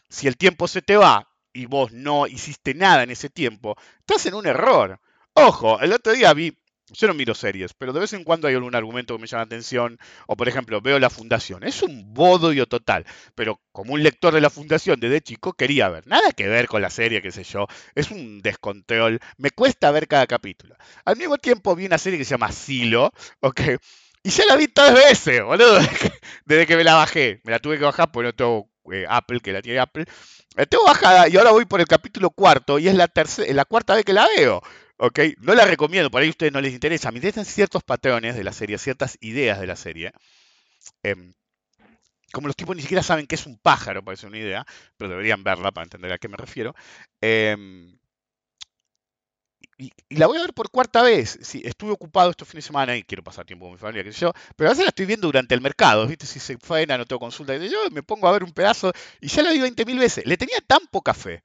Si 0.09 0.27
el 0.27 0.37
tiempo 0.37 0.69
se 0.69 0.83
te 0.83 0.97
va 0.97 1.29
y 1.53 1.67
vos 1.67 1.93
no 1.93 2.27
hiciste 2.27 2.75
nada 2.75 3.03
en 3.03 3.11
ese 3.11 3.31
tiempo, 3.31 3.77
estás 3.99 4.27
en 4.27 4.35
un 4.35 4.47
error. 4.47 5.01
Ojo, 5.35 5.81
el 5.81 5.93
otro 5.93 6.13
día 6.13 6.33
vi 6.33 6.57
yo 6.93 7.09
no 7.09 7.15
miro 7.15 7.35
series, 7.35 7.75
pero 7.75 7.93
de 7.93 8.01
vez 8.01 8.13
en 8.13 8.25
cuando 8.25 8.49
hay 8.49 8.55
algún 8.55 8.75
argumento 8.75 9.15
que 9.15 9.21
me 9.21 9.27
llama 9.27 9.43
la 9.43 9.47
atención. 9.47 9.99
O 10.27 10.37
por 10.37 10.49
ejemplo, 10.49 10.81
veo 10.81 10.99
La 10.99 11.11
Fundación. 11.11 11.65
Es 11.65 11.83
un 11.83 12.13
bodoyo 12.15 12.67
total. 12.67 13.05
Pero 13.35 13.61
como 13.73 13.95
un 13.95 14.03
lector 14.03 14.35
de 14.35 14.41
La 14.41 14.51
Fundación 14.51 15.01
desde 15.01 15.21
chico, 15.21 15.53
quería 15.53 15.89
ver. 15.89 16.07
Nada 16.07 16.33
que 16.33 16.49
ver 16.49 16.67
con 16.67 16.83
la 16.83 16.91
serie, 16.91 17.23
qué 17.23 17.33
sé 17.33 17.45
yo. 17.45 17.67
Es 17.95 18.11
un 18.11 18.43
descontrol. 18.43 19.21
Me 19.37 19.51
cuesta 19.51 19.91
ver 19.91 20.09
cada 20.09 20.27
capítulo. 20.27 20.77
Al 21.05 21.17
mismo 21.17 21.39
tiempo 21.39 21.75
vi 21.77 21.87
una 21.87 21.99
serie 21.99 22.19
que 22.19 22.25
se 22.25 22.33
llama 22.33 22.53
Silo. 22.53 23.13
¿ok? 23.41 23.61
Y 24.23 24.31
ya 24.31 24.45
la 24.47 24.57
vi 24.57 24.69
tres 24.69 24.93
veces, 24.93 25.43
boludo. 25.43 25.79
Desde 26.45 26.67
que 26.67 26.77
me 26.77 26.85
la 26.85 26.95
bajé. 26.95 27.41
Me 27.45 27.53
la 27.53 27.59
tuve 27.59 27.79
que 27.79 27.85
bajar 27.85 28.11
porque 28.13 28.27
no 28.27 28.35
tengo 28.35 28.71
eh, 28.93 29.07
Apple, 29.09 29.41
que 29.41 29.53
la 29.53 29.63
tiene 29.63 29.79
Apple. 29.79 30.05
La 30.57 30.67
tengo 30.67 30.85
bajada 30.85 31.29
y 31.29 31.37
ahora 31.37 31.53
voy 31.53 31.65
por 31.65 31.81
el 31.81 31.87
capítulo 31.87 32.31
cuarto 32.31 32.79
y 32.79 32.89
es 32.89 32.95
la, 32.95 33.09
tercera, 33.09 33.53
la 33.55 33.65
cuarta 33.65 33.95
vez 33.95 34.05
que 34.05 34.13
la 34.13 34.27
veo. 34.37 34.63
¿Ok? 35.03 35.19
No 35.39 35.55
la 35.55 35.65
recomiendo, 35.65 36.11
por 36.11 36.21
ahí 36.21 36.29
a 36.29 36.31
ustedes 36.31 36.53
no 36.53 36.61
les 36.61 36.75
interesa. 36.75 37.11
Me 37.11 37.19
interesan 37.19 37.47
ciertos 37.47 37.83
patrones 37.83 38.37
de 38.37 38.45
la 38.45 38.53
serie, 38.53 38.77
ciertas 38.77 39.17
ideas 39.23 39.59
de 39.59 39.67
la 39.67 39.77
serie. 39.77 40.13
Em, 41.03 41.35
como 42.33 42.49
los 42.49 42.57
tipos 42.57 42.77
ni 42.77 42.83
siquiera 42.83 43.03
saben 43.03 43.27
qué 43.27 43.37
es 43.37 43.47
un 43.47 43.59
pájaro, 43.59 44.05
parece 44.05 44.27
una 44.27 44.39
idea, 44.39 44.67
pero 44.99 45.11
deberían 45.11 45.43
verla 45.43 45.73
para 45.73 45.85
entender 45.85 46.13
a 46.13 46.19
qué 46.19 46.29
me 46.29 46.37
refiero. 46.37 46.75
Em, 47.23 47.99
y, 49.79 49.91
la 50.11 50.27
voy 50.27 50.37
a 50.39 50.43
ver 50.43 50.53
por 50.53 50.71
cuarta 50.71 51.03
vez. 51.03 51.39
Sí, 51.43 51.63
estuve 51.65 51.93
ocupado 51.93 52.31
estos 52.31 52.47
fines 52.49 52.65
de 52.65 52.69
semana 52.69 52.95
y 52.97 53.03
quiero 53.03 53.25
pasar 53.25 53.47
tiempo 53.47 53.65
con 53.67 53.73
mi 53.73 53.79
familia, 53.79 54.05
qué 54.05 54.13
sé 54.13 54.21
yo. 54.21 54.33
Pero 54.57 54.69
a 54.69 54.73
veces 54.73 54.85
la 54.85 54.91
estoy 54.91 55.07
viendo 55.07 55.29
durante 55.29 55.55
el 55.55 55.63
mercado, 55.63 56.07
¿viste? 56.07 56.27
Si 56.27 56.41
se 56.41 56.59
faena, 56.59 56.99
no 56.99 57.07
tengo 57.07 57.21
consulta. 57.21 57.57
Y 57.57 57.71
yo 57.71 57.79
me 57.91 58.03
pongo 58.03 58.29
a 58.29 58.33
ver 58.33 58.45
un 58.45 58.53
pedazo 58.53 58.93
y 59.21 59.29
ya 59.29 59.43
la 59.43 59.53
vi 59.53 59.61
20.000 59.61 59.99
veces. 59.99 60.27
Le 60.27 60.37
tenía 60.37 60.61
tan 60.67 60.87
poca 60.91 61.15
fe 61.15 61.43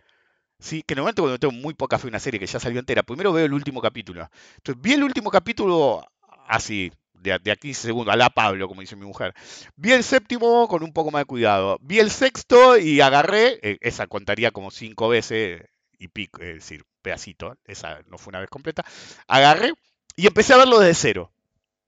¿sí? 0.66 0.84
que 0.84 0.96
normalmente 0.96 1.22
cuando 1.22 1.40
tengo 1.40 1.54
muy 1.54 1.74
poca 1.74 2.00
fe 2.00 2.08
una 2.08 2.20
serie 2.20 2.40
que 2.40 2.48
ya 2.48 2.60
salió 2.60 2.80
entera, 2.80 3.04
primero 3.04 3.32
veo 3.32 3.46
el 3.46 3.54
último 3.54 3.82
capítulo. 3.82 4.30
Entonces 4.58 4.82
vi 4.82 4.94
el 4.94 5.04
último 5.04 5.30
capítulo 5.30 6.06
así, 6.48 6.92
de, 7.14 7.40
de 7.40 7.52
aquí 7.52 7.74
segundo, 7.74 8.12
a 8.12 8.16
la 8.16 8.30
Pablo, 8.30 8.68
como 8.68 8.82
dice 8.82 8.96
mi 8.96 9.06
mujer. 9.06 9.34
Vi 9.76 9.92
el 9.92 10.04
séptimo 10.04 10.68
con 10.68 10.84
un 10.84 10.92
poco 10.94 11.12
más 11.12 11.22
de 11.22 11.26
cuidado. 11.26 11.78
Vi 11.82 12.00
el 12.00 12.12
sexto 12.12 12.78
y 12.78 13.02
agarré, 13.02 13.60
eh, 13.62 13.78
esa 13.82 14.08
contaría 14.08 14.52
como 14.52 14.72
cinco 14.72 15.10
veces 15.10 15.62
y 15.98 16.08
pico, 16.10 16.42
es 16.42 16.56
decir, 16.56 16.84
pedacito, 17.02 17.58
esa 17.66 18.02
no 18.08 18.18
fue 18.18 18.32
una 18.32 18.40
vez 18.40 18.50
completa. 18.50 18.84
Agarré 19.28 19.74
y 20.16 20.28
empecé 20.28 20.54
a 20.54 20.58
verlo 20.58 20.80
desde 20.80 20.96
cero. 20.96 21.32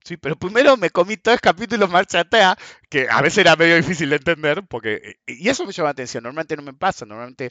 Sí, 0.04 0.16
pero 0.16 0.36
primero 0.36 0.76
me 0.78 0.88
comí 0.90 1.16
tres 1.18 1.38
capítulos 1.40 1.90
marchatea, 1.90 2.56
que 2.88 3.08
a 3.10 3.20
veces 3.20 3.38
era 3.38 3.56
medio 3.56 3.76
difícil 3.76 4.08
de 4.08 4.16
entender, 4.16 4.62
porque, 4.66 4.94
eh, 4.94 5.16
y 5.26 5.48
eso 5.50 5.66
me 5.66 5.72
llama 5.72 5.88
la 5.88 5.92
atención, 5.92 6.22
normalmente 6.22 6.56
no 6.56 6.62
me 6.62 6.72
pasa, 6.72 7.04
normalmente 7.04 7.50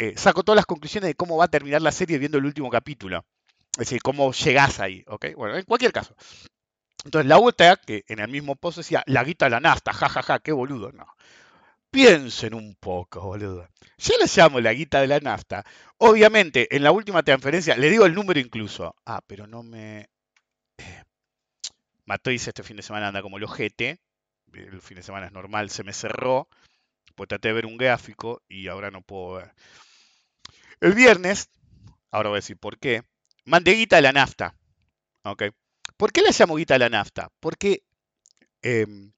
eh, 0.00 0.14
saco 0.16 0.42
todas 0.42 0.56
las 0.56 0.64
conclusiones 0.64 1.08
de 1.08 1.14
cómo 1.14 1.36
va 1.36 1.44
a 1.44 1.48
terminar 1.48 1.82
la 1.82 1.92
serie 1.92 2.16
viendo 2.16 2.38
el 2.38 2.46
último 2.46 2.70
capítulo. 2.70 3.26
Es 3.72 3.80
decir, 3.80 4.00
cómo 4.00 4.32
llegás 4.32 4.80
ahí, 4.80 5.04
¿ok? 5.06 5.26
Bueno, 5.36 5.58
en 5.58 5.64
cualquier 5.66 5.92
caso. 5.92 6.16
Entonces, 7.04 7.28
la 7.28 7.36
vuelta 7.36 7.76
que 7.76 8.04
en 8.08 8.18
el 8.18 8.28
mismo 8.28 8.56
post 8.56 8.78
decía, 8.78 9.02
la 9.06 9.22
guita 9.24 9.44
de 9.44 9.50
la 9.50 9.60
nafta, 9.60 9.92
jajaja, 9.92 10.22
ja, 10.22 10.34
ja, 10.34 10.38
qué 10.38 10.52
boludo, 10.52 10.90
no. 10.92 11.06
Piensen 11.90 12.54
un 12.54 12.76
poco, 12.76 13.20
boludo. 13.20 13.68
Yo 13.98 14.14
le 14.18 14.24
llamo 14.34 14.58
la 14.60 14.72
guita 14.72 15.02
de 15.02 15.06
la 15.06 15.20
nafta. 15.20 15.66
Obviamente, 15.98 16.74
en 16.74 16.82
la 16.82 16.92
última 16.92 17.22
transferencia, 17.22 17.76
le 17.76 17.90
digo 17.90 18.06
el 18.06 18.14
número 18.14 18.40
incluso. 18.40 18.96
Ah, 19.04 19.20
pero 19.26 19.46
no 19.46 19.62
me... 19.62 20.08
Eh, 20.78 21.02
Matriz 22.06 22.48
este 22.48 22.62
fin 22.62 22.78
de 22.78 22.82
semana 22.82 23.08
anda 23.08 23.20
como 23.20 23.36
el 23.36 23.44
ojete. 23.44 24.00
El 24.54 24.80
fin 24.80 24.96
de 24.96 25.02
semana 25.02 25.26
es 25.26 25.32
normal, 25.32 25.68
se 25.68 25.84
me 25.84 25.92
cerró. 25.92 26.48
Pues 27.14 27.28
traté 27.28 27.48
de 27.48 27.54
ver 27.54 27.66
un 27.66 27.76
gráfico 27.76 28.40
y 28.48 28.68
ahora 28.68 28.90
no 28.90 29.02
puedo 29.02 29.34
ver. 29.34 29.52
El 30.80 30.94
viernes, 30.94 31.50
ahora 32.10 32.30
voy 32.30 32.36
a 32.36 32.40
decir 32.40 32.56
por 32.56 32.78
qué, 32.78 33.02
mandé 33.44 33.72
guita 33.72 33.96
de 33.96 34.02
la 34.02 34.12
nafta. 34.12 34.56
¿ok? 35.24 35.44
¿Por 35.96 36.12
qué 36.12 36.22
le 36.22 36.30
llamo 36.30 36.56
guita 36.56 36.74
de 36.74 36.78
la 36.78 36.88
nafta? 36.88 37.30
Porque 37.40 37.82
em, 38.62 39.12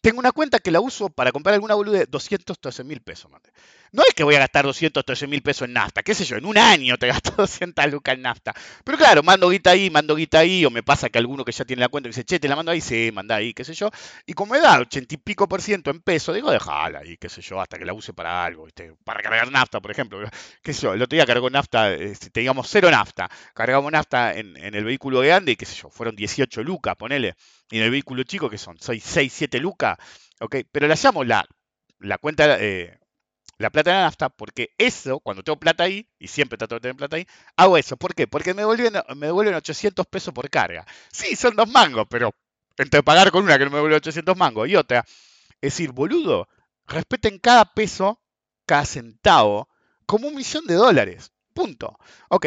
tengo 0.00 0.18
una 0.18 0.32
cuenta 0.32 0.60
que 0.60 0.70
la 0.70 0.80
uso 0.80 1.10
para 1.10 1.32
comprar 1.32 1.54
alguna 1.54 1.74
boluda 1.74 1.98
de 1.98 2.06
213 2.06 2.84
mil 2.84 3.02
pesos. 3.02 3.30
No 3.96 4.02
es 4.06 4.12
que 4.12 4.24
voy 4.24 4.34
a 4.34 4.40
gastar 4.40 4.66
213 4.66 5.26
mil 5.26 5.40
pesos 5.40 5.66
en 5.66 5.72
nafta, 5.72 6.02
qué 6.02 6.14
sé 6.14 6.26
yo, 6.26 6.36
en 6.36 6.44
un 6.44 6.58
año 6.58 6.98
te 6.98 7.06
gasto 7.06 7.32
200 7.38 7.90
lucas 7.90 8.14
en 8.14 8.22
nafta. 8.22 8.52
Pero 8.84 8.98
claro, 8.98 9.22
mando 9.22 9.48
guita 9.48 9.70
ahí, 9.70 9.88
mando 9.88 10.14
guita 10.14 10.40
ahí, 10.40 10.66
o 10.66 10.70
me 10.70 10.82
pasa 10.82 11.08
que 11.08 11.16
alguno 11.16 11.46
que 11.46 11.52
ya 11.52 11.64
tiene 11.64 11.80
la 11.80 11.88
cuenta 11.88 12.08
dice, 12.08 12.22
che, 12.22 12.38
te 12.38 12.46
la 12.46 12.56
mando 12.56 12.72
ahí, 12.72 12.82
sí, 12.82 13.10
manda 13.10 13.36
ahí, 13.36 13.54
qué 13.54 13.64
sé 13.64 13.72
yo. 13.72 13.88
Y 14.26 14.34
como 14.34 14.52
me 14.52 14.60
da 14.60 14.80
80 14.80 15.14
y 15.14 15.16
pico 15.16 15.48
por 15.48 15.62
ciento 15.62 15.90
en 15.90 16.02
peso, 16.02 16.34
digo, 16.34 16.50
déjala 16.50 16.98
ahí, 16.98 17.16
qué 17.16 17.30
sé 17.30 17.40
yo, 17.40 17.58
hasta 17.58 17.78
que 17.78 17.86
la 17.86 17.94
use 17.94 18.12
para 18.12 18.44
algo, 18.44 18.68
para 19.02 19.22
cargar 19.22 19.50
nafta, 19.50 19.80
por 19.80 19.90
ejemplo. 19.90 20.28
Qué 20.62 20.74
sé 20.74 20.82
yo, 20.82 20.92
el 20.92 21.00
otro 21.00 21.16
día 21.16 21.24
cargó 21.24 21.48
nafta, 21.48 21.94
eh, 21.94 22.14
teníamos 22.30 22.68
cero 22.68 22.90
nafta, 22.90 23.30
cargamos 23.54 23.90
nafta 23.90 24.34
en, 24.34 24.58
el 24.58 24.84
vehículo 24.84 25.20
grande 25.20 25.52
y 25.52 25.56
qué 25.56 25.64
sé 25.64 25.74
yo, 25.74 25.88
fueron 25.88 26.14
18 26.14 26.62
lucas, 26.62 26.96
ponele. 26.96 27.34
Y 27.70 27.78
en 27.78 27.84
el 27.84 27.90
vehículo 27.90 28.24
chico, 28.24 28.50
que 28.50 28.58
son 28.58 28.76
6, 28.78 29.32
7 29.32 29.58
lucas, 29.58 29.96
¿ok? 30.40 30.56
Pero 30.70 30.86
la 30.86 30.96
llamo 31.02 31.24
la, 31.24 31.46
la 32.00 32.18
cuenta, 32.18 32.58
eh, 32.60 32.98
la 33.58 33.70
plata 33.70 33.90
de 33.90 33.96
la 33.96 34.02
nafta, 34.04 34.28
porque 34.28 34.74
eso, 34.78 35.20
cuando 35.20 35.42
tengo 35.42 35.58
plata 35.58 35.84
ahí, 35.84 36.08
y 36.18 36.28
siempre 36.28 36.58
trato 36.58 36.76
de 36.76 36.80
tener 36.80 36.96
plata 36.96 37.16
ahí, 37.16 37.26
hago 37.56 37.78
eso. 37.78 37.96
¿Por 37.96 38.14
qué? 38.14 38.26
Porque 38.26 38.54
me 38.54 38.62
devuelven, 38.62 38.94
me 39.16 39.26
devuelven 39.26 39.54
800 39.54 40.06
pesos 40.06 40.34
por 40.34 40.50
carga. 40.50 40.86
Sí, 41.10 41.36
son 41.36 41.56
dos 41.56 41.68
mangos, 41.68 42.06
pero 42.10 42.34
entre 42.76 43.02
pagar 43.02 43.30
con 43.30 43.44
una 43.44 43.58
que 43.58 43.64
no 43.64 43.70
me 43.70 43.76
devuelve 43.76 43.96
800 43.96 44.36
mangos 44.36 44.68
y 44.68 44.76
otra. 44.76 45.04
Es 45.60 45.72
decir, 45.72 45.92
boludo, 45.92 46.48
respeten 46.86 47.38
cada 47.38 47.64
peso, 47.64 48.20
cada 48.66 48.84
centavo, 48.84 49.68
como 50.06 50.28
un 50.28 50.34
millón 50.34 50.66
de 50.66 50.74
dólares. 50.74 51.32
Punto. 51.54 51.98
Ok, 52.28 52.46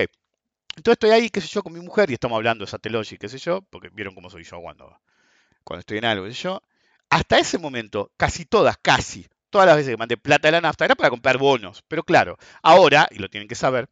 entonces 0.76 0.94
estoy 0.94 1.10
ahí, 1.12 1.30
qué 1.30 1.42
sé 1.42 1.48
yo, 1.48 1.64
con 1.64 1.74
mi 1.74 1.80
mujer 1.82 2.10
y 2.10 2.14
estamos 2.14 2.36
hablando 2.36 2.66
de 2.66 2.72
Satellogic, 2.72 3.20
qué 3.20 3.30
sé 3.30 3.38
yo, 3.40 3.62
porque 3.64 3.90
vieron 3.90 4.16
cómo 4.16 4.30
soy 4.30 4.44
yo 4.44 4.62
cuando, 4.62 4.98
cuando 5.64 5.80
estoy 5.82 5.98
en 5.98 6.06
algo, 6.06 6.26
qué 6.26 6.34
sé 6.34 6.44
yo. 6.44 6.62
Hasta 7.10 7.40
ese 7.40 7.58
momento, 7.58 8.12
casi 8.18 8.46
todas, 8.46 8.78
casi, 8.78 9.28
todas 9.50 9.68
las 9.68 9.78
veces 9.78 9.92
que 9.92 9.98
mandé 9.98 10.18
plata 10.18 10.48
de 10.48 10.54
la 10.54 10.62
nafta 10.62 10.86
era 10.86 10.96
para 10.96 11.10
comprar 11.10 11.38
bonos. 11.38 11.84
Pero 11.88 12.04
claro, 12.04 12.38
ahora, 12.62 13.08
y 13.12 13.20
lo 13.20 13.30
tienen 13.30 13.48
que 13.48 13.56
saber, 13.56 13.90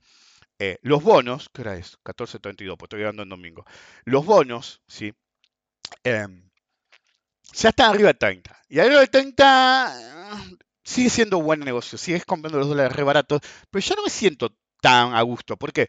eh, 0.60 0.78
los 0.82 1.04
bonos, 1.04 1.50
¿qué 1.54 1.62
hora 1.62 1.76
es? 1.76 1.98
14.32, 2.04 2.78
pues 2.78 2.88
estoy 2.88 3.00
grabando 3.00 3.24
en 3.24 3.30
domingo. 3.30 3.66
Los 4.06 4.26
bonos, 4.26 4.82
¿sí? 4.88 5.14
Em, 6.04 6.50
ya 7.54 7.70
están 7.70 7.92
arriba 7.92 8.10
de 8.10 8.14
30. 8.16 8.64
Y 8.70 8.80
arriba 8.80 9.02
de 9.02 9.08
30 9.08 9.94
sigue 10.84 11.10
siendo 11.10 11.42
buen 11.42 11.60
negocio, 11.60 11.98
sigues 11.98 12.26
comprando 12.26 12.60
los 12.60 12.70
dólares 12.70 12.96
re 12.96 13.04
baratos, 13.04 13.42
pero 13.70 13.86
ya 13.86 13.96
no 13.96 14.04
me 14.04 14.10
siento 14.10 14.56
tan 14.82 15.14
a 15.14 15.22
gusto. 15.22 15.58
¿Por 15.58 15.74
qué? 15.74 15.88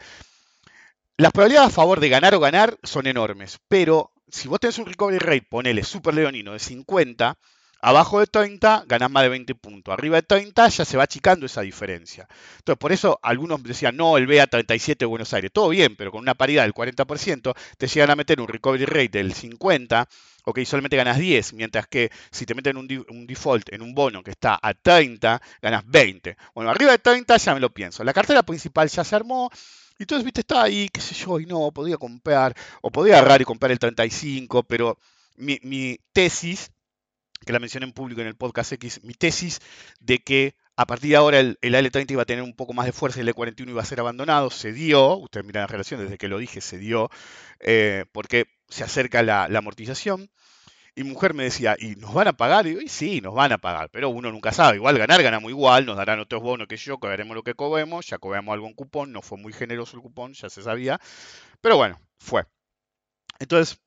Las 1.17 1.33
probabilidades 1.33 1.69
a 1.69 1.75
favor 1.75 2.01
de 2.01 2.09
ganar 2.09 2.35
o 2.35 2.41
ganar 2.41 2.79
son 2.83 3.07
enormes, 3.07 3.59
pero 3.69 4.13
si 4.29 4.49
vos 4.49 4.61
tenés 4.61 4.79
un 4.79 4.87
recovery 4.87 5.19
rate, 5.19 5.47
ponele 5.49 5.83
super 5.83 6.15
leonino 6.15 6.53
de 6.53 6.59
50, 6.59 7.37
abajo 7.81 8.21
de 8.21 8.27
30 8.27 8.85
ganás 8.87 9.11
más 9.11 9.23
de 9.23 9.29
20 9.29 9.55
puntos, 9.55 9.93
arriba 9.93 10.17
de 10.17 10.23
30 10.23 10.69
ya 10.69 10.85
se 10.85 10.97
va 10.97 11.05
achicando 11.05 11.47
esa 11.47 11.63
diferencia. 11.63 12.29
Entonces, 12.59 12.79
por 12.79 12.93
eso 12.93 13.19
algunos 13.23 13.63
decían, 13.63 13.97
no, 13.97 14.17
el 14.17 14.27
BA37 14.27 14.99
de 14.99 15.07
Buenos 15.07 15.33
Aires, 15.35 15.51
todo 15.53 15.69
bien, 15.69 15.97
pero 15.97 16.11
con 16.11 16.21
una 16.21 16.35
paridad 16.35 16.65
del 16.65 16.75
40%, 16.75 17.55
te 17.77 17.87
llegan 17.87 18.11
a 18.11 18.17
meter 18.17 18.41
un 18.41 18.49
recovery 18.49 18.85
rate 18.85 19.19
del 19.19 19.33
50, 19.33 20.09
ok, 20.45 20.61
solamente 20.65 20.97
ganas 20.97 21.19
10, 21.19 21.53
mientras 21.55 21.87
que 21.87 22.11
si 22.31 22.47
te 22.47 22.55
meten 22.55 22.77
un, 22.77 23.27
default 23.27 23.73
en 23.73 23.83
un 23.83 23.95
bono 23.95 24.23
que 24.23 24.31
está 24.31 24.59
a 24.61 24.75
30, 24.75 25.41
ganas 25.61 25.83
20. 25.87 26.37
Bueno, 26.55 26.71
arriba 26.71 26.93
de 26.93 26.99
30 26.99 27.37
ya 27.37 27.55
me 27.55 27.61
lo 27.61 27.71
pienso. 27.71 28.03
La 28.03 28.13
cartera 28.13 28.43
principal 28.43 28.89
ya 28.89 29.05
se 29.05 29.15
armó, 29.15 29.51
y 29.99 30.05
entonces, 30.05 30.25
viste, 30.25 30.43
estaba 30.43 30.63
ahí, 30.63 30.89
qué 30.89 31.01
sé 31.01 31.15
yo, 31.15 31.41
y 31.41 31.47
no, 31.47 31.73
podía 31.73 31.97
comprar, 31.97 32.55
o 32.83 32.91
podía 32.91 33.19
agarrar 33.19 33.43
y 33.43 33.45
comprar 33.45 33.73
el 33.73 33.81
35, 33.81 34.63
pero 34.63 34.97
mi, 35.37 35.99
tesis, 36.13 36.71
que 37.49 37.53
la 37.55 37.61
mencioné 37.61 37.87
en 37.87 37.93
público 37.93 38.21
en 38.21 38.27
el 38.27 38.37
podcast 38.37 38.73
X, 38.75 39.03
mi 39.05 39.15
tesis 39.15 39.61
de 40.01 40.19
que 40.19 40.55
A 40.77 40.85
partir 40.85 41.13
de 41.13 41.17
ahora 41.17 41.41
el, 41.41 41.59
el 41.63 41.75
AL30 41.75 42.11
iba 42.11 42.23
a 42.23 42.27
tener 42.27 42.45
un 42.45 42.55
poco 42.55 42.75
más 42.75 42.85
de 42.85 42.93
fuerza 42.93 43.19
y 43.19 43.23
el 43.23 43.35
E41 43.35 43.71
iba 43.71 43.81
a 43.81 43.87
ser 43.87 44.01
abandonado. 44.01 44.51
Se 44.51 44.71
dio, 44.71 45.17
ustedes 45.17 45.47
miran 45.47 45.63
la 45.63 45.67
relación 45.67 45.99
desde 45.99 46.19
que 46.19 46.29
lo 46.29 46.37
dije, 46.37 46.61
se 46.61 46.77
dio, 46.77 47.09
eh, 47.59 48.05
porque 48.13 48.45
se 48.69 48.85
acerca 48.85 49.23
la, 49.23 49.45
amortización. 49.45 50.31
Y 50.95 51.05
mujer 51.05 51.33
me 51.33 51.45
decía, 51.45 51.75
¿y 51.79 51.97
nos 51.97 52.13
van 52.13 52.29
a 52.29 52.35
pagar? 52.35 52.67
Y 52.67 52.75
yo, 52.75 52.81
y 52.83 52.89
sí, 52.89 53.23
nos 53.23 53.33
van 53.35 53.53
a 53.53 53.59
pagar, 53.59 53.89
pero 53.91 54.11
uno 54.11 54.31
nunca 54.31 54.53
sabe. 54.53 54.77
Igual 54.77 54.99
ganar, 54.99 55.23
ganamos 55.23 55.51
igual, 55.51 55.87
nos 55.87 55.97
darán 55.97 56.21
otros 56.21 56.43
bonos 56.43 56.69
que 56.69 56.77
yo, 56.77 56.99
cobraremos 56.99 57.35
lo 57.35 57.43
que 57.43 57.55
cobremos, 57.55 58.07
ya 58.07 58.19
cobramos 58.19 58.53
algún 58.53 58.75
cupón, 58.75 59.11
no 59.11 59.23
fue 59.23 59.39
muy 59.39 59.55
generoso 59.55 59.97
el 59.97 60.03
cupón, 60.03 60.35
ya 60.35 60.51
se 60.51 60.63
sabía. 60.63 61.01
Pero 61.63 61.79
bueno, 61.79 61.99
fue. 62.19 62.45
Entonces, 63.41 63.81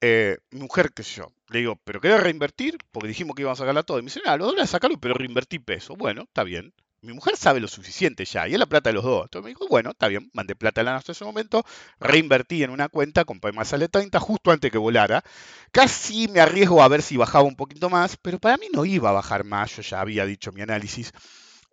eh, 0.00 0.38
mujer, 0.50 0.92
qué 0.94 1.02
sé 1.02 1.16
yo, 1.16 1.32
le 1.48 1.60
digo, 1.60 1.76
¿pero 1.84 2.00
querés 2.00 2.20
reinvertir? 2.20 2.78
Porque 2.90 3.08
dijimos 3.08 3.34
que 3.34 3.42
íbamos 3.42 3.58
a 3.58 3.62
sacarla 3.62 3.82
todo. 3.82 3.98
Y 3.98 4.02
me 4.02 4.06
dice, 4.06 4.20
ah, 4.24 4.36
los 4.36 4.48
dólares 4.48 4.70
sacarlo, 4.70 4.98
pero 4.98 5.14
reinvertí 5.14 5.58
peso. 5.58 5.94
Bueno, 5.96 6.22
está 6.22 6.44
bien. 6.44 6.72
Mi 7.02 7.14
mujer 7.14 7.36
sabe 7.36 7.60
lo 7.60 7.68
suficiente 7.68 8.26
ya, 8.26 8.46
y 8.46 8.52
es 8.52 8.58
la 8.58 8.66
plata 8.66 8.90
de 8.90 8.94
los 8.94 9.04
dos. 9.04 9.24
Entonces 9.24 9.44
me 9.44 9.50
dijo, 9.50 9.66
bueno, 9.68 9.90
está 9.90 10.08
bien, 10.08 10.30
mandé 10.34 10.54
plata 10.54 10.82
a 10.82 10.84
la 10.84 10.96
hasta 10.96 11.12
ese 11.12 11.24
momento, 11.24 11.64
reinvertí 11.98 12.62
en 12.62 12.70
una 12.70 12.90
cuenta, 12.90 13.24
compré 13.24 13.52
más 13.52 13.68
sale 13.68 13.88
30 13.88 14.20
justo 14.20 14.50
antes 14.50 14.70
que 14.70 14.76
volara. 14.76 15.24
Casi 15.72 16.28
me 16.28 16.40
arriesgo 16.40 16.82
a 16.82 16.88
ver 16.88 17.00
si 17.00 17.16
bajaba 17.16 17.44
un 17.44 17.56
poquito 17.56 17.88
más, 17.88 18.18
pero 18.18 18.38
para 18.38 18.58
mí 18.58 18.66
no 18.72 18.84
iba 18.84 19.08
a 19.08 19.12
bajar 19.12 19.44
más, 19.44 19.76
yo 19.76 19.82
ya 19.82 20.00
había 20.00 20.26
dicho 20.26 20.52
mi 20.52 20.60
análisis 20.60 21.12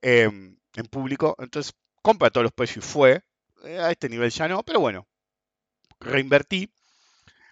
em, 0.01 0.57
en 0.75 0.85
público. 0.85 1.35
Entonces, 1.39 1.73
compra 2.01 2.29
todos 2.29 2.43
los 2.43 2.53
precios 2.53 2.85
y 2.85 2.87
fue. 2.87 3.21
Eh, 3.65 3.79
a 3.79 3.91
este 3.91 4.07
nivel 4.09 4.31
ya 4.31 4.47
no, 4.47 4.63
pero 4.63 4.79
bueno, 4.79 5.07
reinvertí 5.99 6.71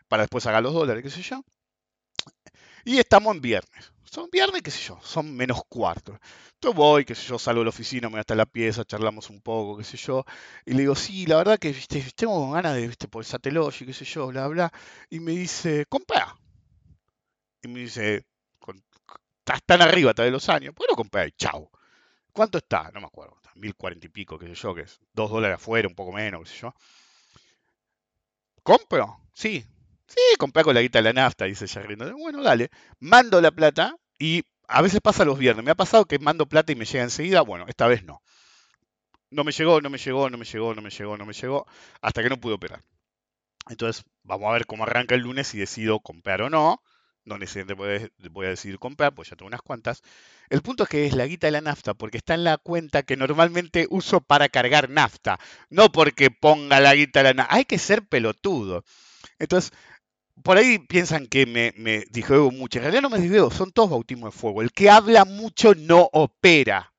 para 0.07 0.23
después 0.23 0.43
sacar 0.43 0.63
los 0.63 0.73
dólares, 0.73 1.03
qué 1.03 1.09
sé 1.09 1.21
yo. 1.21 1.43
Y 2.83 2.97
estamos 2.99 3.35
en 3.35 3.41
viernes. 3.41 3.91
Son 4.03 4.29
viernes, 4.31 4.61
qué 4.61 4.71
sé 4.71 4.81
yo, 4.81 4.99
son 5.03 5.35
menos 5.35 5.61
cuarto. 5.67 6.17
Entonces 6.53 6.77
voy, 6.77 7.03
qué 7.03 7.15
sé 7.15 7.27
yo, 7.27 7.37
salgo 7.37 7.61
de 7.61 7.65
la 7.65 7.69
oficina, 7.69 8.07
me 8.07 8.13
voy 8.13 8.19
hasta 8.21 8.35
la 8.35 8.45
pieza, 8.45 8.85
charlamos 8.85 9.29
un 9.29 9.41
poco, 9.41 9.77
qué 9.77 9.83
sé 9.83 9.97
yo. 9.97 10.23
Y 10.65 10.71
le 10.73 10.81
digo, 10.81 10.95
sí, 10.95 11.25
la 11.25 11.37
verdad 11.37 11.59
que 11.59 11.71
¿viste? 11.71 12.05
tengo 12.15 12.51
ganas 12.51 12.75
de, 12.75 12.87
¿viste? 12.87 13.07
por 13.07 13.23
el 13.23 13.29
qué 13.85 13.93
sé 13.93 14.05
yo, 14.05 14.27
bla, 14.27 14.47
bla. 14.47 14.71
Y 15.09 15.19
me 15.19 15.31
dice, 15.33 15.85
compra. 15.89 16.37
Y 17.61 17.67
me 17.67 17.81
dice, 17.81 18.25
estás 19.39 19.61
tan 19.65 19.81
arriba 19.81 20.11
hasta 20.11 20.23
de 20.23 20.31
los 20.31 20.47
años, 20.49 20.73
¿por 20.73 20.85
qué 20.85 20.91
no 20.91 20.95
compré? 20.97 21.31
Chao. 21.33 21.69
¿Cuánto 22.31 22.57
está? 22.57 22.91
No 22.93 23.01
me 23.01 23.07
acuerdo. 23.07 23.37
Mil 23.55 23.75
cuarenta 23.75 24.07
y 24.07 24.09
pico, 24.09 24.37
qué 24.37 24.47
sé 24.47 24.55
yo, 24.55 24.75
que 24.75 24.81
es 24.81 24.99
dos 25.13 25.31
dólares 25.31 25.55
afuera, 25.55 25.87
un 25.87 25.95
poco 25.95 26.11
menos, 26.11 26.41
qué 26.43 26.49
sé 26.49 26.61
yo. 26.61 26.73
¿Compro? 28.63 29.19
Sí. 29.33 29.65
Sí, 30.07 30.19
compré 30.37 30.63
con 30.63 30.75
la 30.75 30.81
guita 30.81 30.99
de 30.99 31.03
la 31.03 31.13
nafta, 31.13 31.45
dice 31.45 31.67
Jerry. 31.67 31.95
Bueno, 31.95 32.41
dale. 32.43 32.69
Mando 32.99 33.41
la 33.41 33.51
plata 33.51 33.95
y 34.19 34.43
a 34.67 34.81
veces 34.81 35.01
pasa 35.01 35.25
los 35.25 35.37
viernes. 35.37 35.65
Me 35.65 35.71
ha 35.71 35.75
pasado 35.75 36.05
que 36.05 36.19
mando 36.19 36.45
plata 36.47 36.71
y 36.71 36.75
me 36.75 36.85
llega 36.85 37.03
enseguida. 37.03 37.41
Bueno, 37.41 37.65
esta 37.67 37.87
vez 37.87 38.03
no. 38.03 38.21
No 39.31 39.43
me 39.43 39.51
llegó, 39.51 39.81
no 39.81 39.89
me 39.89 39.97
llegó, 39.97 40.29
no 40.29 40.37
me 40.37 40.45
llegó, 40.45 40.73
no 40.73 40.81
me 40.81 40.89
llegó, 40.89 41.17
no 41.17 41.25
me 41.25 41.33
llegó, 41.33 41.67
hasta 42.01 42.23
que 42.23 42.29
no 42.29 42.39
pude 42.39 42.53
operar. 42.53 42.83
Entonces, 43.69 44.05
vamos 44.23 44.49
a 44.49 44.53
ver 44.53 44.65
cómo 44.65 44.83
arranca 44.83 45.15
el 45.15 45.21
lunes 45.21 45.47
si 45.47 45.57
decido 45.57 45.99
comprar 45.99 46.41
o 46.41 46.49
no. 46.49 46.81
No 47.25 47.39
necesariamente 47.39 48.11
voy 48.29 48.45
a 48.45 48.49
decidir 48.49 48.77
comprar, 48.77 49.15
pues 49.15 49.29
ya 49.29 49.35
tengo 49.35 49.47
unas 49.47 49.63
cuantas. 49.63 50.03
El 50.49 50.61
punto 50.61 50.83
es 50.83 50.89
que 50.89 51.07
es 51.07 51.15
la 51.15 51.25
guita 51.25 51.47
de 51.47 51.51
la 51.51 51.61
nafta, 51.61 51.95
porque 51.95 52.17
está 52.17 52.35
en 52.35 52.43
la 52.43 52.57
cuenta 52.59 53.01
que 53.01 53.17
normalmente 53.17 53.87
uso 53.89 54.21
para 54.21 54.47
cargar 54.49 54.89
nafta. 54.89 55.39
No 55.69 55.91
porque 55.91 56.29
ponga 56.29 56.79
la 56.79 56.93
guita 56.93 57.19
de 57.21 57.23
la 57.23 57.33
nafta. 57.33 57.55
Hay 57.55 57.65
que 57.65 57.79
ser 57.79 58.07
pelotudo. 58.07 58.83
Entonces, 59.39 59.71
por 60.43 60.57
ahí 60.57 60.79
piensan 60.79 61.27
que 61.27 61.45
me, 61.45 61.73
me 61.77 62.05
mucho. 62.51 62.79
En 62.79 62.83
realidad 62.83 63.01
no 63.01 63.09
me 63.09 63.19
digo, 63.19 63.49
son 63.51 63.71
todos 63.71 63.89
bautismos 63.89 64.33
de 64.33 64.39
fuego. 64.39 64.61
El 64.61 64.71
que 64.71 64.89
habla 64.89 65.25
mucho 65.25 65.73
no 65.75 66.09
opera. 66.13 66.91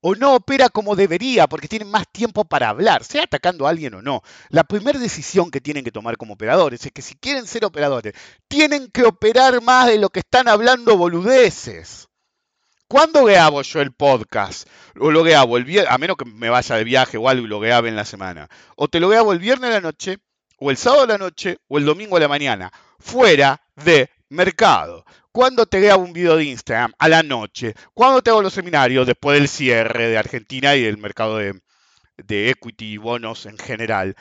O 0.00 0.14
no 0.14 0.34
opera 0.34 0.68
como 0.68 0.94
debería, 0.96 1.46
porque 1.46 1.66
tienen 1.66 1.90
más 1.90 2.04
tiempo 2.12 2.44
para 2.44 2.68
hablar, 2.68 3.04
sea 3.04 3.22
atacando 3.22 3.66
a 3.66 3.70
alguien 3.70 3.94
o 3.94 4.02
no. 4.02 4.20
La 4.50 4.64
primera 4.64 4.98
decisión 4.98 5.50
que 5.50 5.62
tienen 5.62 5.82
que 5.82 5.92
tomar 5.92 6.18
como 6.18 6.34
operadores 6.34 6.84
es 6.84 6.92
que 6.92 7.00
si 7.00 7.14
quieren 7.14 7.46
ser 7.46 7.64
operadores, 7.64 8.12
tienen 8.46 8.90
que 8.90 9.04
operar 9.04 9.62
más 9.62 9.86
de 9.86 9.98
lo 9.98 10.10
que 10.10 10.20
están 10.20 10.46
hablando 10.46 10.98
boludeces. 10.98 12.08
¿Cuándo 12.86 13.24
grabo 13.24 13.62
yo 13.62 13.80
el 13.80 13.92
podcast? 13.92 14.68
O 15.00 15.10
lo 15.10 15.24
grabo 15.24 15.56
el 15.56 15.64
viernes, 15.64 15.90
a 15.90 15.96
menos 15.96 16.18
que 16.18 16.26
me 16.26 16.50
vaya 16.50 16.76
de 16.76 16.84
viaje 16.84 17.16
o 17.16 17.28
algo 17.30 17.46
y 17.46 17.48
lo 17.48 17.64
en 17.64 17.96
la 17.96 18.04
semana. 18.04 18.50
O 18.76 18.88
te 18.88 19.00
lo 19.00 19.08
grabo 19.08 19.32
el 19.32 19.38
viernes 19.38 19.70
de 19.70 19.76
la 19.76 19.80
noche, 19.80 20.18
o 20.58 20.70
el 20.70 20.76
sábado 20.76 21.06
de 21.06 21.12
la 21.12 21.18
noche 21.18 21.58
o 21.68 21.78
el 21.78 21.84
domingo 21.84 22.16
de 22.16 22.22
la 22.22 22.28
mañana, 22.28 22.72
fuera 22.98 23.60
de 23.76 24.10
mercado. 24.28 25.04
Cuando 25.32 25.66
te 25.66 25.80
grabo 25.80 26.04
un 26.04 26.12
video 26.12 26.36
de 26.36 26.44
Instagram 26.44 26.92
a 26.98 27.08
la 27.08 27.22
noche, 27.22 27.74
cuando 27.92 28.22
te 28.22 28.30
hago 28.30 28.42
los 28.42 28.54
seminarios 28.54 29.06
después 29.06 29.38
del 29.38 29.48
cierre 29.48 30.08
de 30.08 30.18
Argentina 30.18 30.76
y 30.76 30.82
del 30.82 30.98
mercado 30.98 31.38
de, 31.38 31.60
de 32.16 32.50
equity 32.50 32.92
y 32.92 32.96
bonos 32.98 33.46
en 33.46 33.58
general, 33.58 34.14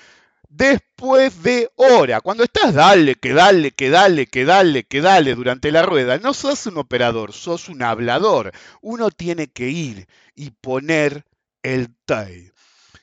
después 0.49 1.43
de 1.43 1.69
hora, 1.75 2.21
cuando 2.21 2.43
estás 2.43 2.73
dale, 2.73 3.15
que 3.15 3.33
dale, 3.33 3.71
que 3.71 3.89
dale, 3.89 4.27
que 4.27 4.45
dale, 4.45 4.83
que 4.85 5.01
dale 5.01 5.35
durante 5.35 5.71
la 5.71 5.83
rueda, 5.83 6.17
no 6.17 6.33
sos 6.33 6.65
un 6.67 6.77
operador, 6.77 7.33
sos 7.33 7.69
un 7.69 7.83
hablador. 7.83 8.51
Uno 8.81 9.11
tiene 9.11 9.47
que 9.47 9.69
ir 9.69 10.07
y 10.35 10.51
poner 10.51 11.25
el 11.63 11.95
tail 12.05 12.52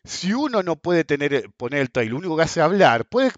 si 0.05 0.33
uno 0.33 0.63
no 0.63 0.77
puede 0.77 1.05
tener, 1.05 1.35
eh, 1.35 1.49
poner 1.57 1.81
el 1.81 1.91
tail, 1.91 2.11
lo 2.11 2.19
único 2.19 2.37
que 2.37 2.43
hace 2.43 2.61
hablar, 2.61 3.07
puede, 3.09 3.33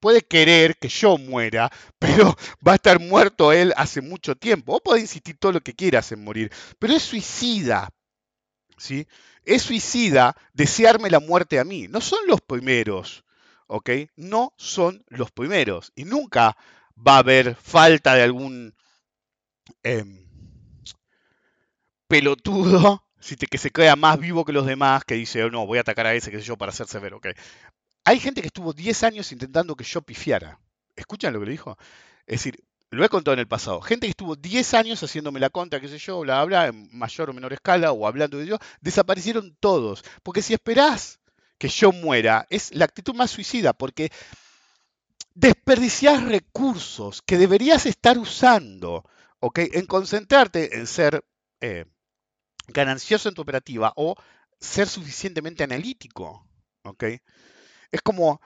puede 0.00 0.22
querer 0.22 0.76
que 0.76 0.88
yo 0.88 1.18
muera, 1.18 1.70
pero 1.98 2.36
va 2.66 2.72
a 2.72 2.76
estar 2.76 3.00
muerto 3.00 3.52
él 3.52 3.72
hace 3.76 4.00
mucho 4.00 4.36
tiempo. 4.36 4.76
O 4.76 4.80
puede 4.80 5.00
insistir 5.00 5.36
todo 5.38 5.52
lo 5.52 5.60
que 5.60 5.74
quieras 5.74 6.12
en 6.12 6.24
morir, 6.24 6.52
pero 6.78 6.94
es 6.94 7.02
suicida. 7.02 7.90
¿sí? 8.78 9.06
Es 9.44 9.62
suicida 9.62 10.36
desearme 10.52 11.10
la 11.10 11.20
muerte 11.20 11.58
a 11.58 11.64
mí. 11.64 11.88
No 11.88 12.00
son 12.00 12.20
los 12.26 12.40
primeros, 12.40 13.24
¿ok? 13.66 13.90
No 14.16 14.52
son 14.56 15.04
los 15.08 15.30
primeros. 15.30 15.92
Y 15.94 16.04
nunca 16.04 16.56
va 16.96 17.16
a 17.16 17.18
haber 17.18 17.54
falta 17.56 18.14
de 18.14 18.22
algún 18.22 18.74
em, 19.82 20.26
pelotudo 22.08 23.03
que 23.50 23.58
se 23.58 23.70
crea 23.70 23.96
más 23.96 24.18
vivo 24.18 24.44
que 24.44 24.52
los 24.52 24.66
demás, 24.66 25.04
que 25.04 25.14
dice, 25.14 25.42
oh, 25.44 25.50
no, 25.50 25.66
voy 25.66 25.78
a 25.78 25.82
atacar 25.82 26.06
a 26.06 26.14
ese, 26.14 26.30
qué 26.30 26.38
sé 26.38 26.44
yo, 26.44 26.56
para 26.56 26.72
ser 26.72 26.86
severo. 26.86 27.18
Okay. 27.18 27.32
Hay 28.04 28.20
gente 28.20 28.40
que 28.40 28.48
estuvo 28.48 28.72
10 28.72 29.02
años 29.04 29.32
intentando 29.32 29.74
que 29.74 29.84
yo 29.84 30.02
pifiara. 30.02 30.58
¿Escuchan 30.96 31.32
lo 31.32 31.40
que 31.40 31.46
le 31.46 31.52
dijo? 31.52 31.76
Es 32.26 32.40
decir, 32.40 32.62
lo 32.90 33.04
he 33.04 33.08
contado 33.08 33.32
en 33.32 33.40
el 33.40 33.48
pasado. 33.48 33.80
Gente 33.80 34.06
que 34.06 34.10
estuvo 34.10 34.36
10 34.36 34.74
años 34.74 35.02
haciéndome 35.02 35.40
la 35.40 35.50
contra, 35.50 35.80
qué 35.80 35.88
sé 35.88 35.98
yo, 35.98 36.20
bla, 36.20 36.44
bla, 36.44 36.68
en 36.68 36.88
mayor 36.92 37.30
o 37.30 37.32
menor 37.32 37.52
escala, 37.52 37.92
o 37.92 38.06
hablando 38.06 38.38
de 38.38 38.46
yo, 38.46 38.58
desaparecieron 38.80 39.56
todos. 39.58 40.04
Porque 40.22 40.42
si 40.42 40.54
esperás 40.54 41.20
que 41.58 41.68
yo 41.68 41.92
muera, 41.92 42.46
es 42.50 42.74
la 42.74 42.84
actitud 42.84 43.14
más 43.14 43.30
suicida, 43.30 43.72
porque 43.72 44.10
desperdiciás 45.34 46.22
recursos 46.24 47.22
que 47.22 47.38
deberías 47.38 47.86
estar 47.86 48.18
usando, 48.18 49.04
¿ok? 49.40 49.60
En 49.72 49.86
concentrarte 49.86 50.76
en 50.76 50.86
ser 50.86 51.24
eh, 51.60 51.86
ganancioso 52.68 53.28
en 53.28 53.34
tu 53.34 53.42
operativa 53.42 53.92
o 53.96 54.16
ser 54.58 54.88
suficientemente 54.88 55.64
analítico. 55.64 56.46
¿ok? 56.84 57.04
Es 57.90 58.02
como 58.02 58.40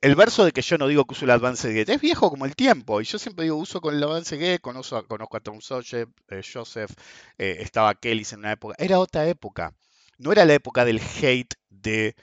el 0.00 0.14
verso 0.14 0.44
de 0.44 0.52
que 0.52 0.62
yo 0.62 0.78
no 0.78 0.88
digo 0.88 1.04
que 1.04 1.12
uso 1.12 1.26
el 1.26 1.30
Advanced 1.30 1.70
Get, 1.70 1.88
es 1.90 2.00
viejo 2.00 2.30
como 2.30 2.46
el 2.46 2.56
tiempo, 2.56 3.00
y 3.00 3.04
yo 3.04 3.18
siempre 3.18 3.44
digo 3.44 3.56
uso 3.56 3.80
con 3.80 3.94
el 3.94 4.02
Advanced 4.02 4.38
Get, 4.38 4.60
conozco, 4.60 5.06
conozco 5.06 5.36
a 5.36 5.40
Tom 5.40 5.60
Joseph, 5.60 6.08
eh, 6.28 6.42
Joseph 6.42 6.92
eh, 7.36 7.58
estaba 7.60 7.94
Kelly 7.94 8.26
en 8.32 8.38
una 8.38 8.52
época, 8.52 8.74
era 8.78 8.98
otra 8.98 9.26
época, 9.28 9.74
no 10.16 10.32
era 10.32 10.46
la 10.46 10.54
época 10.54 10.86
del 10.86 11.00
hate 11.00 11.54
de 11.68 12.16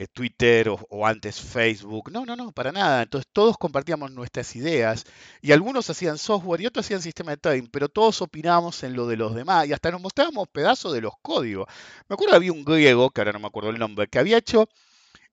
eh, 0.00 0.06
Twitter 0.08 0.70
o, 0.70 1.06
antes 1.06 1.38
Facebook. 1.42 2.10
No, 2.10 2.24
no, 2.24 2.34
no, 2.34 2.52
para 2.52 2.72
nada. 2.72 3.02
Entonces 3.02 3.28
todos 3.30 3.58
compartíamos 3.58 4.10
nuestras 4.10 4.56
ideas 4.56 5.04
y 5.42 5.52
algunos 5.52 5.90
hacían 5.90 6.16
software 6.16 6.62
y 6.62 6.66
otros 6.66 6.86
hacían 6.86 7.02
sistema 7.02 7.32
de 7.32 7.36
trading, 7.36 7.68
pero 7.70 7.90
todos 7.90 8.22
opinábamos 8.22 8.82
en 8.82 8.94
lo 8.94 9.06
de 9.06 9.18
los 9.18 9.34
demás 9.34 9.66
y 9.68 9.74
hasta 9.74 9.90
nos 9.90 10.00
mostrábamos 10.00 10.48
pedazos 10.48 10.94
de 10.94 11.02
los 11.02 11.12
códigos. 11.20 11.68
Me 12.08 12.14
acuerdo 12.14 12.32
que 12.32 12.36
había 12.36 12.52
un 12.52 12.64
griego, 12.64 13.10
que 13.10 13.20
ahora 13.20 13.32
no 13.32 13.40
me 13.40 13.48
acuerdo 13.48 13.68
el 13.68 13.78
nombre, 13.78 14.08
que 14.08 14.18
había 14.18 14.38
hecho, 14.38 14.70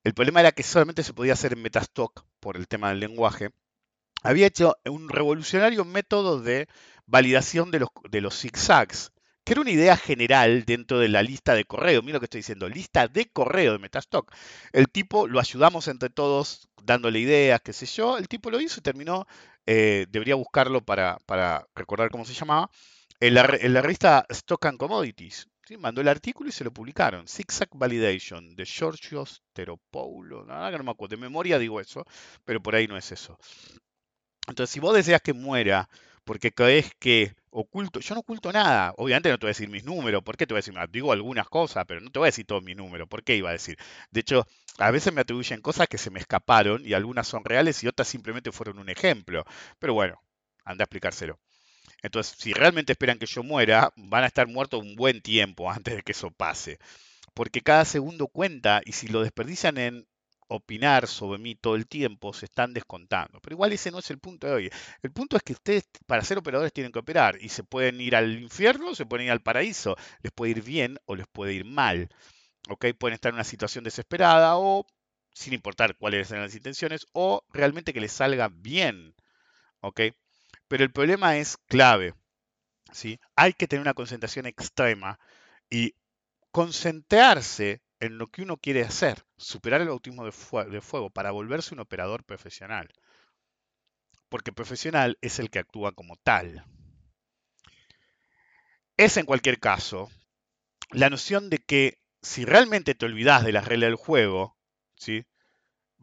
el 0.04 0.12
problema 0.12 0.40
era 0.40 0.52
que 0.52 0.62
solamente 0.62 1.02
se 1.02 1.14
podía 1.14 1.32
hacer 1.32 1.54
en 1.54 1.62
Metastock 1.62 2.26
por 2.38 2.58
el 2.58 2.68
tema 2.68 2.90
del 2.90 3.00
lenguaje, 3.00 3.52
había 4.22 4.48
hecho 4.48 4.76
un 4.84 5.08
revolucionario 5.08 5.86
método 5.86 6.42
de 6.42 6.68
validación 7.06 7.70
de 7.70 7.80
los, 7.80 7.88
de 8.10 8.20
los 8.20 8.38
zigzags 8.38 9.12
que 9.48 9.54
era 9.54 9.62
una 9.62 9.70
idea 9.70 9.96
general 9.96 10.66
dentro 10.66 10.98
de 10.98 11.08
la 11.08 11.22
lista 11.22 11.54
de 11.54 11.64
correo. 11.64 12.02
Mira 12.02 12.16
lo 12.16 12.20
que 12.20 12.26
estoy 12.26 12.40
diciendo, 12.40 12.68
lista 12.68 13.08
de 13.08 13.30
correo 13.30 13.72
de 13.72 13.78
Metastock. 13.78 14.30
El 14.74 14.90
tipo 14.90 15.26
lo 15.26 15.40
ayudamos 15.40 15.88
entre 15.88 16.10
todos 16.10 16.68
dándole 16.82 17.18
ideas, 17.18 17.62
qué 17.62 17.72
sé 17.72 17.86
yo. 17.86 18.18
El 18.18 18.28
tipo 18.28 18.50
lo 18.50 18.60
hizo 18.60 18.80
y 18.80 18.82
terminó, 18.82 19.26
eh, 19.64 20.04
debería 20.10 20.34
buscarlo 20.34 20.82
para, 20.82 21.16
recordar 21.74 22.10
cómo 22.10 22.26
se 22.26 22.34
llamaba, 22.34 22.70
en 23.20 23.32
la, 23.32 23.42
revista 23.80 24.26
Stock 24.28 24.66
and 24.66 24.76
Commodities. 24.76 25.48
Mandó 25.78 26.02
el 26.02 26.08
artículo 26.08 26.50
y 26.50 26.52
se 26.52 26.64
lo 26.64 26.70
publicaron. 26.70 27.26
Zigzag 27.26 27.70
Validation 27.72 28.54
de 28.54 28.66
Georgios 28.66 29.42
Teropoulos. 29.54 30.46
Nada 30.46 30.70
que 30.70 30.76
no 30.76 30.84
me 30.84 30.90
acuerdo. 30.90 31.16
De 31.16 31.22
memoria 31.22 31.58
digo 31.58 31.80
eso, 31.80 32.04
pero 32.44 32.62
por 32.62 32.74
ahí 32.74 32.86
no 32.86 32.98
es 32.98 33.12
eso. 33.12 33.38
Entonces, 34.46 34.74
si 34.74 34.80
vos 34.80 34.94
deseas 34.94 35.22
que 35.22 35.32
muera 35.32 35.88
porque 36.28 36.52
crees 36.52 36.92
que 36.98 37.34
oculto, 37.48 38.00
yo 38.00 38.14
no 38.14 38.20
oculto 38.20 38.52
nada, 38.52 38.92
obviamente 38.98 39.30
no 39.30 39.38
te 39.38 39.46
voy 39.46 39.48
a 39.48 39.56
decir 39.56 39.70
mis 39.70 39.82
números, 39.82 40.22
¿por 40.22 40.36
qué 40.36 40.46
te 40.46 40.52
voy 40.52 40.58
a 40.58 40.62
decir? 40.62 40.74
Digo 40.90 41.10
algunas 41.10 41.48
cosas, 41.48 41.86
pero 41.88 42.02
no 42.02 42.10
te 42.10 42.18
voy 42.18 42.26
a 42.26 42.32
decir 42.32 42.44
todos 42.44 42.62
mis 42.62 42.76
números, 42.76 43.08
¿por 43.08 43.24
qué 43.24 43.34
iba 43.34 43.48
a 43.48 43.52
decir? 43.52 43.78
De 44.10 44.20
hecho, 44.20 44.46
a 44.76 44.90
veces 44.90 45.14
me 45.14 45.22
atribuyen 45.22 45.62
cosas 45.62 45.88
que 45.88 45.96
se 45.96 46.10
me 46.10 46.20
escaparon 46.20 46.84
y 46.84 46.92
algunas 46.92 47.26
son 47.26 47.46
reales 47.46 47.82
y 47.82 47.88
otras 47.88 48.08
simplemente 48.08 48.52
fueron 48.52 48.78
un 48.78 48.90
ejemplo, 48.90 49.42
pero 49.78 49.94
bueno, 49.94 50.20
anda 50.66 50.82
a 50.82 50.84
explicárselo. 50.84 51.38
Entonces, 52.02 52.36
si 52.38 52.52
realmente 52.52 52.92
esperan 52.92 53.18
que 53.18 53.24
yo 53.24 53.42
muera, 53.42 53.90
van 53.96 54.24
a 54.24 54.26
estar 54.26 54.46
muertos 54.48 54.82
un 54.82 54.96
buen 54.96 55.22
tiempo 55.22 55.70
antes 55.70 55.96
de 55.96 56.02
que 56.02 56.12
eso 56.12 56.30
pase. 56.30 56.78
Porque 57.32 57.62
cada 57.62 57.86
segundo 57.86 58.28
cuenta 58.28 58.82
y 58.84 58.92
si 58.92 59.08
lo 59.08 59.22
desperdician 59.22 59.78
en 59.78 60.06
opinar 60.48 61.06
sobre 61.06 61.38
mí 61.38 61.54
todo 61.54 61.76
el 61.76 61.86
tiempo, 61.86 62.32
se 62.32 62.46
están 62.46 62.74
descontando. 62.74 63.40
Pero 63.40 63.54
igual 63.54 63.72
ese 63.72 63.90
no 63.90 63.98
es 63.98 64.10
el 64.10 64.18
punto 64.18 64.46
de 64.46 64.52
hoy. 64.52 64.70
El 65.02 65.12
punto 65.12 65.36
es 65.36 65.42
que 65.42 65.52
ustedes 65.52 65.88
para 66.06 66.22
ser 66.22 66.38
operadores 66.38 66.72
tienen 66.72 66.92
que 66.92 66.98
operar 66.98 67.38
y 67.40 67.50
se 67.50 67.64
pueden 67.64 68.00
ir 68.00 68.16
al 68.16 68.40
infierno, 68.40 68.94
se 68.94 69.06
pueden 69.06 69.26
ir 69.26 69.32
al 69.32 69.42
paraíso. 69.42 69.96
Les 70.22 70.32
puede 70.32 70.52
ir 70.52 70.62
bien 70.62 70.98
o 71.06 71.16
les 71.16 71.26
puede 71.28 71.54
ir 71.54 71.64
mal. 71.64 72.08
¿Ok? 72.68 72.86
Pueden 72.98 73.14
estar 73.14 73.30
en 73.30 73.36
una 73.36 73.44
situación 73.44 73.84
desesperada 73.84 74.56
o 74.58 74.86
sin 75.32 75.52
importar 75.54 75.96
cuáles 75.96 76.28
sean 76.28 76.42
las 76.42 76.54
intenciones 76.54 77.06
o 77.12 77.44
realmente 77.52 77.92
que 77.92 78.00
les 78.00 78.12
salga 78.12 78.48
bien. 78.48 79.14
¿Ok? 79.80 80.00
Pero 80.68 80.84
el 80.84 80.92
problema 80.92 81.36
es 81.36 81.56
clave. 81.56 82.14
¿sí? 82.92 83.20
Hay 83.36 83.52
que 83.52 83.68
tener 83.68 83.82
una 83.82 83.94
concentración 83.94 84.46
extrema 84.46 85.18
y 85.70 85.94
concentrarse 86.50 87.82
en 88.00 88.18
lo 88.18 88.28
que 88.28 88.42
uno 88.42 88.56
quiere 88.56 88.82
hacer, 88.82 89.24
superar 89.36 89.80
el 89.80 89.88
bautismo 89.88 90.24
de, 90.24 90.32
fuego 90.32 91.10
para 91.10 91.30
volverse 91.30 91.74
un 91.74 91.80
operador 91.80 92.24
profesional. 92.24 92.92
Porque 94.28 94.52
profesional 94.52 95.18
es 95.20 95.38
el 95.38 95.50
que 95.50 95.58
actúa 95.58 95.92
como 95.92 96.16
tal. 96.16 96.64
Es 98.96 99.16
en 99.16 99.26
cualquier 99.26 99.58
caso 99.58 100.10
la 100.90 101.10
noción 101.10 101.50
de 101.50 101.58
que 101.58 101.98
si 102.22 102.44
realmente 102.44 102.94
te 102.94 103.06
olvidas 103.06 103.44
de 103.44 103.52
las 103.52 103.66
reglas 103.66 103.88
del 103.88 103.96
juego, 103.96 104.56
¿sí? 104.96 105.24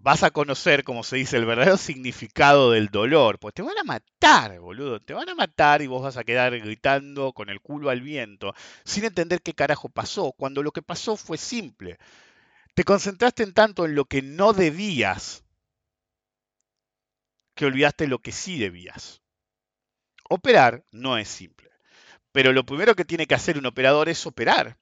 Vas 0.05 0.21
a 0.21 0.29
conocer, 0.29 0.83
como 0.83 1.03
se 1.03 1.15
dice, 1.15 1.35
el 1.35 1.47
verdadero 1.47 1.77
significado 1.77 2.69
del 2.69 2.89
dolor. 2.89 3.39
Pues 3.39 3.55
te 3.55 3.63
van 3.63 3.75
a 3.79 3.83
matar, 3.83 4.59
boludo. 4.59 5.01
Te 5.01 5.15
van 5.15 5.27
a 5.29 5.33
matar 5.33 5.81
y 5.81 5.87
vos 5.87 6.03
vas 6.03 6.15
a 6.15 6.23
quedar 6.23 6.55
gritando 6.59 7.33
con 7.33 7.49
el 7.49 7.59
culo 7.59 7.89
al 7.89 8.01
viento, 8.01 8.53
sin 8.83 9.05
entender 9.05 9.41
qué 9.41 9.53
carajo 9.53 9.89
pasó, 9.89 10.31
cuando 10.33 10.61
lo 10.61 10.71
que 10.71 10.83
pasó 10.83 11.17
fue 11.17 11.39
simple. 11.39 11.97
Te 12.75 12.83
concentraste 12.83 13.41
en 13.41 13.53
tanto 13.55 13.83
en 13.85 13.95
lo 13.95 14.05
que 14.05 14.21
no 14.21 14.53
debías, 14.53 15.43
que 17.55 17.65
olvidaste 17.65 18.05
lo 18.05 18.19
que 18.19 18.31
sí 18.31 18.59
debías. 18.59 19.23
Operar 20.29 20.85
no 20.91 21.17
es 21.17 21.29
simple. 21.29 21.71
Pero 22.31 22.53
lo 22.53 22.63
primero 22.63 22.93
que 22.93 23.05
tiene 23.05 23.25
que 23.25 23.33
hacer 23.33 23.57
un 23.57 23.65
operador 23.65 24.07
es 24.07 24.23
operar. 24.27 24.77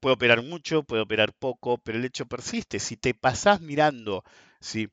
Puede 0.00 0.16
operar 0.16 0.42
mucho, 0.42 0.82
puede 0.82 1.00
operar 1.00 1.32
poco, 1.32 1.78
pero 1.78 1.96
el 1.96 2.04
hecho 2.04 2.26
persiste. 2.26 2.78
Si 2.78 2.98
te 2.98 3.14
pasás 3.14 3.62
mirando 3.62 4.22
¿sí? 4.66 4.88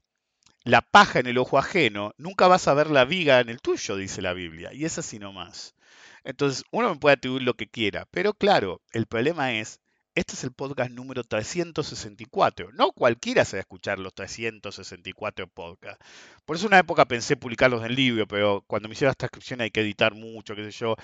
la 0.64 0.82
paja 0.82 1.20
en 1.20 1.28
el 1.28 1.38
ojo 1.38 1.58
ajeno, 1.58 2.14
nunca 2.18 2.48
vas 2.48 2.68
a 2.68 2.74
ver 2.74 2.90
la 2.90 3.06
viga 3.06 3.40
en 3.40 3.50
el 3.50 3.62
tuyo, 3.62 3.98
dice 3.98 4.22
la 4.22 4.34
Biblia. 4.34 4.74
Y 4.74 4.86
es 4.86 4.98
así 4.98 5.20
nomás. 5.20 5.76
Entonces, 6.24 6.64
uno 6.72 6.90
me 6.94 7.00
puede 7.00 7.16
atribuir 7.16 7.44
lo 7.44 7.56
que 7.56 7.68
quiera, 7.68 8.08
pero 8.12 8.34
claro, 8.34 8.82
el 8.94 9.06
problema 9.08 9.54
es, 9.54 9.82
este 10.16 10.36
es 10.36 10.44
el 10.44 10.54
podcast 10.54 10.92
número 10.92 11.24
364. 11.24 12.70
No 12.74 12.92
cualquiera 12.92 13.44
se 13.46 13.58
va 13.58 13.60
a 13.60 13.62
escuchar 13.62 14.00
los 14.00 14.14
364 14.14 15.48
podcasts. 15.48 16.06
Por 16.46 16.56
eso 16.56 16.68
una 16.68 16.80
época 16.80 17.06
pensé 17.06 17.36
publicarlos 17.36 17.84
en 17.84 17.96
libro, 17.96 18.28
pero 18.28 18.64
cuando 18.68 18.88
me 18.88 18.94
hicieron 18.94 19.12
esta 19.12 19.28
transcripción 19.28 19.62
hay 19.62 19.72
que 19.72 19.82
editar 19.82 20.14
mucho, 20.14 20.56
qué 20.56 20.72
sé 20.72 20.72
yo. 20.72 20.96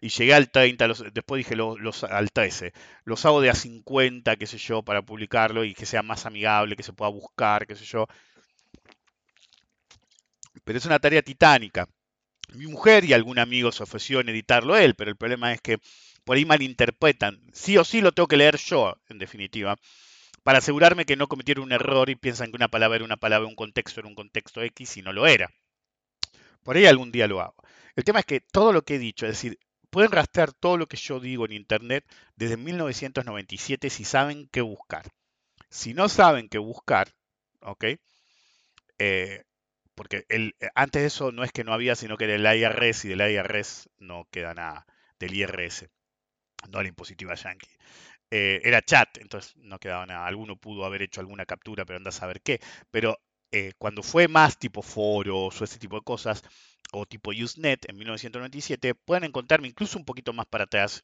Y 0.00 0.10
llegué 0.10 0.34
al 0.34 0.50
30, 0.50 0.88
después 1.12 1.38
dije 1.38 1.56
los, 1.56 2.04
al 2.04 2.30
13. 2.30 2.72
Los 3.04 3.24
hago 3.26 3.40
de 3.40 3.50
a 3.50 3.54
50, 3.54 4.36
qué 4.36 4.46
sé 4.46 4.58
yo, 4.58 4.82
para 4.82 5.02
publicarlo 5.02 5.64
y 5.64 5.74
que 5.74 5.86
sea 5.86 6.02
más 6.02 6.24
amigable, 6.24 6.76
que 6.76 6.84
se 6.84 6.92
pueda 6.92 7.10
buscar, 7.10 7.66
qué 7.66 7.74
sé 7.74 7.84
yo. 7.84 8.06
Pero 10.64 10.78
es 10.78 10.86
una 10.86 11.00
tarea 11.00 11.22
titánica. 11.22 11.88
Mi 12.54 12.66
mujer 12.66 13.04
y 13.04 13.12
algún 13.12 13.38
amigo 13.38 13.72
se 13.72 13.82
ofreció 13.82 14.20
en 14.20 14.28
editarlo 14.28 14.76
él, 14.76 14.94
pero 14.94 15.10
el 15.10 15.16
problema 15.16 15.52
es 15.52 15.60
que 15.60 15.78
por 16.24 16.36
ahí 16.36 16.44
malinterpretan. 16.44 17.40
Sí 17.52 17.76
o 17.76 17.84
sí 17.84 18.00
lo 18.00 18.12
tengo 18.12 18.28
que 18.28 18.36
leer 18.36 18.56
yo, 18.56 18.94
en 19.08 19.18
definitiva, 19.18 19.76
para 20.44 20.58
asegurarme 20.58 21.04
que 21.04 21.16
no 21.16 21.26
cometieron 21.26 21.64
un 21.64 21.72
error 21.72 22.08
y 22.08 22.16
piensan 22.16 22.50
que 22.50 22.56
una 22.56 22.68
palabra 22.68 22.96
era 22.96 23.04
una 23.04 23.16
palabra, 23.16 23.48
un 23.48 23.54
contexto 23.56 24.00
era 24.00 24.08
un 24.08 24.14
contexto 24.14 24.62
X 24.62 24.96
y 24.98 25.02
no 25.02 25.12
lo 25.12 25.26
era. 25.26 25.50
Por 26.62 26.76
ahí 26.76 26.86
algún 26.86 27.10
día 27.12 27.26
lo 27.26 27.40
hago. 27.40 27.56
El 27.96 28.04
tema 28.04 28.20
es 28.20 28.26
que 28.26 28.40
todo 28.40 28.72
lo 28.72 28.82
que 28.82 28.94
he 28.94 28.98
dicho, 28.98 29.26
es 29.26 29.32
decir, 29.32 29.58
Pueden 29.90 30.12
rastrear 30.12 30.52
todo 30.52 30.76
lo 30.76 30.86
que 30.86 30.96
yo 30.96 31.20
digo 31.20 31.44
en 31.46 31.52
Internet 31.52 32.04
desde 32.36 32.56
1997 32.56 33.90
si 33.90 34.04
saben 34.04 34.48
qué 34.52 34.60
buscar. 34.60 35.06
Si 35.70 35.94
no 35.94 36.08
saben 36.08 36.48
qué 36.48 36.58
buscar, 36.58 37.08
¿ok? 37.60 37.84
Eh, 38.98 39.44
porque 39.94 40.24
el, 40.28 40.54
eh, 40.60 40.68
antes 40.74 41.02
de 41.02 41.08
eso 41.08 41.32
no 41.32 41.44
es 41.44 41.52
que 41.52 41.64
no 41.64 41.72
había, 41.72 41.94
sino 41.96 42.16
que 42.16 42.26
del 42.26 42.44
IRS 42.44 43.06
y 43.06 43.10
del 43.10 43.20
IRS 43.30 43.88
no 43.98 44.26
queda 44.30 44.54
nada, 44.54 44.86
del 45.18 45.34
IRS, 45.34 45.88
no 46.70 46.82
la 46.82 46.88
impositiva 46.88 47.34
yankee. 47.34 47.68
Eh, 48.30 48.60
era 48.64 48.82
chat, 48.82 49.18
entonces 49.18 49.56
no 49.56 49.78
quedaba 49.78 50.06
nada. 50.06 50.26
Alguno 50.26 50.56
pudo 50.56 50.84
haber 50.84 51.02
hecho 51.02 51.20
alguna 51.20 51.46
captura, 51.46 51.84
pero 51.84 51.98
anda 51.98 52.10
a 52.10 52.12
saber 52.12 52.42
qué. 52.42 52.60
Pero 52.90 53.18
cuando 53.78 54.02
fue 54.02 54.28
más 54.28 54.58
tipo 54.58 54.82
foros 54.82 55.60
o 55.60 55.64
ese 55.64 55.78
tipo 55.78 55.96
de 55.96 56.02
cosas, 56.02 56.42
o 56.92 57.06
tipo 57.06 57.30
Usenet 57.30 57.88
en 57.88 57.96
1997, 57.96 58.94
pueden 58.94 59.24
encontrarme 59.24 59.68
incluso 59.68 59.98
un 59.98 60.04
poquito 60.04 60.32
más 60.32 60.46
para 60.46 60.64
atrás. 60.64 61.02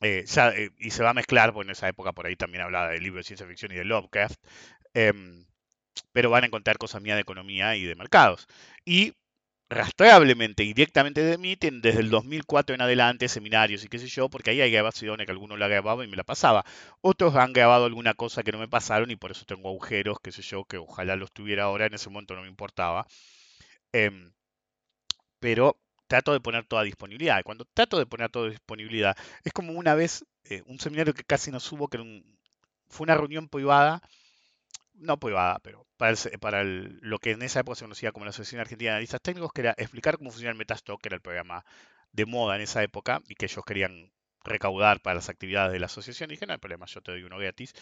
Eh, 0.00 0.24
eh, 0.26 0.70
y 0.78 0.90
se 0.90 1.02
va 1.02 1.10
a 1.10 1.14
mezclar, 1.14 1.52
porque 1.52 1.68
en 1.68 1.72
esa 1.72 1.88
época 1.88 2.12
por 2.12 2.26
ahí 2.26 2.36
también 2.36 2.64
hablaba 2.64 2.90
de 2.90 3.00
libros 3.00 3.24
de 3.24 3.28
ciencia 3.28 3.46
ficción 3.46 3.72
y 3.72 3.76
de 3.76 3.84
Lovecraft. 3.84 4.40
Em, 4.94 5.46
pero 6.12 6.30
van 6.30 6.44
a 6.44 6.46
encontrar 6.48 6.78
cosas 6.78 7.02
mías 7.02 7.16
de 7.16 7.22
economía 7.22 7.76
y 7.76 7.84
de 7.84 7.94
mercados. 7.96 8.48
Y 8.84 9.14
rastreablemente 9.70 10.62
y 10.64 10.74
directamente 10.74 11.22
de 11.22 11.38
mí, 11.38 11.56
desde 11.58 12.00
el 12.00 12.10
2004 12.10 12.74
en 12.74 12.82
adelante, 12.82 13.28
seminarios 13.28 13.84
y 13.84 13.88
qué 13.88 13.98
sé 13.98 14.06
yo, 14.08 14.28
porque 14.28 14.50
ahí 14.50 14.60
hay 14.60 14.70
grabaciones 14.70 15.26
que 15.26 15.32
algunos 15.32 15.58
la 15.58 15.68
grababan 15.68 16.06
y 16.06 16.10
me 16.10 16.16
la 16.16 16.24
pasaba. 16.24 16.64
Otros 17.00 17.34
han 17.36 17.52
grabado 17.52 17.86
alguna 17.86 18.14
cosa 18.14 18.42
que 18.42 18.52
no 18.52 18.58
me 18.58 18.68
pasaron 18.68 19.10
y 19.10 19.16
por 19.16 19.30
eso 19.32 19.44
tengo 19.46 19.68
agujeros, 19.68 20.18
qué 20.22 20.32
sé 20.32 20.42
yo, 20.42 20.64
que 20.64 20.78
ojalá 20.78 21.16
los 21.16 21.32
tuviera 21.32 21.64
ahora, 21.64 21.86
en 21.86 21.94
ese 21.94 22.10
momento 22.10 22.34
no 22.34 22.42
me 22.42 22.48
importaba. 22.48 23.06
Em, 23.92 24.33
pero 25.44 25.78
trato 26.06 26.32
de 26.32 26.40
poner 26.40 26.64
toda 26.64 26.84
disponibilidad. 26.84 27.42
Cuando 27.44 27.66
trato 27.66 27.98
de 27.98 28.06
poner 28.06 28.30
toda 28.30 28.48
disponibilidad, 28.48 29.14
es 29.44 29.52
como 29.52 29.74
una 29.74 29.94
vez, 29.94 30.24
eh, 30.44 30.62
un 30.64 30.80
seminario 30.80 31.12
que 31.12 31.22
casi 31.22 31.50
no 31.50 31.60
subo, 31.60 31.88
que 31.88 32.24
fue 32.88 33.04
una 33.04 33.14
reunión 33.14 33.50
privada, 33.50 34.00
no 34.94 35.18
privada, 35.20 35.58
pero 35.58 35.86
para, 35.98 36.64
lo 36.64 37.18
que 37.18 37.32
en 37.32 37.42
esa 37.42 37.60
época 37.60 37.74
se 37.74 37.84
conocía 37.84 38.10
como 38.10 38.24
la 38.24 38.30
Asociación 38.30 38.62
Argentina 38.62 38.92
de 38.92 38.94
Analistas 38.94 39.20
Técnicos, 39.20 39.52
que 39.52 39.60
era 39.60 39.74
explicar 39.76 40.16
cómo 40.16 40.30
funciona 40.30 40.52
el 40.52 40.56
Metastock, 40.56 41.02
que 41.02 41.08
era 41.08 41.16
el 41.16 41.20
programa 41.20 41.62
de 42.12 42.24
moda 42.24 42.56
en 42.56 42.62
esa 42.62 42.82
época, 42.82 43.20
y 43.28 43.34
que 43.34 43.44
ellos 43.44 43.66
querían 43.66 44.12
recaudar 44.44 45.02
para 45.02 45.16
las 45.16 45.28
actividades 45.28 45.72
de 45.72 45.78
la 45.78 45.86
asociación. 45.86 46.30
Y 46.30 46.36
dije, 46.36 46.46
no 46.46 46.54
hay 46.54 46.58
problema, 46.58 46.86
yo 46.86 47.02
te 47.02 47.12
doy 47.12 47.22
uno 47.24 47.36
gratis. 47.36 47.74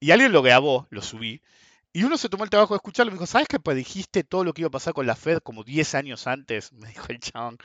Y 0.00 0.10
alguien 0.10 0.32
lo 0.32 0.42
grabó, 0.42 0.86
lo 0.90 1.00
subí, 1.00 1.40
y 1.92 2.04
uno 2.04 2.16
se 2.16 2.28
tomó 2.28 2.44
el 2.44 2.50
trabajo 2.50 2.74
de 2.74 2.78
escucharlo 2.78 3.10
me 3.10 3.16
dijo, 3.16 3.26
¿sabes 3.26 3.48
que 3.48 3.58
predijiste 3.58 4.22
todo 4.22 4.44
lo 4.44 4.52
que 4.52 4.62
iba 4.62 4.68
a 4.68 4.70
pasar 4.70 4.94
con 4.94 5.06
la 5.06 5.16
Fed 5.16 5.38
como 5.38 5.64
10 5.64 5.94
años 5.94 6.26
antes? 6.26 6.72
Me 6.72 6.88
dijo 6.88 7.06
el 7.08 7.18
chabón. 7.18 7.58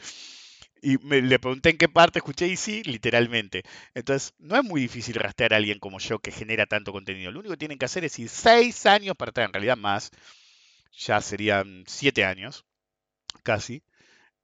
Y 0.81 0.97
me, 0.99 1.21
le 1.21 1.39
pregunté 1.39 1.71
en 1.71 1.77
qué 1.77 1.89
parte 1.89 2.19
escuché 2.19 2.47
y 2.47 2.57
sí, 2.57 2.83
literalmente. 2.83 3.63
Entonces, 3.93 4.33
no 4.39 4.55
es 4.55 4.63
muy 4.63 4.81
difícil 4.81 5.15
rastrear 5.15 5.53
a 5.53 5.57
alguien 5.57 5.79
como 5.79 5.99
yo 5.99 6.19
que 6.19 6.31
genera 6.31 6.65
tanto 6.65 6.91
contenido. 6.91 7.31
Lo 7.31 7.39
único 7.39 7.53
que 7.53 7.59
tienen 7.59 7.77
que 7.77 7.85
hacer 7.85 8.03
es 8.05 8.17
ir 8.19 8.29
6 8.29 8.85
años 8.85 9.15
para 9.15 9.29
atrás, 9.29 9.47
en 9.47 9.53
realidad 9.53 9.77
más. 9.77 10.11
Ya 10.97 11.21
serían 11.21 11.83
7 11.87 12.25
años, 12.25 12.65
casi. 13.43 13.83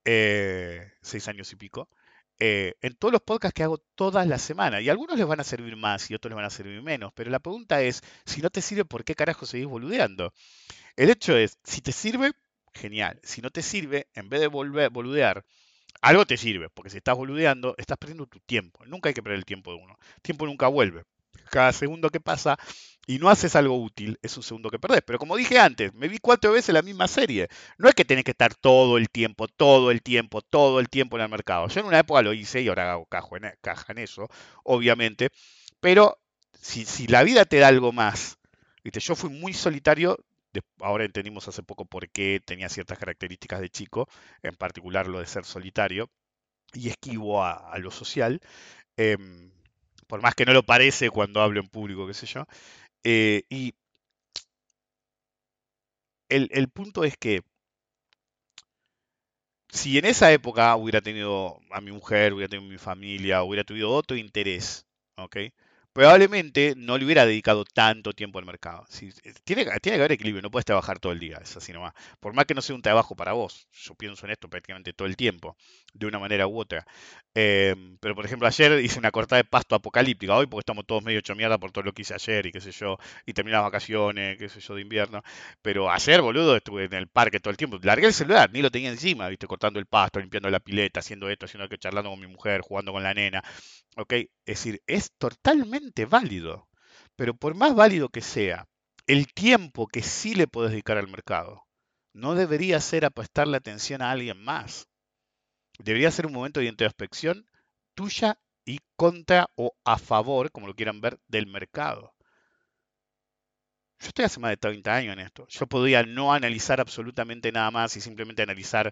6 0.04 0.06
eh, 0.06 0.92
años 1.28 1.52
y 1.52 1.56
pico. 1.56 1.90
Eh, 2.44 2.74
en 2.82 2.96
todos 2.96 3.12
los 3.12 3.22
podcasts 3.22 3.54
que 3.54 3.62
hago 3.62 3.78
todas 3.78 4.26
las 4.26 4.42
semanas. 4.42 4.82
Y 4.82 4.90
algunos 4.90 5.16
les 5.16 5.28
van 5.28 5.40
a 5.40 5.44
servir 5.44 5.76
más 5.76 6.10
y 6.10 6.16
otros 6.16 6.32
les 6.32 6.36
van 6.36 6.46
a 6.46 6.50
servir 6.50 6.82
menos. 6.82 7.14
Pero 7.14 7.30
la 7.30 7.38
pregunta 7.38 7.84
es, 7.84 8.02
si 8.26 8.42
no 8.42 8.50
te 8.50 8.64
sirve, 8.64 8.84
¿por 8.84 9.04
qué 9.04 9.14
carajo 9.14 9.46
seguís 9.46 9.68
boludeando? 9.68 10.34
El 10.96 11.12
hecho 11.12 11.38
es, 11.38 11.60
si 11.64 11.82
te 11.82 11.92
sirve, 11.92 12.32
genial. 12.74 13.20
Si 13.22 13.42
no 13.42 13.52
te 13.52 13.62
sirve, 13.62 14.08
en 14.16 14.28
vez 14.28 14.42
de 14.42 14.48
volver, 14.48 14.90
boludear, 14.90 15.46
algo 16.02 16.26
te 16.26 16.36
sirve. 16.36 16.72
Porque 16.72 16.90
si 16.90 16.98
estás 16.98 17.16
boludeando, 17.16 17.76
estás 17.78 18.00
perdiendo 18.00 18.26
tu 18.26 18.40
tiempo. 18.40 18.84
Nunca 18.88 19.10
hay 19.10 19.14
que 19.14 19.22
perder 19.22 19.38
el 19.38 19.46
tiempo 19.46 19.72
de 19.72 19.78
uno. 19.78 19.96
El 20.16 20.22
tiempo 20.24 20.48
nunca 20.48 20.68
vuelve. 20.68 21.04
Cada 21.52 21.72
segundo 21.74 22.10
que 22.10 22.22
pasa 22.22 22.58
y 23.08 23.20
no 23.20 23.30
haces 23.30 23.56
algo 23.56 23.82
útil, 23.82 24.20
es 24.22 24.38
un 24.38 24.44
segundo 24.44 24.70
que 24.70 24.80
perdés. 24.80 25.02
Pero 25.06 25.20
como 25.20 25.36
dije 25.36 25.60
antes, 25.60 25.94
me 25.94 26.08
vi 26.08 26.20
cuatro 26.20 26.52
veces 26.52 26.74
la 26.74 26.82
misma 26.82 27.08
serie. 27.08 27.48
No 27.78 27.90
es 27.90 27.96
que 27.96 28.06
tenés 28.06 28.24
que 28.24 28.32
estar 28.32 28.56
todo 28.56 28.98
el 28.98 29.10
tiempo, 29.10 29.48
todo 29.48 29.92
el 29.92 30.02
tiempo, 30.02 30.42
todo 30.42 30.80
el 30.80 30.90
tiempo 30.90 31.18
en 31.18 31.24
el 31.24 31.30
mercado. 31.30 31.68
Yo 31.68 31.80
en 31.82 31.88
una 31.88 32.00
época 32.00 32.22
lo 32.22 32.34
hice 32.34 32.62
y 32.62 32.68
ahora 32.68 32.94
hago 32.94 33.08
e, 33.38 33.58
caja 33.62 33.92
en 33.92 33.98
eso, 34.00 34.30
obviamente. 34.64 35.30
Pero 35.80 36.20
si, 36.60 36.86
si 36.86 37.08
la 37.08 37.24
vida 37.24 37.46
te 37.46 37.58
da 37.60 37.68
algo 37.70 37.92
más, 37.92 38.38
¿viste? 38.84 39.00
yo 39.00 39.16
fui 39.16 39.30
muy 39.30 39.54
solitario 39.54 40.18
ahora 40.82 41.06
entendimos 41.06 41.48
hace 41.48 41.64
poco 41.64 41.86
por 41.86 42.10
qué 42.10 42.42
tenía 42.44 42.70
ciertas 42.70 42.98
características 42.98 43.62
de 43.62 43.70
chico, 43.70 44.08
en 44.44 44.56
particular 44.56 45.08
lo 45.08 45.20
de 45.20 45.26
ser 45.26 45.46
solitario 45.46 46.10
y 46.74 46.90
esquivo 46.90 47.44
a, 47.44 47.78
lo 47.80 47.92
social, 47.92 48.42
em, 48.98 49.52
por 50.08 50.22
más 50.22 50.36
que 50.36 50.46
no 50.46 50.54
lo 50.54 50.64
parece 50.64 51.10
cuando 51.10 51.42
hablo 51.42 51.60
en 51.62 51.68
público, 51.68 52.08
qué 52.08 52.14
sé 52.14 52.26
yo. 52.26 52.46
Eh, 53.04 53.44
y 53.50 53.74
el, 56.30 56.50
el 56.52 56.68
punto 56.70 57.04
es 57.04 57.16
que 57.18 57.44
si 59.70 59.98
en 59.98 60.06
esa 60.06 60.32
época 60.32 60.76
hubiera 60.76 61.02
tenido 61.02 61.60
a 61.72 61.82
mi 61.82 61.92
mujer, 61.92 62.34
hubiera 62.34 62.50
tenido 62.50 62.70
mi 62.70 62.78
familia, 62.78 63.44
hubiera 63.44 63.64
tenido 63.64 63.90
otro 63.92 64.18
interés, 64.18 64.86
¿ok? 65.18 65.38
Probablemente 65.94 66.74
no 66.78 66.98
le 66.98 67.06
hubiera 67.06 67.26
dedicado 67.26 67.66
tanto 67.66 68.14
tiempo 68.14 68.40
al 68.40 68.46
mercado. 68.46 68.86
Eh, 69.02 69.34
tiene, 69.44 69.66
que 69.66 69.94
haber 69.94 70.12
equilibrio, 70.12 70.42
no 70.42 70.52
puedes 70.52 70.66
trabajar 70.66 71.00
todo 71.00 71.12
el 71.12 71.20
día, 71.20 71.40
es 71.42 71.56
así 71.58 71.74
nomás. 71.74 71.94
Por 72.20 72.34
más 72.34 72.46
que 72.46 72.54
no 72.54 72.62
sea 72.62 72.76
un 72.76 72.82
trabajo 72.82 73.16
para 73.16 73.34
vos, 73.34 73.68
yo 73.72 73.96
pienso 73.96 74.26
en 74.26 74.32
esto 74.32 74.50
prácticamente 74.50 74.94
todo 74.94 75.08
el 75.08 75.16
tiempo, 75.16 75.58
de 75.94 76.06
una 76.08 76.20
manera 76.20 76.48
u 76.48 76.60
otra. 76.60 76.86
Em, 77.34 77.98
pero 78.00 78.16
por 78.16 78.26
ejemplo, 78.26 78.48
ayer 78.48 78.84
hice 78.84 79.00
una 79.00 79.12
cortada 79.12 79.42
de 79.42 79.46
pasto 79.46 79.76
apocalíptica, 79.76 80.36
hoy 80.36 80.48
porque 80.48 80.62
estamos 80.62 80.86
todos 80.86 81.04
medio 81.04 81.20
hecho 81.20 81.36
por 81.60 81.72
todo 81.72 81.84
lo 81.84 81.94
que 81.94 82.04
hice 82.04 82.14
ayer 82.14 82.46
y 82.46 82.52
qué 82.52 82.62
sé 82.62 82.72
yo, 82.72 82.98
y 83.26 83.34
terminé 83.34 83.54
las 83.54 83.64
vacaciones, 83.64 84.38
qué 84.38 84.50
sé 84.50 84.60
yo, 84.60 84.76
de 84.76 84.82
invierno. 84.82 85.24
Pero 85.62 85.90
ayer, 85.92 86.22
boludo, 86.22 86.56
estuve 86.56 86.86
en 86.86 86.94
el 86.94 87.08
parque 87.08 87.40
todo 87.40 87.52
el 87.52 87.58
tiempo. 87.58 87.80
Largué 87.82 88.08
el 88.08 88.14
celular, 88.14 88.50
ni 88.54 88.62
lo 88.62 88.72
tenía 88.72 88.90
encima, 88.90 89.28
viste, 89.30 89.48
cortando 89.48 89.80
el 89.80 89.86
pasto, 89.86 90.20
limpiando 90.20 90.50
la 90.50 90.60
pileta, 90.60 91.00
haciendo 91.00 91.30
esto, 91.30 91.46
haciendo 91.46 91.66
aquello, 91.66 91.80
charlando 91.80 92.10
con 92.12 92.20
mi 92.20 92.28
mujer, 92.28 92.62
jugando 92.62 92.92
con 92.92 93.04
la 93.04 93.14
nena. 93.14 93.44
¿Ok? 93.98 94.14
Es 94.14 94.30
decir, 94.46 94.82
es 94.88 95.12
totalmente 95.18 95.81
válido. 96.10 96.68
Pero 97.16 97.36
por 97.36 97.56
más 97.56 97.76
válido 97.76 98.10
que 98.10 98.22
sea, 98.22 98.68
el 99.08 99.28
tiempo 99.34 99.88
que 99.88 100.02
sí 100.04 100.36
le 100.36 100.48
puedes 100.48 100.72
dedicar 100.72 100.98
al 100.98 101.08
mercado 101.08 101.64
no 102.14 102.36
debería 102.36 102.80
ser 102.82 103.06
a 103.06 103.10
prestarle 103.10 103.58
atención 103.58 104.02
a 104.02 104.12
alguien 104.12 104.42
más 104.44 104.88
debería 105.84 106.12
ser 106.12 106.26
un 106.26 106.34
momento 106.34 106.60
de 106.60 106.68
introspección 106.68 107.46
tuya 107.96 108.40
y 108.66 108.80
contra 108.96 109.48
o 109.56 109.74
a 109.84 109.98
favor, 109.98 110.52
como 110.52 110.68
lo 110.68 110.76
quieran 110.76 111.02
ver, 111.02 111.20
del 111.28 111.48
mercado. 111.48 112.14
Yo 114.00 114.08
estoy 114.08 114.26
hace 114.26 114.40
más 114.40 114.52
de 114.52 114.58
30 114.58 114.96
años 114.96 115.14
en 115.14 115.20
esto. 115.20 115.46
Yo 115.48 115.68
podría 115.68 116.04
no 116.04 116.34
analizar 116.34 116.80
absolutamente 116.80 117.52
nada 117.52 117.70
más 117.70 117.96
y 117.98 118.02
simplemente 118.02 118.42
analizar 118.42 118.92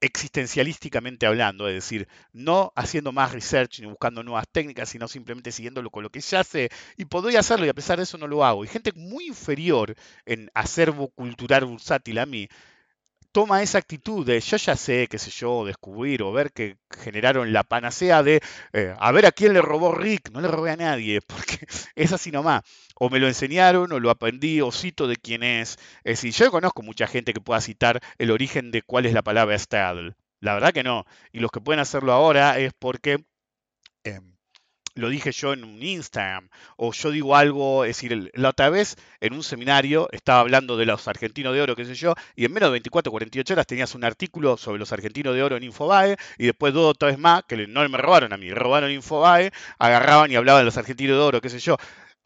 existencialísticamente 0.00 1.26
hablando, 1.26 1.68
es 1.68 1.74
decir, 1.74 2.08
no 2.32 2.72
haciendo 2.76 3.12
más 3.12 3.32
research 3.32 3.80
ni 3.80 3.86
buscando 3.86 4.22
nuevas 4.22 4.46
técnicas, 4.50 4.88
sino 4.88 5.08
simplemente 5.08 5.52
siguiéndolo 5.52 5.90
con 5.90 6.02
lo 6.02 6.10
que 6.10 6.20
ya 6.20 6.44
sé, 6.44 6.70
y 6.96 7.06
podría 7.06 7.40
hacerlo 7.40 7.66
y 7.66 7.70
a 7.70 7.74
pesar 7.74 7.98
de 7.98 8.04
eso 8.04 8.18
no 8.18 8.26
lo 8.26 8.44
hago. 8.44 8.64
Y 8.64 8.68
gente 8.68 8.92
muy 8.94 9.26
inferior 9.26 9.94
en 10.26 10.50
acervo 10.54 11.08
cultural 11.08 11.64
bursátil 11.64 12.18
a 12.18 12.26
mí, 12.26 12.48
toma 13.36 13.62
esa 13.62 13.76
actitud 13.76 14.24
de 14.24 14.40
yo 14.40 14.56
ya 14.56 14.76
sé, 14.76 15.08
qué 15.08 15.18
sé 15.18 15.30
yo, 15.30 15.66
descubrir 15.66 16.22
o 16.22 16.32
ver 16.32 16.52
que 16.52 16.78
generaron 16.90 17.52
la 17.52 17.64
panacea 17.64 18.22
de 18.22 18.40
eh, 18.72 18.94
a 18.98 19.12
ver 19.12 19.26
a 19.26 19.30
quién 19.32 19.52
le 19.52 19.60
robó 19.60 19.92
Rick, 19.92 20.30
no 20.30 20.40
le 20.40 20.48
robé 20.48 20.70
a 20.70 20.76
nadie, 20.76 21.20
porque 21.26 21.66
es 21.94 22.12
así 22.14 22.30
nomás. 22.30 22.62
O 22.98 23.10
me 23.10 23.18
lo 23.18 23.28
enseñaron 23.28 23.92
o 23.92 24.00
lo 24.00 24.10
aprendí 24.10 24.60
o 24.60 24.72
cito 24.72 25.06
de 25.06 25.16
quién 25.16 25.42
es. 25.42 25.78
Es 26.04 26.22
decir, 26.22 26.32
yo 26.32 26.50
conozco 26.50 26.82
mucha 26.82 27.06
gente 27.06 27.32
que 27.32 27.40
pueda 27.40 27.60
citar 27.60 28.00
el 28.18 28.30
origen 28.30 28.70
de 28.70 28.82
cuál 28.82 29.06
es 29.06 29.12
la 29.12 29.22
palabra 29.22 29.58
Stadl. 29.58 30.14
La 30.40 30.54
verdad 30.54 30.72
que 30.72 30.82
no. 30.82 31.04
Y 31.32 31.40
los 31.40 31.50
que 31.50 31.60
pueden 31.60 31.80
hacerlo 31.80 32.12
ahora 32.12 32.58
es 32.58 32.72
porque... 32.78 33.24
Em, 34.04 34.36
lo 34.96 35.10
dije 35.10 35.30
yo 35.30 35.52
en 35.52 35.62
un 35.62 35.82
Instagram, 35.82 36.48
o 36.76 36.92
yo 36.92 37.10
digo 37.10 37.36
algo, 37.36 37.84
es 37.84 37.96
decir, 37.96 38.30
la 38.34 38.48
otra 38.48 38.70
vez 38.70 38.96
en 39.20 39.34
un 39.34 39.42
seminario 39.42 40.08
estaba 40.10 40.40
hablando 40.40 40.76
de 40.78 40.86
los 40.86 41.06
argentinos 41.06 41.54
de 41.54 41.60
oro, 41.60 41.76
qué 41.76 41.84
sé 41.84 41.94
yo, 41.94 42.14
y 42.34 42.46
en 42.46 42.52
menos 42.52 42.68
de 42.68 42.72
24, 42.72 43.12
48 43.12 43.52
horas 43.52 43.66
tenías 43.66 43.94
un 43.94 44.04
artículo 44.04 44.56
sobre 44.56 44.78
los 44.78 44.92
argentinos 44.92 45.34
de 45.34 45.42
oro 45.42 45.56
en 45.56 45.64
Infobae, 45.64 46.16
y 46.38 46.46
después 46.46 46.72
dos 46.72 46.92
o 46.92 46.94
tres 46.94 47.18
más, 47.18 47.44
que 47.44 47.66
no 47.66 47.86
me 47.86 47.98
robaron 47.98 48.32
a 48.32 48.38
mí, 48.38 48.50
robaron 48.50 48.90
Infobae, 48.90 49.52
agarraban 49.78 50.32
y 50.32 50.36
hablaban 50.36 50.62
de 50.62 50.64
los 50.64 50.78
argentinos 50.78 51.16
de 51.16 51.22
oro, 51.22 51.40
qué 51.42 51.50
sé 51.50 51.58
yo. 51.58 51.76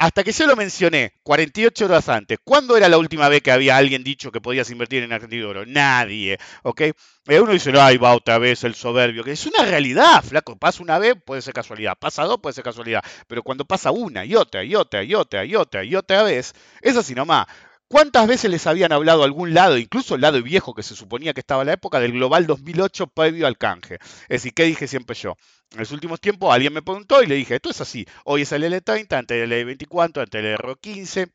Hasta 0.01 0.25
que 0.25 0.33
yo 0.33 0.47
lo 0.47 0.57
mencioné 0.57 1.13
48 1.25 1.85
horas 1.85 2.09
antes, 2.09 2.39
¿cuándo 2.43 2.75
era 2.75 2.89
la 2.89 2.97
última 2.97 3.29
vez 3.29 3.43
que 3.43 3.51
había 3.53 3.77
alguien 3.77 4.03
dicho 4.03 4.33
que 4.33 4.41
podías 4.41 4.71
invertir 4.71 5.03
en 5.03 5.13
Argentina? 5.13 5.47
Nadie, 5.67 6.39
¿ok? 6.63 6.81
Eh, 6.81 6.95
uno 7.39 7.53
dice, 7.53 7.71
ay, 7.79 7.99
va 7.99 8.15
otra 8.15 8.39
vez 8.39 8.65
el 8.65 8.75
soberbio, 8.75 9.23
que 9.23 9.33
es 9.33 9.45
una 9.45 9.63
realidad, 9.63 10.25
flaco, 10.25 10.57
pasa 10.57 10.83
una 10.83 10.99
vez, 10.99 11.17
puede 11.23 11.43
ser 11.43 11.53
casualidad, 11.53 11.99
pasa 12.01 12.25
dos, 12.25 12.41
puede 12.41 12.55
ser 12.55 12.65
casualidad, 12.65 13.05
pero 13.27 13.43
cuando 13.43 13.67
pasa 13.67 13.91
una 13.91 14.25
y 14.25 14.35
otra 14.37 14.65
y 14.65 14.75
otra 14.75 15.03
y 15.03 15.15
otra 15.15 15.45
y 15.45 15.55
otra 15.55 15.85
y 15.85 15.95
otra 15.95 16.23
vez, 16.23 16.55
es 16.81 16.97
así 16.97 17.15
nomás. 17.15 17.47
¿Cuántas 17.93 18.29
veces 18.29 18.49
les 18.49 18.69
habían 18.69 18.93
hablado 18.93 19.25
algún 19.25 19.53
lado, 19.53 19.77
incluso 19.77 20.15
el 20.15 20.21
lado 20.21 20.41
viejo 20.45 20.75
que 20.75 20.85
se 20.85 20.95
suponía 20.95 21.35
que 21.35 21.41
estaba 21.41 21.63
en 21.63 21.67
la 21.67 21.73
época 21.73 21.99
del 21.99 22.13
Global 22.13 22.47
2008 22.47 23.09
previo 23.09 23.49
al 23.49 23.59
canje? 23.59 23.97
Es 24.23 24.29
decir, 24.29 24.55
¿qué 24.55 24.63
dije 24.63 24.87
siempre 24.87 25.17
yo? 25.17 25.35
En 25.73 25.81
los 25.81 25.91
últimos 25.91 26.21
tiempos 26.21 26.55
alguien 26.55 26.73
me 26.73 26.83
preguntó 26.83 27.21
y 27.21 27.27
le 27.27 27.35
dije, 27.35 27.57
esto 27.57 27.71
es 27.71 27.81
así, 27.81 28.07
hoy 28.25 28.43
es 28.43 28.53
el 28.53 28.63
L30, 28.63 29.19
antes 29.19 29.41
del 29.41 29.51
L24, 29.51 30.23
antes 30.23 30.41
del 30.41 30.57
R15, 30.57 31.33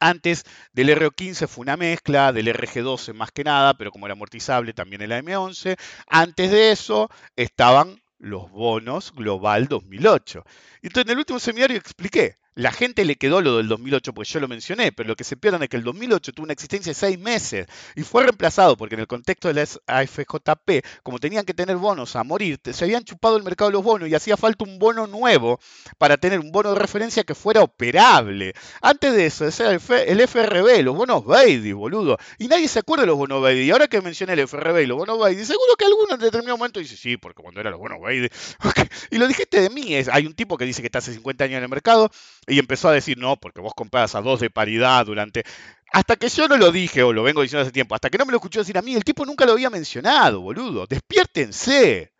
antes 0.00 0.44
del 0.72 0.90
RO15 0.90 1.48
fue 1.48 1.62
una 1.62 1.76
mezcla, 1.76 2.32
del 2.32 2.46
RG12 2.46 3.12
más 3.12 3.32
que 3.32 3.42
nada, 3.42 3.74
pero 3.74 3.90
como 3.90 4.06
era 4.06 4.12
amortizable 4.12 4.74
también 4.74 5.02
el 5.02 5.10
AM11. 5.10 5.76
Antes 6.06 6.52
de 6.52 6.70
eso 6.70 7.10
estaban 7.34 8.00
los 8.18 8.48
bonos 8.52 9.12
Global 9.12 9.66
2008. 9.66 10.44
Entonces 10.82 11.06
en 11.06 11.10
el 11.10 11.18
último 11.18 11.40
seminario 11.40 11.76
expliqué, 11.76 12.36
la 12.54 12.72
gente 12.72 13.04
le 13.04 13.16
quedó 13.16 13.40
lo 13.40 13.56
del 13.56 13.68
2008, 13.68 14.12
pues 14.12 14.28
yo 14.28 14.40
lo 14.40 14.48
mencioné, 14.48 14.92
pero 14.92 15.08
lo 15.08 15.16
que 15.16 15.24
se 15.24 15.36
pierden 15.36 15.62
es 15.62 15.68
que 15.68 15.76
el 15.76 15.84
2008 15.84 16.32
tuvo 16.32 16.44
una 16.44 16.52
existencia 16.52 16.90
de 16.90 16.94
seis 16.94 17.18
meses 17.18 17.66
y 17.96 18.02
fue 18.02 18.24
reemplazado 18.24 18.76
porque 18.76 18.94
en 18.94 19.00
el 19.00 19.06
contexto 19.06 19.48
de 19.48 19.54
la 19.54 19.62
AFJP, 19.86 20.84
como 21.02 21.18
tenían 21.18 21.44
que 21.44 21.54
tener 21.54 21.76
bonos 21.76 22.14
a 22.16 22.24
morir, 22.24 22.60
se 22.62 22.84
habían 22.84 23.04
chupado 23.04 23.36
el 23.36 23.42
mercado 23.42 23.70
de 23.70 23.74
los 23.74 23.84
bonos 23.84 24.08
y 24.08 24.14
hacía 24.14 24.36
falta 24.36 24.64
un 24.64 24.78
bono 24.78 25.06
nuevo 25.06 25.60
para 25.98 26.16
tener 26.16 26.40
un 26.40 26.52
bono 26.52 26.72
de 26.72 26.78
referencia 26.78 27.24
que 27.24 27.34
fuera 27.34 27.62
operable. 27.62 28.54
Antes 28.80 29.14
de 29.14 29.26
eso, 29.26 29.46
ese 29.46 29.62
era 29.62 29.72
el, 29.72 30.20
FRB, 30.20 30.82
los 30.82 30.96
bonos 30.96 31.24
Baby, 31.24 31.72
boludo. 31.72 32.18
Y 32.38 32.48
nadie 32.48 32.68
se 32.68 32.80
acuerda 32.80 33.02
de 33.02 33.06
los 33.06 33.16
bonos. 33.16 33.50
Y 33.52 33.70
ahora 33.70 33.88
que 33.88 34.00
mencioné 34.00 34.34
el 34.34 34.40
FRB 34.40 34.82
y 34.82 34.86
los 34.86 34.98
bonos 34.98 35.18
Baby, 35.18 35.44
seguro 35.44 35.74
que 35.78 35.84
alguno 35.84 36.14
en 36.14 36.20
determinado 36.20 36.58
momento 36.58 36.80
dice, 36.80 36.96
sí, 36.96 37.16
porque 37.16 37.42
cuando 37.42 37.60
eran 37.60 37.72
los 37.72 37.80
bonos 37.80 38.00
Baby. 38.00 38.28
Y 39.10 39.18
lo 39.18 39.26
dijiste 39.26 39.60
de 39.60 39.70
mí, 39.70 39.94
es, 39.94 40.08
hay 40.08 40.26
un 40.26 40.34
tipo 40.34 40.56
que 40.56 40.64
dice 40.64 40.80
que 40.80 40.86
está 40.86 40.98
hace 40.98 41.12
50 41.12 41.44
años 41.44 41.58
en 41.58 41.64
el 41.64 41.68
mercado 41.68 42.10
y 42.46 42.58
empezó 42.58 42.88
a 42.88 42.92
decir, 42.92 43.18
no, 43.18 43.36
porque 43.36 43.60
vos 43.60 43.74
comprabas 43.74 44.14
a 44.14 44.20
dos 44.20 44.40
de 44.40 44.50
paridad 44.50 45.06
durante... 45.06 45.44
Hasta 45.92 46.16
que 46.16 46.28
yo 46.28 46.48
no 46.48 46.56
lo 46.56 46.72
dije, 46.72 47.02
o 47.02 47.12
lo 47.12 47.22
vengo 47.22 47.42
diciendo 47.42 47.62
hace 47.62 47.72
tiempo, 47.72 47.94
hasta 47.94 48.08
que 48.08 48.16
no 48.16 48.24
me 48.24 48.32
lo 48.32 48.38
escuchó 48.38 48.60
decir 48.60 48.78
a 48.78 48.82
mí, 48.82 48.94
el 48.94 49.04
tipo 49.04 49.26
nunca 49.26 49.44
lo 49.44 49.52
había 49.52 49.68
mencionado, 49.68 50.40
boludo. 50.40 50.86
Despiértense. 50.86 52.12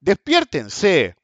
Despiértense. 0.00 1.14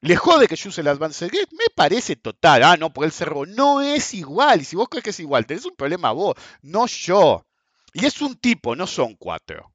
Le 0.00 0.16
jode 0.16 0.48
que 0.48 0.56
yo 0.56 0.68
use 0.68 0.82
el 0.82 0.88
Advanced 0.88 1.30
Gate, 1.30 1.48
me 1.52 1.64
parece 1.74 2.16
total. 2.16 2.62
Ah, 2.62 2.76
no, 2.76 2.92
porque 2.92 3.06
el 3.06 3.12
cerro 3.12 3.46
no 3.46 3.80
es 3.80 4.12
igual. 4.12 4.60
Y 4.60 4.64
si 4.64 4.76
vos 4.76 4.88
crees 4.90 5.04
que 5.04 5.10
es 5.10 5.20
igual, 5.20 5.46
tenés 5.46 5.64
un 5.64 5.76
problema 5.76 6.12
vos, 6.12 6.34
no 6.60 6.86
yo. 6.86 7.46
Y 7.94 8.04
es 8.04 8.20
un 8.20 8.36
tipo, 8.36 8.76
no 8.76 8.86
son 8.86 9.14
cuatro. 9.14 9.72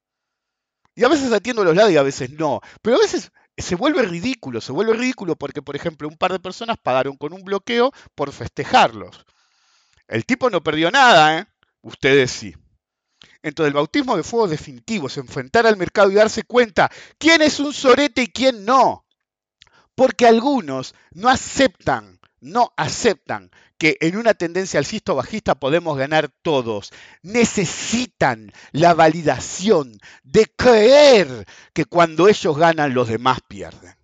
Y 0.93 1.03
a 1.03 1.07
veces 1.07 1.31
atiendo 1.31 1.63
los 1.63 1.75
lados 1.75 1.91
y 1.91 1.97
a 1.97 2.03
veces 2.03 2.29
no. 2.31 2.61
Pero 2.81 2.97
a 2.97 2.99
veces 2.99 3.31
se 3.61 3.75
vuelve 3.75 4.03
ridículo, 4.03 4.61
se 4.61 4.71
vuelve 4.71 4.93
ridículo 4.93 5.35
porque, 5.35 5.61
por 5.61 5.75
ejemplo, 5.75 6.07
un 6.07 6.17
par 6.17 6.31
de 6.31 6.39
personas 6.39 6.77
pagaron 6.77 7.17
con 7.17 7.33
un 7.33 7.43
bloqueo 7.43 7.91
por 8.15 8.31
festejarlos. 8.31 9.25
El 10.07 10.25
tipo 10.25 10.49
no 10.49 10.63
perdió 10.63 10.91
nada, 10.91 11.39
¿eh? 11.39 11.47
Ustedes 11.81 12.31
sí. 12.31 12.55
Entonces 13.41 13.69
el 13.69 13.75
bautismo 13.75 14.17
de 14.17 14.23
fuego 14.23 14.47
definitivo 14.47 15.07
es 15.07 15.17
enfrentar 15.17 15.65
al 15.65 15.77
mercado 15.77 16.11
y 16.11 16.15
darse 16.15 16.43
cuenta 16.43 16.91
quién 17.17 17.41
es 17.41 17.59
un 17.59 17.73
sorete 17.73 18.23
y 18.23 18.27
quién 18.27 18.65
no. 18.65 19.05
Porque 19.95 20.27
algunos 20.27 20.95
no 21.11 21.29
aceptan, 21.29 22.19
no 22.39 22.73
aceptan 22.77 23.51
que 23.79 23.97
en 24.01 24.17
una 24.17 24.35
tendencia 24.35 24.77
alcista 24.77 25.13
o 25.13 25.15
bajista 25.15 25.55
podemos 25.55 25.97
ganar 25.97 26.29
todos. 26.43 26.91
Necesitan 27.23 28.51
la 28.71 28.93
validación 28.93 29.99
de 30.23 30.45
creer 30.55 31.47
que 31.73 31.85
cuando 31.85 32.27
ellos 32.27 32.57
ganan 32.57 32.93
los 32.93 33.07
demás 33.07 33.39
pierden. 33.47 33.95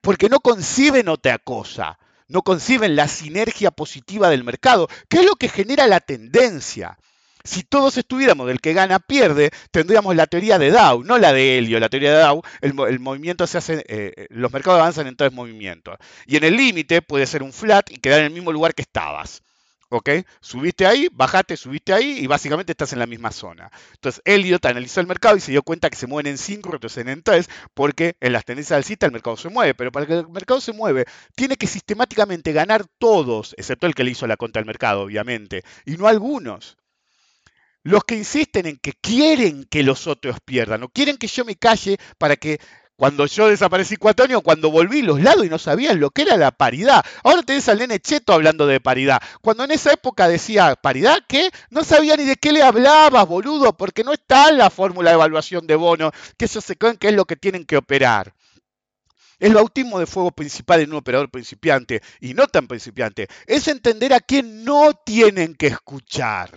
Porque 0.00 0.30
no 0.30 0.40
conciben 0.40 1.10
otra 1.10 1.38
cosa, 1.38 1.98
no 2.26 2.40
conciben 2.40 2.96
la 2.96 3.06
sinergia 3.06 3.70
positiva 3.70 4.30
del 4.30 4.44
mercado, 4.44 4.88
que 5.10 5.18
es 5.18 5.26
lo 5.26 5.36
que 5.36 5.50
genera 5.50 5.86
la 5.86 6.00
tendencia. 6.00 6.98
Si 7.44 7.62
todos 7.62 7.96
estuviéramos 7.96 8.46
del 8.46 8.60
que 8.60 8.72
gana 8.72 8.98
pierde, 8.98 9.50
tendríamos 9.70 10.14
la 10.14 10.26
teoría 10.26 10.58
de 10.58 10.70
Dow, 10.70 11.04
no 11.04 11.18
la 11.18 11.32
de 11.32 11.58
Helio. 11.58 11.80
La 11.80 11.88
teoría 11.88 12.14
de 12.14 12.22
Dow, 12.22 12.42
el, 12.60 13.00
movimiento 13.00 13.46
se 13.46 13.58
hace, 13.58 13.78
eh, 13.88 14.12
eh, 14.16 14.26
los 14.30 14.52
mercados 14.52 14.80
avanzan 14.80 15.06
en 15.06 15.16
tres 15.16 15.32
movimientos. 15.32 15.96
Y 16.26 16.36
en 16.36 16.44
el 16.44 16.56
límite 16.56 17.02
puede 17.02 17.26
ser 17.26 17.42
un 17.42 17.52
flat 17.52 17.90
y 17.90 17.96
quedar 17.96 18.20
en 18.20 18.26
el 18.26 18.32
mismo 18.32 18.52
lugar 18.52 18.74
que 18.74 18.82
estabas. 18.82 19.42
¿Ok? 19.92 20.08
Subiste 20.40 20.86
ahí, 20.86 21.08
bajaste, 21.10 21.56
subiste 21.56 21.92
ahí 21.92 22.18
y 22.20 22.28
básicamente 22.28 22.70
estás 22.72 22.92
en 22.92 23.00
la 23.00 23.06
misma 23.06 23.32
zona. 23.32 23.72
Entonces, 23.94 24.22
Elliot 24.24 24.64
analizó 24.64 25.00
el 25.00 25.08
mercado 25.08 25.36
y 25.36 25.40
se 25.40 25.50
dio 25.50 25.64
cuenta 25.64 25.90
que 25.90 25.96
se 25.96 26.06
mueven 26.06 26.30
en 26.30 26.38
5, 26.38 26.70
retroceden 26.70 27.08
en 27.08 27.22
3, 27.24 27.48
porque 27.74 28.14
en 28.20 28.32
las 28.32 28.44
tendencias 28.44 28.76
alcistas 28.76 29.08
el 29.08 29.12
mercado 29.12 29.36
se 29.36 29.48
mueve. 29.48 29.74
Pero 29.74 29.90
para 29.90 30.06
que 30.06 30.18
el 30.18 30.28
mercado 30.28 30.60
se 30.60 30.72
mueve, 30.72 31.06
tiene 31.34 31.56
que 31.56 31.66
sistemáticamente 31.66 32.52
ganar 32.52 32.84
todos, 32.98 33.52
excepto 33.58 33.88
el 33.88 33.96
que 33.96 34.04
le 34.04 34.12
hizo 34.12 34.28
la 34.28 34.36
contra 34.36 34.60
al 34.60 34.66
mercado, 34.66 35.02
obviamente, 35.02 35.64
y 35.84 35.96
no 35.96 36.06
algunos. 36.06 36.76
Los 37.82 38.04
que 38.04 38.16
insisten 38.16 38.66
en 38.66 38.76
que 38.76 38.92
quieren 38.92 39.64
que 39.64 39.82
los 39.82 40.06
otros 40.06 40.38
pierdan, 40.44 40.82
o 40.82 40.88
quieren 40.88 41.16
que 41.16 41.26
yo 41.26 41.44
me 41.44 41.56
calle 41.56 41.98
para 42.18 42.36
que 42.36 42.60
cuando 43.00 43.24
yo 43.24 43.48
desaparecí 43.48 43.96
cuatro 43.96 44.26
años, 44.26 44.42
cuando 44.44 44.70
volví 44.70 45.00
los 45.00 45.22
lados 45.22 45.46
y 45.46 45.48
no 45.48 45.58
sabían 45.58 45.98
lo 45.98 46.10
que 46.10 46.20
era 46.20 46.36
la 46.36 46.50
paridad. 46.50 47.02
Ahora 47.24 47.42
tenés 47.42 47.66
al 47.70 47.78
nene 47.78 47.98
Cheto 47.98 48.34
hablando 48.34 48.66
de 48.66 48.78
paridad. 48.78 49.22
Cuando 49.40 49.64
en 49.64 49.70
esa 49.70 49.90
época 49.90 50.28
decía 50.28 50.76
paridad, 50.76 51.16
¿qué? 51.26 51.50
No 51.70 51.82
sabía 51.82 52.18
ni 52.18 52.24
de 52.24 52.36
qué 52.36 52.52
le 52.52 52.62
hablabas, 52.62 53.26
boludo, 53.26 53.74
porque 53.74 54.04
no 54.04 54.12
está 54.12 54.50
en 54.50 54.58
la 54.58 54.68
fórmula 54.68 55.08
de 55.08 55.14
evaluación 55.14 55.66
de 55.66 55.76
bono, 55.76 56.12
que 56.36 56.44
eso 56.44 56.60
se 56.60 56.76
creen 56.76 56.98
que 56.98 57.08
es 57.08 57.14
lo 57.14 57.24
que 57.24 57.36
tienen 57.36 57.64
que 57.64 57.78
operar. 57.78 58.34
El 59.38 59.54
bautismo 59.54 59.98
de 59.98 60.04
fuego 60.04 60.32
principal 60.32 60.80
en 60.80 60.90
un 60.90 60.98
operador 60.98 61.30
principiante 61.30 62.02
y 62.20 62.34
no 62.34 62.48
tan 62.48 62.68
principiante 62.68 63.28
es 63.46 63.66
entender 63.68 64.12
a 64.12 64.20
quién 64.20 64.62
no 64.62 64.92
tienen 64.92 65.54
que 65.54 65.68
escuchar. 65.68 66.50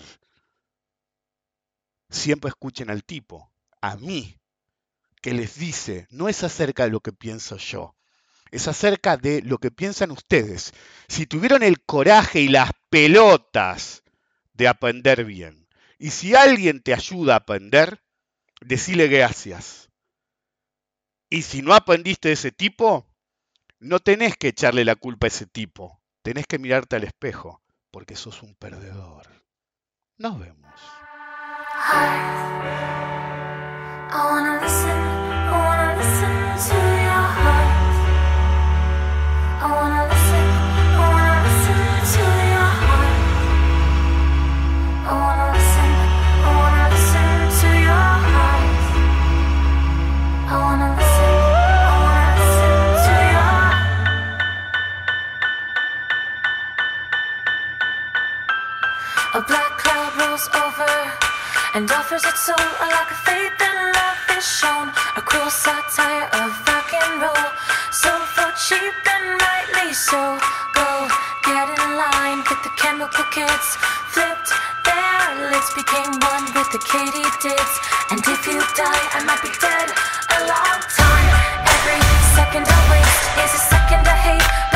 Siempre 2.13 2.49
escuchen 2.49 2.91
al 2.91 3.03
tipo, 3.03 3.51
a 3.81 3.95
mí, 3.97 4.39
que 5.19 5.33
les 5.33 5.57
dice 5.57 6.05
no 6.11 6.29
es 6.29 6.43
acerca 6.43 6.83
de 6.83 6.91
lo 6.91 6.99
que 6.99 7.11
pienso 7.11 7.57
yo, 7.57 7.95
es 8.51 8.67
acerca 8.67 9.17
de 9.17 9.41
lo 9.41 9.57
que 9.57 9.71
piensan 9.71 10.11
ustedes. 10.11 10.73
Si 11.07 11.25
tuvieron 11.25 11.63
el 11.63 11.81
coraje 11.81 12.39
y 12.39 12.49
las 12.49 12.69
pelotas 12.91 14.03
de 14.53 14.67
aprender 14.67 15.25
bien, 15.25 15.67
y 15.97 16.11
si 16.11 16.35
alguien 16.35 16.83
te 16.83 16.93
ayuda 16.93 17.33
a 17.33 17.37
aprender, 17.37 18.03
decile 18.61 19.07
gracias. 19.07 19.89
Y 21.31 21.41
si 21.41 21.63
no 21.63 21.73
aprendiste 21.73 22.27
de 22.27 22.35
ese 22.35 22.51
tipo, 22.51 23.09
no 23.79 23.99
tenés 23.99 24.37
que 24.37 24.49
echarle 24.49 24.85
la 24.85 24.95
culpa 24.95 25.25
a 25.25 25.29
ese 25.29 25.47
tipo, 25.47 25.99
tenés 26.21 26.45
que 26.45 26.59
mirarte 26.59 26.95
al 26.95 27.05
espejo, 27.05 27.63
porque 27.89 28.15
sos 28.15 28.43
un 28.43 28.53
perdedor. 28.53 29.27
Nos 30.17 30.39
vemos. 30.39 30.79
A 59.35 59.41
black 59.41 59.77
cloud 59.79 60.15
rolls 60.15 60.47
over 60.53 61.22
and 61.73 61.89
offers 61.91 62.23
its 62.23 62.41
soul 62.41 62.67
like 62.79 63.09
a 63.09 63.19
faith 63.25 63.57
and 63.59 63.79
love 63.97 64.19
is 64.37 64.45
shown. 64.45 64.89
A 65.17 65.21
cruel 65.21 65.49
satire 65.49 66.29
of 66.33 66.53
rock 66.67 66.93
and 66.93 67.21
roll, 67.21 67.49
sold 67.91 68.27
for 68.35 68.49
cheap 68.53 68.93
and 69.09 69.41
rightly 69.41 69.93
so. 69.93 70.37
Go 70.73 71.09
get 71.41 71.67
in 71.73 71.97
line 71.97 72.45
with 72.45 72.61
the 72.61 72.73
chemical 72.77 73.25
kids. 73.33 73.67
Flipped 74.13 74.53
their 74.85 75.49
lips, 75.49 75.73
became 75.73 76.13
one 76.21 76.45
with 76.53 76.69
the 76.69 76.81
katydids. 76.85 77.73
And 78.11 78.21
if 78.21 78.45
you 78.45 78.61
die, 78.77 79.05
I 79.17 79.25
might 79.25 79.41
be 79.41 79.49
dead 79.57 79.89
a 79.89 80.39
long 80.45 80.79
time. 80.93 81.27
Every 81.65 82.01
second 82.37 82.65
I 82.69 82.79
waste 82.93 83.25
is 83.41 83.51
a 83.57 83.61
second 83.73 84.03
I 84.05 84.17
hate, 84.21 84.72